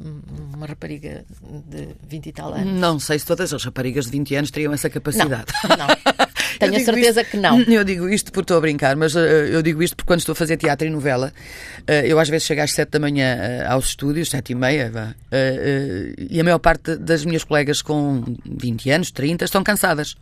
uma 0.55 0.67
rapariga 0.67 1.25
de 1.69 1.89
20 2.09 2.27
e 2.27 2.33
tal 2.33 2.55
anos. 2.55 2.81
Não 2.81 2.99
sei 2.99 3.19
se 3.19 3.27
todas 3.27 3.53
as 3.53 3.65
raparigas 3.65 4.07
de 4.07 4.13
20 4.13 4.37
anos 4.37 4.51
teriam 4.51 4.73
essa 4.73 4.89
capacidade. 4.89 5.53
Não, 5.69 5.77
não. 5.77 5.87
Tenho 6.59 6.77
a 6.77 6.81
certeza 6.81 7.21
isto, 7.23 7.31
que 7.33 7.37
não. 7.37 7.61
Eu 7.63 7.83
digo 7.83 8.09
isto 8.09 8.31
porque 8.31 8.45
estou 8.45 8.59
a 8.59 8.61
brincar, 8.61 8.95
mas 8.95 9.15
uh, 9.15 9.19
eu 9.19 9.61
digo 9.61 9.83
isto 9.83 9.97
porque 9.97 10.07
quando 10.07 10.21
estou 10.21 10.35
a 10.35 10.37
fazer 10.37 10.57
teatro 10.57 10.87
e 10.87 10.91
novela, 10.91 11.33
eu 12.05 12.19
às 12.19 12.29
vezes 12.29 12.47
chego 12.47 12.63
às 12.63 12.73
7 12.73 12.91
da 12.91 13.01
manhã 13.01 13.67
aos 13.69 13.87
estúdios, 13.87 14.31
7 14.31 14.53
e 14.53 14.55
meia, 14.55 15.17
e 16.31 16.41
a 16.41 16.45
maior 16.45 16.61
parte 16.61 16.97
das 16.97 17.25
minhas 17.25 17.43
colegas 17.43 17.83
com 17.83 18.23
20 18.47 18.91
anos, 18.91 19.11
30, 19.11 19.45
estão 19.45 19.65
cansadas 19.65 20.15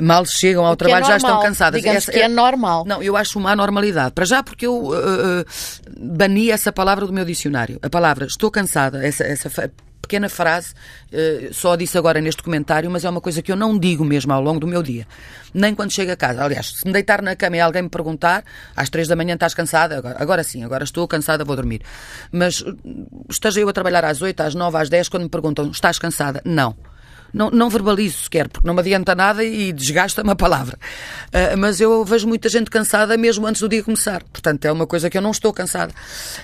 mal 0.00 0.24
chegam 0.26 0.64
ao 0.64 0.74
é 0.74 0.76
trabalho 0.76 1.04
é 1.04 1.08
já 1.08 1.16
estão 1.16 1.40
cansadas. 1.40 1.84
Essa, 1.84 2.12
que 2.12 2.20
é 2.20 2.28
normal. 2.28 2.84
Não, 2.86 3.02
eu 3.02 3.16
acho 3.16 3.38
uma 3.38 3.52
anormalidade. 3.52 4.12
Para 4.12 4.24
já 4.24 4.42
porque 4.42 4.66
eu 4.66 4.74
uh, 4.74 4.92
uh, 4.92 5.44
bani 5.98 6.50
essa 6.50 6.72
palavra 6.72 7.06
do 7.06 7.12
meu 7.12 7.24
dicionário. 7.24 7.78
A 7.82 7.88
palavra 7.88 8.26
estou 8.26 8.50
cansada, 8.50 9.06
essa, 9.06 9.24
essa 9.24 9.70
pequena 10.02 10.28
frase, 10.28 10.72
uh, 11.12 11.52
só 11.52 11.74
disse 11.76 11.98
agora 11.98 12.20
neste 12.20 12.42
comentário, 12.42 12.90
mas 12.90 13.04
é 13.04 13.10
uma 13.10 13.20
coisa 13.20 13.42
que 13.42 13.50
eu 13.50 13.56
não 13.56 13.78
digo 13.78 14.04
mesmo 14.04 14.32
ao 14.32 14.40
longo 14.40 14.60
do 14.60 14.66
meu 14.66 14.82
dia. 14.82 15.06
Nem 15.52 15.74
quando 15.74 15.90
chego 15.90 16.12
a 16.12 16.16
casa. 16.16 16.44
Aliás, 16.44 16.74
se 16.76 16.86
me 16.86 16.92
deitar 16.92 17.22
na 17.22 17.34
cama 17.34 17.56
e 17.56 17.60
alguém 17.60 17.82
me 17.82 17.88
perguntar, 17.88 18.44
às 18.76 18.88
três 18.88 19.08
da 19.08 19.16
manhã 19.16 19.34
estás 19.34 19.54
cansada? 19.54 19.98
Agora, 19.98 20.16
agora 20.18 20.44
sim, 20.44 20.62
agora 20.62 20.84
estou 20.84 21.06
cansada, 21.08 21.44
vou 21.44 21.56
dormir. 21.56 21.82
Mas 22.30 22.62
esteja 23.28 23.60
eu 23.60 23.68
a 23.68 23.72
trabalhar 23.72 24.04
às 24.04 24.22
oito, 24.22 24.40
às 24.40 24.54
nove, 24.54 24.78
às 24.78 24.88
dez, 24.88 25.08
quando 25.08 25.24
me 25.24 25.28
perguntam, 25.28 25.70
estás 25.70 25.98
cansada? 25.98 26.40
Não 26.44 26.76
não, 27.32 27.50
não 27.50 27.68
verbalizo 27.68 28.24
sequer, 28.24 28.48
porque 28.48 28.66
não 28.66 28.74
me 28.74 28.80
adianta 28.80 29.14
nada 29.14 29.44
e 29.44 29.72
desgasta-me 29.72 30.30
a 30.30 30.36
palavra. 30.36 30.78
Uh, 31.28 31.56
mas 31.56 31.80
eu 31.80 32.04
vejo 32.04 32.26
muita 32.26 32.48
gente 32.48 32.70
cansada 32.70 33.16
mesmo 33.16 33.46
antes 33.46 33.60
do 33.60 33.68
dia 33.68 33.82
começar. 33.82 34.22
Portanto, 34.24 34.64
é 34.64 34.72
uma 34.72 34.86
coisa 34.86 35.10
que 35.10 35.16
eu 35.16 35.22
não 35.22 35.30
estou 35.30 35.52
cansada. 35.52 35.92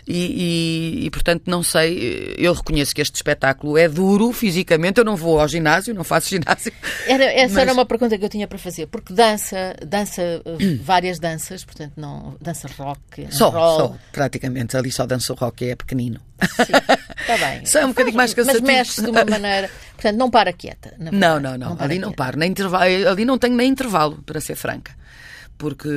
E, 0.06 1.02
e, 1.02 1.06
e, 1.06 1.10
portanto, 1.10 1.44
não 1.46 1.62
sei, 1.62 2.34
eu 2.38 2.52
reconheço 2.52 2.94
que 2.94 3.00
este 3.00 3.14
espetáculo 3.16 3.76
é 3.78 3.88
duro 3.88 4.32
fisicamente. 4.32 4.98
Eu 4.98 5.04
não 5.04 5.16
vou 5.16 5.40
ao 5.40 5.48
ginásio, 5.48 5.94
não 5.94 6.04
faço 6.04 6.28
ginásio. 6.30 6.72
Era, 7.06 7.24
essa 7.24 7.54
mas... 7.54 7.62
era 7.62 7.72
uma 7.72 7.86
pergunta 7.86 8.18
que 8.18 8.24
eu 8.24 8.28
tinha 8.28 8.46
para 8.46 8.58
fazer, 8.58 8.86
porque 8.86 9.12
dança, 9.12 9.74
dança 9.86 10.42
várias 10.82 11.18
danças, 11.18 11.64
portanto, 11.64 11.92
não 11.96 12.36
dança 12.40 12.68
rock, 12.78 13.26
só, 13.30 13.48
roll. 13.48 13.78
só, 13.78 13.96
praticamente. 14.12 14.76
Ali 14.76 14.90
só 14.90 15.06
dança 15.06 15.34
rock, 15.34 15.68
é 15.68 15.76
pequenino. 15.76 16.20
Sim, 16.42 16.72
está 17.22 17.36
bem. 17.38 17.64
Só 17.64 17.80
é 17.80 17.84
um 17.84 17.88
bocadinho 17.88 18.16
mais 18.16 18.34
cansativo. 18.34 18.66
Mas 18.66 18.76
mexe 18.76 19.02
de 19.02 19.10
uma 19.10 19.24
maneira. 19.26 19.70
Portanto, 19.94 20.16
não 20.16 20.30
para 20.30 20.52
quieta. 20.52 20.94
Não, 20.98 21.40
não, 21.40 21.40
não. 21.40 21.58
não 21.58 21.76
ali 21.80 21.98
não 21.98 22.12
paro. 22.12 22.38
Nem 22.38 22.50
intervalo, 22.50 22.84
ali 23.08 23.24
não 23.24 23.38
tenho 23.38 23.54
nem 23.54 23.70
intervalo, 23.70 24.22
para 24.24 24.40
ser 24.40 24.54
franca. 24.56 24.94
Porque 25.56 25.88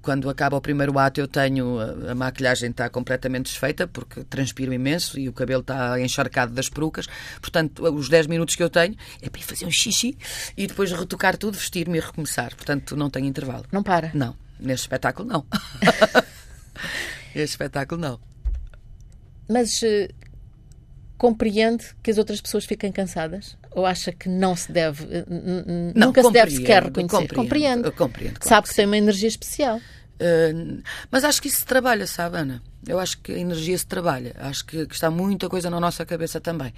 quando 0.00 0.30
acaba 0.30 0.56
o 0.56 0.60
primeiro 0.60 0.96
ato 0.98 1.20
eu 1.20 1.26
tenho. 1.26 1.78
A, 2.08 2.14
maquilhagem 2.14 2.70
está 2.70 2.88
completamente 2.88 3.46
desfeita, 3.46 3.88
porque 3.88 4.22
transpiro 4.22 4.72
imenso 4.72 5.18
e 5.18 5.28
o 5.28 5.32
cabelo 5.32 5.60
está 5.62 6.00
encharcado 6.00 6.52
das 6.52 6.68
perucas. 6.68 7.06
Portanto, 7.40 7.82
os 7.82 8.08
10 8.08 8.28
minutos 8.28 8.54
que 8.54 8.62
eu 8.62 8.70
tenho 8.70 8.94
é 9.20 9.28
para 9.28 9.40
ir 9.40 9.44
fazer 9.44 9.66
um 9.66 9.70
xixi 9.70 10.16
e 10.56 10.66
depois 10.68 10.92
retocar 10.92 11.36
tudo, 11.36 11.58
vestir-me 11.58 11.98
e 11.98 12.00
recomeçar. 12.00 12.54
Portanto, 12.54 12.94
não 12.94 13.10
tenho 13.10 13.26
intervalo. 13.26 13.64
Não 13.72 13.82
para? 13.82 14.12
Não. 14.14 14.36
Neste 14.60 14.84
espetáculo, 14.84 15.28
não. 15.28 15.44
Neste 17.34 17.54
espetáculo, 17.54 18.00
não. 18.00 18.20
Mas 19.48 19.82
uh, 19.82 20.08
compreende 21.22 21.84
que 22.02 22.10
as 22.10 22.18
outras 22.18 22.40
pessoas 22.40 22.64
fiquem 22.64 22.90
cansadas? 22.90 23.56
Ou 23.70 23.86
acha 23.86 24.10
que 24.10 24.28
não 24.28 24.56
se 24.56 24.72
deve, 24.72 25.04
uh, 25.04 25.24
não, 25.94 26.08
nunca 26.08 26.20
se 26.20 26.32
deve 26.32 26.50
sequer 26.50 26.82
reconhecer? 26.82 27.32
Compreendo 27.32 27.92
claro 27.92 28.12
Sabe 28.40 28.68
que 28.68 28.74
tem 28.74 28.86
uma 28.86 28.98
energia 28.98 29.28
especial. 29.28 29.76
Uh, 29.76 30.82
mas 31.12 31.22
acho 31.22 31.40
que 31.40 31.46
isso 31.46 31.58
se 31.58 31.64
trabalha, 31.64 32.08
sabe, 32.08 32.38
Ana? 32.38 32.60
Eu 32.88 32.98
acho 32.98 33.18
que 33.18 33.30
a 33.30 33.38
energia 33.38 33.78
se 33.78 33.86
trabalha. 33.86 34.34
Acho 34.36 34.66
que, 34.66 34.84
que 34.84 34.94
está 34.94 35.12
muita 35.12 35.48
coisa 35.48 35.70
na 35.70 35.78
nossa 35.78 36.04
cabeça 36.04 36.40
também. 36.40 36.74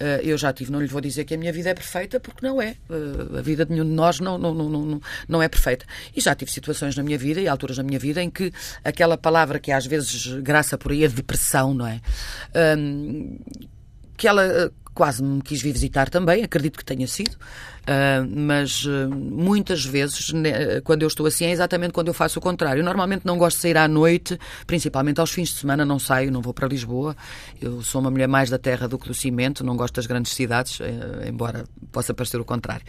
Uh, 0.00 0.20
eu 0.22 0.36
já 0.36 0.52
tive, 0.52 0.72
não 0.72 0.80
lhe 0.80 0.88
vou 0.88 1.00
dizer 1.00 1.24
que 1.24 1.34
a 1.34 1.38
minha 1.38 1.52
vida 1.52 1.70
é 1.70 1.74
perfeita, 1.74 2.18
porque 2.18 2.44
não 2.44 2.60
é. 2.60 2.74
Uh, 2.90 3.38
a 3.38 3.40
vida 3.40 3.64
de 3.64 3.70
nenhum 3.70 3.84
de 3.84 3.92
nós 3.92 4.18
não, 4.18 4.36
não, 4.36 4.52
não, 4.52 4.68
não, 4.68 5.00
não 5.28 5.40
é 5.40 5.48
perfeita. 5.48 5.86
E 6.14 6.20
já 6.20 6.34
tive 6.34 6.50
situações 6.50 6.96
na 6.96 7.04
minha 7.04 7.16
vida 7.16 7.40
e 7.40 7.46
alturas 7.46 7.78
na 7.78 7.84
minha 7.84 8.00
vida 8.00 8.20
em 8.20 8.28
que 8.28 8.52
aquela 8.82 9.16
palavra 9.16 9.60
que 9.60 9.70
às 9.70 9.86
vezes 9.86 10.26
graça 10.42 10.76
por 10.76 10.90
aí, 10.90 11.04
a 11.04 11.08
depressão, 11.08 11.72
não 11.72 11.86
é? 11.86 12.00
Que 14.16 14.26
ela 14.28 14.70
quase 14.96 15.22
me 15.22 15.42
quis 15.42 15.60
vir 15.60 15.72
visitar 15.72 16.08
também, 16.08 16.42
acredito 16.42 16.78
que 16.78 16.84
tenha 16.84 17.06
sido. 17.06 17.36
Uh, 17.86 18.26
mas 18.28 18.84
uh, 18.84 19.08
muitas 19.08 19.84
vezes, 19.84 20.32
né, 20.32 20.80
quando 20.80 21.02
eu 21.02 21.08
estou 21.08 21.24
assim, 21.24 21.44
é 21.44 21.52
exatamente 21.52 21.92
quando 21.92 22.08
eu 22.08 22.14
faço 22.14 22.40
o 22.40 22.42
contrário. 22.42 22.82
Normalmente 22.82 23.24
não 23.24 23.38
gosto 23.38 23.58
de 23.58 23.62
sair 23.62 23.76
à 23.76 23.86
noite, 23.86 24.36
principalmente 24.66 25.20
aos 25.20 25.30
fins 25.30 25.50
de 25.50 25.60
semana, 25.60 25.84
não 25.84 25.98
saio, 25.98 26.32
não 26.32 26.40
vou 26.40 26.52
para 26.52 26.66
Lisboa. 26.66 27.14
Eu 27.60 27.82
sou 27.82 28.00
uma 28.00 28.10
mulher 28.10 28.26
mais 28.26 28.50
da 28.50 28.58
terra 28.58 28.88
do 28.88 28.98
que 28.98 29.06
do 29.06 29.14
cimento, 29.14 29.62
não 29.62 29.76
gosto 29.76 29.94
das 29.94 30.06
grandes 30.06 30.32
cidades, 30.32 30.80
uh, 30.80 30.84
embora 31.28 31.64
possa 31.92 32.12
parecer 32.12 32.40
o 32.40 32.44
contrário. 32.44 32.84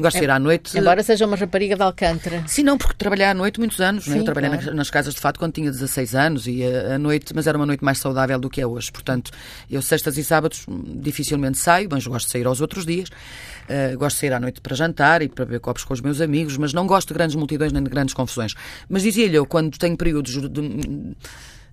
gosto 0.00 0.14
de 0.14 0.18
sair 0.20 0.30
à 0.30 0.38
noite. 0.38 0.78
Embora 0.78 1.02
seja 1.02 1.26
uma 1.26 1.36
rapariga 1.36 1.76
de 1.76 1.82
Alcântara. 1.82 2.44
Sim, 2.46 2.62
não, 2.62 2.78
porque 2.78 2.94
trabalhei 2.94 3.26
à 3.26 3.34
noite 3.34 3.58
muitos 3.58 3.80
anos. 3.80 4.04
Sim, 4.04 4.12
né? 4.12 4.18
Eu 4.20 4.24
trabalhei 4.24 4.50
claro. 4.50 4.66
nas, 4.66 4.74
nas, 4.74 4.90
casas 4.90 5.14
de 5.14 5.20
fato 5.20 5.38
quando 5.38 5.52
tinha 5.52 5.70
16 5.70 6.14
anos 6.14 6.46
e 6.46 6.64
a, 6.64 6.98
noite, 6.98 7.34
mas 7.34 7.46
era 7.46 7.58
uma 7.58 7.66
noite 7.66 7.84
mais 7.84 7.98
saudável 7.98 8.38
do 8.38 8.48
que 8.48 8.60
é 8.60 8.66
hoje. 8.66 8.90
Portanto, 8.90 9.30
eu 9.70 9.82
sextas 9.82 10.16
e 10.16 10.24
sábados 10.24 10.64
dificilmente 10.84 11.58
saio, 11.58 11.88
mas 11.90 12.06
gosto 12.06 12.26
de 12.26 12.32
sair 12.32 12.46
aos 12.46 12.60
outros 12.60 12.86
dias. 12.86 13.08
Uh, 13.08 13.98
gosto 13.98 14.16
de 14.16 14.20
sair 14.20 14.32
à 14.32 14.40
noite 14.40 14.60
para 14.60 14.76
jantar 14.76 15.22
e 15.22 15.28
para 15.28 15.44
beber 15.44 15.60
copos 15.60 15.84
com 15.84 15.92
os 15.92 16.00
meus 16.00 16.20
amigos, 16.20 16.56
mas 16.56 16.72
não 16.72 16.86
gosto 16.86 17.08
de 17.08 17.14
grandes 17.14 17.36
multidões 17.36 17.72
nem 17.72 17.82
de 17.82 17.90
grandes 17.90 18.14
confusões. 18.14 18.54
Mas 18.88 19.02
dizia-lhe 19.02 19.36
eu, 19.36 19.46
quando 19.46 19.76
tenho 19.76 19.96
períodos 19.96 20.32
de, 20.32 20.48
de, 20.48 21.16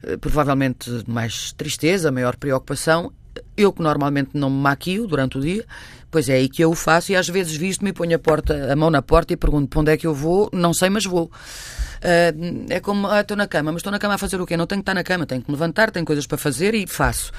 eh, 0.03 0.17
provavelmente 0.17 0.89
de 0.89 1.09
mais 1.09 1.53
tristeza, 1.53 2.11
maior 2.11 2.35
preocupação, 2.35 3.11
eu 3.55 3.71
que 3.71 3.81
normalmente 3.81 4.31
não 4.33 4.49
me 4.49 4.57
maquio 4.57 5.07
durante 5.07 5.37
o 5.37 5.41
dia, 5.41 5.65
pois 6.11 6.29
é 6.29 6.33
aí 6.33 6.49
que 6.49 6.63
eu 6.63 6.71
o 6.71 6.75
faço 6.75 7.11
e 7.11 7.15
às 7.15 7.27
vezes 7.27 7.55
visto-me 7.55 7.89
e 7.89 7.93
ponho 7.93 8.15
a, 8.15 8.19
porta, 8.19 8.71
a 8.71 8.75
mão 8.75 8.89
na 8.89 9.01
porta 9.01 9.33
e 9.33 9.37
pergunto 9.37 9.67
para 9.67 9.79
onde 9.79 9.91
é 9.91 9.97
que 9.97 10.05
eu 10.05 10.13
vou, 10.13 10.49
não 10.53 10.73
sei, 10.73 10.89
mas 10.89 11.05
vou. 11.05 11.25
Uh, 11.25 12.65
é 12.69 12.81
como, 12.81 13.07
ah, 13.07 13.21
estou 13.21 13.37
na 13.37 13.47
cama, 13.47 13.71
mas 13.71 13.79
estou 13.79 13.91
na 13.91 13.97
cama 13.97 14.15
a 14.15 14.17
fazer 14.17 14.39
o 14.39 14.45
quê? 14.45 14.57
Não 14.57 14.67
tenho 14.67 14.81
que 14.81 14.83
estar 14.83 14.93
na 14.93 15.03
cama, 15.03 15.25
tenho 15.25 15.41
que 15.41 15.49
me 15.49 15.55
levantar, 15.55 15.89
tenho 15.89 16.05
coisas 16.05 16.27
para 16.27 16.37
fazer 16.37 16.75
e 16.75 16.85
faço. 16.85 17.31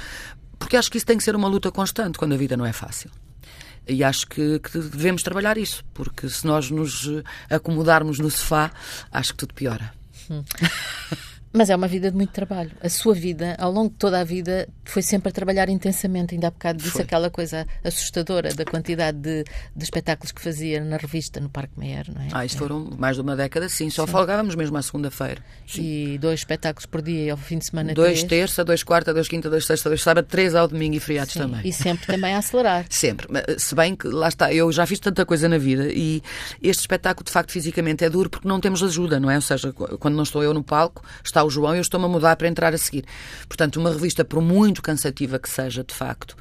Porque 0.65 0.79
acho 0.79 0.91
que 0.91 0.97
isso 0.97 1.05
tem 1.05 1.19
que 1.19 1.23
ser 1.23 1.37
uma 1.37 1.47
luta 1.47 1.71
constante 1.71 2.17
quando 2.17 2.33
a 2.33 2.39
vida 2.39 2.57
não 2.57 2.65
é 2.65 2.73
fácil. 2.73 3.11
E 3.87 4.03
acho 4.03 4.27
que, 4.27 4.59
que, 4.61 4.79
devemos 4.79 5.23
trabalhar 5.23 5.59
isso, 5.59 5.85
porque 5.93 6.27
se 6.27 6.47
nós 6.47 6.71
nos 6.71 7.07
acomodarmos 7.51 8.19
no 8.19 8.31
sofá, 8.31 8.71
acho 9.13 9.33
que 9.33 9.37
tudo 9.41 9.53
piora. 9.53 9.93
Hum. 10.31 10.43
Mas 11.57 11.71
é 11.71 11.77
uma 11.77 11.87
vida 11.87 12.11
de 12.11 12.17
muito 12.17 12.33
trabalho. 12.33 12.73
A 12.83 12.89
sua 12.89 13.15
vida, 13.15 13.55
ao 13.61 13.71
longo 13.71 13.91
de 13.91 13.95
toda 13.95 14.19
a 14.19 14.25
vida, 14.25 14.69
foi 14.85 15.03
sempre 15.03 15.29
a 15.29 15.33
trabalhar 15.33 15.69
intensamente. 15.69 16.35
Ainda 16.35 16.49
há 16.49 16.51
bocado 16.51 16.79
disse 16.79 16.91
foi. 16.91 17.03
aquela 17.03 17.31
coisa 17.31 17.65
assustadora 17.85 18.53
da 18.53 18.65
quantidade 18.65 19.19
de, 19.19 19.45
de, 19.45 19.85
espetáculos 19.85 20.33
que 20.33 20.41
fazia 20.41 20.83
na 20.83 20.97
revista, 20.97 21.39
no 21.39 21.49
Parque 21.49 21.79
Meyer, 21.79 22.07
não 22.13 22.23
é? 22.23 22.29
Ah, 22.33 22.45
isso 22.45 22.59
foram 22.59 22.91
mais 22.99 23.15
de 23.15 23.23
uma 23.23 23.37
década, 23.37 23.69
sim. 23.69 23.89
Só 23.89 24.05
sim. 24.05 24.11
folgávamos 24.11 24.57
mesmo 24.57 24.77
à 24.77 24.83
segunda-feira. 24.83 25.41
E 25.77 26.19
dois 26.21 26.41
espetáculos 26.41 26.87
por 26.87 27.01
dia 27.01 27.31
ao 27.31 27.39
fim 27.39 27.59
de 27.59 27.67
semana? 27.67 27.95
Dois 27.95 28.25
três. 28.25 28.41
terça, 28.41 28.65
dois 28.65 28.83
quarta, 28.83 29.15
dois 29.15 29.29
quinta, 29.29 29.49
dois 29.49 29.65
sexta, 29.65 29.89
dois 29.89 30.03
sábado, 30.03 30.27
três 30.27 30.57
ao 30.57 30.67
domingo 30.67 30.97
e 30.97 31.01
feriados 31.01 31.35
sim. 31.35 31.39
também. 31.39 31.61
E 31.65 31.73
sempre 31.73 32.05
também 32.09 32.35
a 32.35 32.39
acelerar. 32.39 32.85
sempre. 32.91 33.29
Se 33.59 33.77
bem 33.77 33.95
que, 33.95 34.09
lá 34.09 34.27
está, 34.27 34.53
eu 34.53 34.73
já 34.73 34.85
fiz 34.87 34.99
tanta 34.99 35.25
coisa 35.25 35.49
na 35.49 35.59
vida 35.59 35.87
e 35.89 36.21
este 36.61 36.81
espetáculo, 36.81 37.25
de 37.25 37.31
facto, 37.31 37.53
fisicamente 37.53 38.05
é 38.05 38.11
duro 38.11 38.29
porque 38.29 38.49
não 38.49 38.59
temos 38.61 38.83
ajuda, 38.83 39.21
não 39.21 39.31
é? 39.31 39.37
Ou 39.37 39.41
seja, 39.41 39.73
quando 39.73 40.17
não 40.17 40.25
estou 40.25 40.43
eu 40.43 40.53
no 40.53 40.65
palco, 40.65 41.05
está 41.23 41.44
o 41.45 41.51
João 41.51 41.75
e 41.75 41.79
eu 41.79 41.83
estou-me 41.83 42.07
a 42.07 42.09
mudar 42.09 42.25
mudar 42.25 42.37
para 42.37 42.49
entrar 42.49 42.75
a 42.75 42.79
seguir. 42.79 43.05
Portanto, 43.47 43.77
uma 43.77 43.91
revista, 43.91 44.25
por 44.25 44.41
muito 44.41 44.83
cansativa 44.83 45.39
que 45.39 45.49
seja, 45.49 45.85
de 45.85 45.95
facto, 45.95 46.37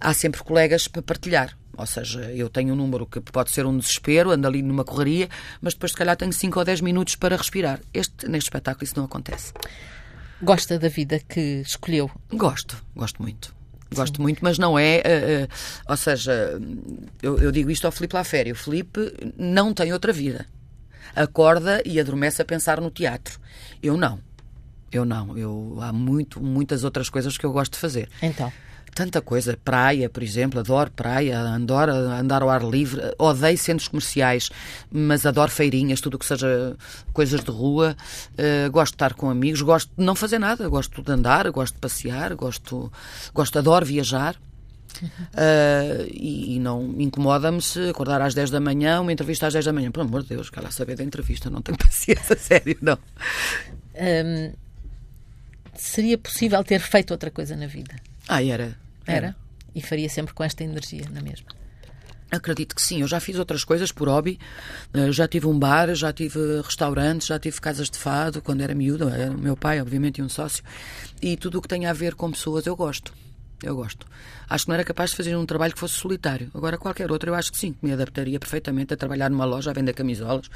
há 0.00 0.12
sempre 0.12 0.42
colegas 0.42 0.88
para 0.88 1.00
partilhar. 1.00 1.56
Ou 1.76 1.86
seja, 1.86 2.20
eu 2.32 2.48
tenho 2.48 2.74
um 2.74 2.76
número 2.76 3.06
que 3.06 3.20
pode 3.20 3.52
ser 3.52 3.64
um 3.64 3.78
desespero, 3.78 4.32
ando 4.32 4.48
ali 4.48 4.62
numa 4.62 4.84
correria, 4.84 5.28
mas 5.60 5.74
depois, 5.74 5.92
se 5.92 5.98
calhar, 5.98 6.16
tenho 6.16 6.32
5 6.32 6.58
ou 6.58 6.64
10 6.64 6.80
minutos 6.80 7.14
para 7.14 7.36
respirar. 7.36 7.80
Este, 7.94 8.28
neste 8.28 8.48
espetáculo 8.48 8.84
isso 8.84 8.94
não 8.96 9.04
acontece. 9.04 9.52
Gosta 10.42 10.78
da 10.78 10.88
vida 10.88 11.20
que 11.20 11.62
escolheu? 11.64 12.10
Gosto, 12.32 12.84
gosto 12.96 13.22
muito. 13.22 13.56
Gosto 13.94 14.16
Sim. 14.16 14.22
muito, 14.22 14.40
mas 14.42 14.58
não 14.58 14.78
é. 14.78 14.98
Uh, 14.98 15.44
uh, 15.44 15.48
ou 15.88 15.96
seja, 15.96 16.60
eu, 17.22 17.38
eu, 17.38 17.50
digo 17.50 17.70
isto 17.70 17.86
ao 17.86 17.92
Filipe 17.92 18.14
Laféria. 18.14 18.52
O 18.52 18.56
Filipe 18.56 19.14
não 19.38 19.72
tem 19.72 19.92
outra 19.92 20.12
vida. 20.12 20.46
Acorda 21.16 21.80
e 21.86 21.98
adormece 21.98 22.42
a 22.42 22.44
pensar 22.44 22.80
no 22.80 22.90
teatro. 22.90 23.40
Eu 23.82 23.96
não. 23.96 24.20
Eu 24.90 25.04
não. 25.04 25.36
Eu, 25.36 25.78
há 25.80 25.92
muito, 25.92 26.40
muitas 26.40 26.84
outras 26.84 27.08
coisas 27.08 27.36
que 27.36 27.44
eu 27.44 27.52
gosto 27.52 27.72
de 27.72 27.78
fazer. 27.78 28.08
Então? 28.22 28.52
Tanta 28.94 29.20
coisa. 29.20 29.56
Praia, 29.64 30.08
por 30.08 30.22
exemplo. 30.22 30.58
Adoro 30.58 30.90
praia. 30.90 31.38
Adoro 31.40 31.92
andar 31.92 32.42
ao 32.42 32.50
ar 32.50 32.64
livre. 32.64 33.00
Odeio 33.18 33.58
centros 33.58 33.88
comerciais, 33.88 34.50
mas 34.90 35.26
adoro 35.26 35.50
feirinhas, 35.50 36.00
tudo 36.00 36.14
o 36.14 36.18
que 36.18 36.26
seja 36.26 36.76
coisas 37.12 37.44
de 37.44 37.50
rua. 37.50 37.96
Uh, 38.32 38.70
gosto 38.70 38.92
de 38.92 38.96
estar 38.96 39.14
com 39.14 39.30
amigos. 39.30 39.62
Gosto 39.62 39.90
de 39.96 40.04
não 40.04 40.14
fazer 40.14 40.38
nada. 40.38 40.68
Gosto 40.68 41.02
de 41.02 41.12
andar, 41.12 41.50
gosto 41.50 41.74
de 41.74 41.80
passear. 41.80 42.34
Gosto, 42.34 42.90
gosto 43.32 43.58
adoro 43.58 43.84
viajar. 43.84 44.36
Uh, 45.02 46.08
e, 46.10 46.56
e, 46.56 46.58
não 46.58 46.94
incomoda-me 46.98 47.62
se 47.62 47.90
acordar 47.90 48.20
às 48.20 48.34
10 48.34 48.50
da 48.50 48.58
manhã, 48.58 49.00
uma 49.00 49.12
entrevista 49.12 49.46
às 49.46 49.52
10 49.52 49.66
da 49.66 49.72
manhã. 49.72 49.90
Pelo 49.90 50.06
amor 50.06 50.22
de 50.22 50.30
Deus, 50.30 50.50
quero 50.50 50.72
saber 50.72 50.96
da 50.96 51.04
entrevista, 51.04 51.48
não 51.50 51.62
tenho 51.62 51.78
paciência, 51.78 52.36
sério, 52.36 52.76
não. 52.80 52.98
Um, 53.94 54.52
seria 55.82 56.18
possível 56.18 56.62
ter 56.64 56.80
feito 56.80 57.10
outra 57.10 57.30
coisa 57.30 57.56
na 57.56 57.66
vida? 57.66 57.94
Ah, 58.26 58.42
era. 58.42 58.76
Era? 59.06 59.26
era? 59.26 59.36
E 59.74 59.80
faria 59.80 60.08
sempre 60.08 60.34
com 60.34 60.42
esta 60.42 60.64
energia, 60.64 61.04
na 61.10 61.20
mesma? 61.20 61.46
Acredito 62.30 62.74
que 62.74 62.82
sim. 62.82 63.00
Eu 63.00 63.08
já 63.08 63.20
fiz 63.20 63.38
outras 63.38 63.64
coisas 63.64 63.90
por 63.90 64.08
hobby. 64.08 64.38
Uh, 64.94 65.10
já 65.12 65.26
tive 65.26 65.46
um 65.46 65.58
bar, 65.58 65.94
já 65.94 66.12
tive 66.12 66.60
restaurantes, 66.62 67.26
já 67.26 67.38
tive 67.38 67.58
casas 67.60 67.88
de 67.88 67.96
fado 67.96 68.42
quando 68.42 68.60
era 68.60 68.74
miúdo. 68.74 69.08
Era 69.08 69.30
o 69.30 69.38
meu 69.38 69.56
pai, 69.56 69.80
obviamente, 69.80 70.18
e 70.18 70.22
um 70.22 70.28
sócio. 70.28 70.62
E 71.22 71.36
tudo 71.36 71.58
o 71.58 71.62
que 71.62 71.68
tem 71.68 71.86
a 71.86 71.92
ver 71.92 72.14
com 72.14 72.30
pessoas 72.30 72.66
eu 72.66 72.76
gosto. 72.76 73.14
Eu 73.62 73.74
gosto. 73.74 74.06
Acho 74.48 74.64
que 74.64 74.68
não 74.68 74.74
era 74.74 74.84
capaz 74.84 75.10
de 75.10 75.16
fazer 75.16 75.36
um 75.36 75.46
trabalho 75.46 75.72
que 75.72 75.80
fosse 75.80 75.94
solitário. 75.94 76.50
Agora, 76.54 76.78
qualquer 76.78 77.10
outro, 77.10 77.30
eu 77.30 77.34
acho 77.34 77.50
que 77.50 77.58
sim, 77.58 77.72
que 77.72 77.84
me 77.84 77.92
adaptaria 77.92 78.38
perfeitamente 78.38 78.94
a 78.94 78.96
trabalhar 78.96 79.30
numa 79.30 79.44
loja, 79.44 79.70
a 79.70 79.74
vender 79.74 79.94
camisolas, 79.94 80.48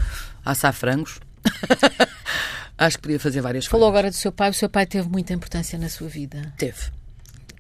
a 0.45 0.53
assar 0.53 0.73
frangos. 0.73 1.19
acho 2.87 2.97
que 2.97 3.03
podia 3.03 3.21
fazer 3.21 3.41
várias 3.41 3.67
Falou 3.67 3.87
coisas. 3.87 3.99
agora 3.99 4.11
do 4.11 4.17
seu 4.17 4.33
pai. 4.33 4.51
O 4.51 4.55
seu 4.55 4.69
pai 4.69 4.87
teve 4.87 5.09
muita 5.09 5.33
importância 5.33 5.79
na 5.79 5.89
sua 5.89 6.09
vida. 6.09 6.53
Teve. 6.59 6.91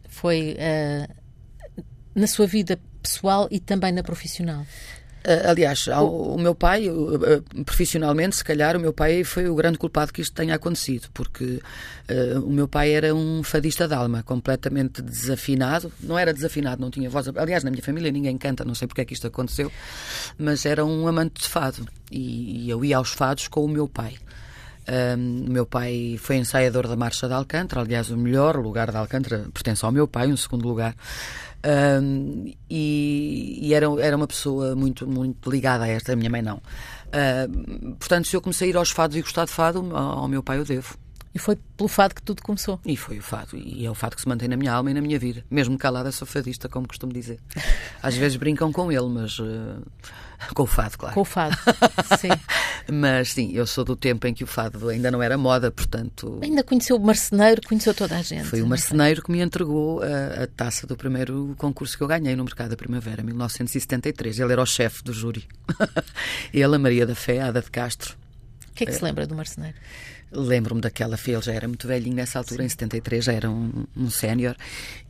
Foi 0.08 0.56
uh, 0.58 1.82
na 2.14 2.26
sua 2.26 2.46
vida 2.46 2.78
pessoal 3.02 3.48
e 3.50 3.60
também 3.60 3.92
na 3.92 4.02
profissional. 4.02 4.62
Uh, 5.24 5.48
aliás, 5.50 5.86
o, 5.86 6.34
o 6.34 6.38
meu 6.38 6.52
pai, 6.52 6.88
uh, 6.88 7.64
profissionalmente, 7.64 8.34
se 8.36 8.44
calhar, 8.44 8.76
o 8.76 8.80
meu 8.80 8.92
pai 8.92 9.22
foi 9.22 9.48
o 9.48 9.54
grande 9.54 9.78
culpado 9.78 10.12
que 10.12 10.20
isto 10.20 10.34
tenha 10.34 10.54
acontecido, 10.56 11.08
porque 11.14 11.60
o 12.44 12.50
meu 12.50 12.68
pai 12.68 12.90
era 12.92 13.14
um 13.14 13.42
fadista 13.42 13.88
de 13.88 13.94
alma, 13.94 14.22
completamente 14.22 15.00
desafinado. 15.00 15.90
Não 16.00 16.18
era 16.18 16.34
desafinado, 16.34 16.82
não 16.82 16.90
tinha 16.90 17.08
voz. 17.08 17.26
Aliás, 17.28 17.64
na 17.64 17.70
minha 17.70 17.82
família 17.82 18.10
ninguém 18.12 18.36
canta, 18.36 18.64
não 18.64 18.74
sei 18.74 18.86
porque 18.86 19.00
é 19.00 19.04
que 19.04 19.14
isto 19.14 19.26
aconteceu, 19.26 19.72
mas 20.36 20.66
era 20.66 20.84
um 20.84 21.08
amante 21.08 21.42
de 21.42 21.48
fado. 21.48 21.88
E, 22.10 22.64
e 22.66 22.70
eu 22.70 22.84
ia 22.84 22.98
aos 22.98 23.12
fados 23.12 23.48
com 23.48 23.64
o 23.64 23.68
meu 23.68 23.88
pai. 23.88 24.14
Um, 24.88 25.44
meu 25.48 25.64
pai 25.64 26.16
foi 26.18 26.36
ensaiador 26.36 26.88
da 26.88 26.96
Marcha 26.96 27.28
de 27.28 27.34
Alcântara, 27.34 27.82
aliás, 27.82 28.10
o 28.10 28.16
melhor 28.16 28.56
lugar 28.56 28.90
de 28.90 28.96
Alcântara 28.96 29.46
pertence 29.52 29.84
ao 29.84 29.92
meu 29.92 30.08
pai, 30.08 30.32
um 30.32 30.36
segundo 30.36 30.66
lugar. 30.66 30.94
Um, 31.64 32.52
e, 32.68 33.60
e 33.62 33.74
era, 33.74 33.86
era 34.00 34.16
uma 34.16 34.26
pessoa 34.26 34.74
muito, 34.74 35.06
muito 35.06 35.48
ligada 35.48 35.84
a 35.84 35.88
esta, 35.88 36.12
a 36.12 36.16
minha 36.16 36.30
mãe 36.30 36.42
não. 36.42 36.56
Uh, 36.56 37.94
portanto, 37.96 38.26
se 38.26 38.36
eu 38.36 38.40
comecei 38.40 38.68
a 38.68 38.70
ir 38.70 38.76
aos 38.76 38.90
fados 38.90 39.16
e 39.16 39.22
gostar 39.22 39.44
de 39.44 39.52
fado, 39.52 39.78
ao, 39.94 40.20
ao 40.20 40.28
meu 40.28 40.42
pai 40.42 40.58
eu 40.58 40.64
devo. 40.64 41.01
E 41.34 41.38
foi 41.38 41.56
pelo 41.76 41.88
fado 41.88 42.14
que 42.14 42.22
tudo 42.22 42.42
começou. 42.42 42.78
E 42.84 42.96
foi 42.96 43.18
o 43.18 43.22
fado. 43.22 43.56
E 43.56 43.86
é 43.86 43.90
o 43.90 43.94
fado 43.94 44.16
que 44.16 44.22
se 44.22 44.28
mantém 44.28 44.48
na 44.48 44.56
minha 44.56 44.72
alma 44.72 44.90
e 44.90 44.94
na 44.94 45.00
minha 45.00 45.18
vida. 45.18 45.42
Mesmo 45.50 45.78
calada, 45.78 46.12
sou 46.12 46.26
fadista, 46.26 46.68
como 46.68 46.86
costumo 46.86 47.12
dizer. 47.12 47.40
Às 48.02 48.14
vezes 48.16 48.36
brincam 48.36 48.70
com 48.70 48.92
ele, 48.92 49.08
mas. 49.08 49.38
Uh, 49.38 49.82
com 50.54 50.64
o 50.64 50.66
fado, 50.66 50.98
claro. 50.98 51.14
Com 51.14 51.20
o 51.20 51.24
fado, 51.24 51.56
sim. 52.18 52.28
mas 52.92 53.32
sim, 53.32 53.52
eu 53.52 53.66
sou 53.66 53.84
do 53.84 53.94
tempo 53.94 54.26
em 54.26 54.34
que 54.34 54.42
o 54.42 54.46
fado 54.46 54.88
ainda 54.88 55.10
não 55.10 55.22
era 55.22 55.38
moda, 55.38 55.70
portanto. 55.70 56.40
Ainda 56.42 56.62
conheceu 56.64 56.96
o 56.96 57.00
marceneiro, 57.00 57.62
conheceu 57.62 57.94
toda 57.94 58.16
a 58.16 58.22
gente. 58.22 58.44
Foi 58.44 58.60
o 58.60 58.66
marceneiro 58.66 59.22
que 59.22 59.30
me 59.30 59.40
entregou 59.40 60.02
a, 60.02 60.42
a, 60.42 60.46
taça 60.48 60.86
do 60.86 60.96
primeiro 60.96 61.54
concurso 61.56 61.96
que 61.96 62.02
eu 62.02 62.08
ganhei 62.08 62.34
no 62.34 62.44
Mercado 62.44 62.70
da 62.70 62.76
Primavera, 62.76 63.22
em 63.22 63.24
1973. 63.24 64.40
Ele 64.40 64.52
era 64.52 64.60
o 64.60 64.66
chefe 64.66 65.02
do 65.04 65.12
júri. 65.12 65.46
ele, 66.52 66.74
a 66.74 66.78
Maria 66.78 67.06
da 67.06 67.14
Fé, 67.14 67.40
a 67.40 67.46
Ada 67.46 67.62
de 67.62 67.70
Castro. 67.70 68.16
O 68.70 68.74
que 68.74 68.84
é 68.84 68.86
que 68.86 68.92
se 68.92 69.04
lembra 69.04 69.26
do 69.26 69.34
marceneiro? 69.34 69.76
Lembro-me 70.32 70.80
daquela 70.80 71.16
filha, 71.16 71.36
ele 71.36 71.42
já 71.44 71.52
era 71.52 71.68
muito 71.68 71.86
velhinho 71.86 72.16
nessa 72.16 72.38
altura, 72.38 72.62
Sim. 72.62 72.66
em 72.66 72.68
73, 72.70 73.24
já 73.24 73.32
era 73.32 73.50
um, 73.50 73.84
um 73.96 74.08
sénior, 74.08 74.56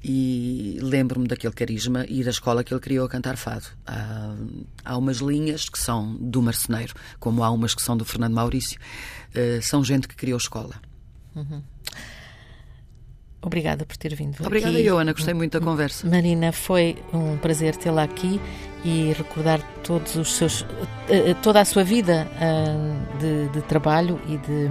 e 0.03 0.79
lembro-me 0.83 1.29
daquele 1.29 1.53
carisma 1.53 2.05
e 2.09 2.25
da 2.25 2.31
escola 2.31 2.65
que 2.65 2.75
ele 2.75 2.81
criou 2.81 3.07
a 3.07 3.09
cantar 3.09 3.37
fado. 3.37 3.67
Há, 3.87 4.35
há 4.85 4.97
umas 4.97 5.19
linhas 5.19 5.69
que 5.69 5.79
são 5.79 6.15
do 6.17 6.43
Marceneiro, 6.43 6.95
como 7.21 7.45
há 7.45 7.51
umas 7.51 7.75
que 7.75 7.83
são 7.83 7.97
do 7.97 8.05
Fernando 8.05 8.35
Maurício, 8.35 8.81
uh, 9.31 9.63
são 9.63 9.85
gente 9.85 10.09
que 10.09 10.17
criou 10.17 10.37
escola. 10.37 10.75
Uhum. 11.37 11.63
Obrigada 13.45 13.85
por 13.85 13.97
ter 13.97 14.15
vindo. 14.15 14.37
Obrigada 14.41 14.79
aqui. 14.79 14.87
eu, 14.87 14.99
Ana, 14.99 15.13
gostei 15.13 15.35
muito 15.35 15.59
da 15.59 15.65
conversa. 15.65 16.09
Marina, 16.09 16.53
foi 16.53 16.97
um 17.13 17.37
prazer 17.37 17.75
tê-la 17.75 18.05
aqui 18.05 18.41
e 18.85 19.13
recordar 19.13 19.61
todos 19.83 20.15
os 20.15 20.35
seus, 20.35 20.65
eh, 21.09 21.31
eh, 21.31 21.35
toda 21.35 21.61
a 21.61 21.65
sua 21.65 21.83
vida 21.83 22.29
de, 23.19 23.49
de 23.49 23.63
trabalho 23.63 24.21
e 24.29 24.37
de 24.39 24.69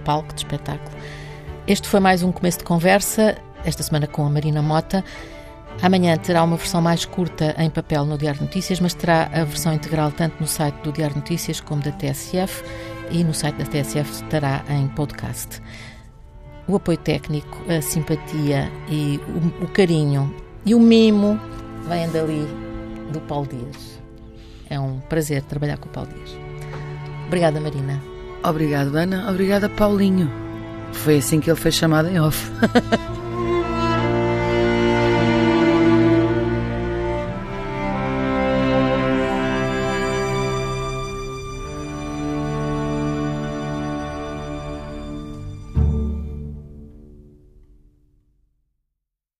palco, 0.00 0.34
de 0.34 0.40
espetáculo. 0.40 0.96
Este 1.66 1.88
foi 1.88 2.00
mais 2.00 2.22
um 2.22 2.32
começo 2.32 2.58
de 2.58 2.64
conversa, 2.64 3.36
esta 3.64 3.82
semana 3.82 4.06
com 4.06 4.26
a 4.26 4.30
Marina 4.30 4.60
Mota. 4.60 5.04
Amanhã 5.82 6.16
terá 6.16 6.42
uma 6.42 6.56
versão 6.56 6.82
mais 6.82 7.04
curta 7.04 7.54
em 7.58 7.70
papel 7.70 8.04
no 8.04 8.18
Diário 8.18 8.42
Notícias, 8.42 8.80
mas 8.80 8.92
terá 8.92 9.30
a 9.32 9.44
versão 9.44 9.72
integral 9.72 10.10
tanto 10.12 10.36
no 10.40 10.46
site 10.46 10.74
do 10.82 10.92
Diário 10.92 11.16
Notícias 11.16 11.60
como 11.60 11.82
da 11.82 11.92
TSF 11.92 12.64
e 13.10 13.24
no 13.24 13.32
site 13.32 13.56
da 13.56 13.64
TSF 13.64 14.10
estará 14.10 14.64
em 14.68 14.88
podcast. 14.88 15.62
O 16.68 16.76
apoio 16.76 16.98
técnico, 16.98 17.58
a 17.70 17.80
simpatia 17.80 18.70
e 18.88 19.18
o, 19.28 19.64
o 19.64 19.68
carinho 19.68 20.34
e 20.66 20.74
o 20.74 20.80
mimo 20.80 21.40
vêm 21.88 22.08
dali 22.10 22.46
do 23.12 23.20
Paulo 23.22 23.46
Dias. 23.46 24.00
É 24.68 24.78
um 24.78 25.00
prazer 25.00 25.42
trabalhar 25.42 25.78
com 25.78 25.88
o 25.88 25.92
Paulo 25.92 26.10
Dias. 26.12 26.36
Obrigada, 27.26 27.60
Marina. 27.60 28.09
Obrigado, 28.42 28.96
Ana. 28.96 29.30
Obrigada, 29.30 29.68
Paulinho. 29.68 30.30
Foi 30.92 31.18
assim 31.18 31.40
que 31.40 31.50
ele 31.50 31.58
foi 31.58 31.70
chamado 31.70 32.08
em 32.08 32.18
off. 32.20 32.50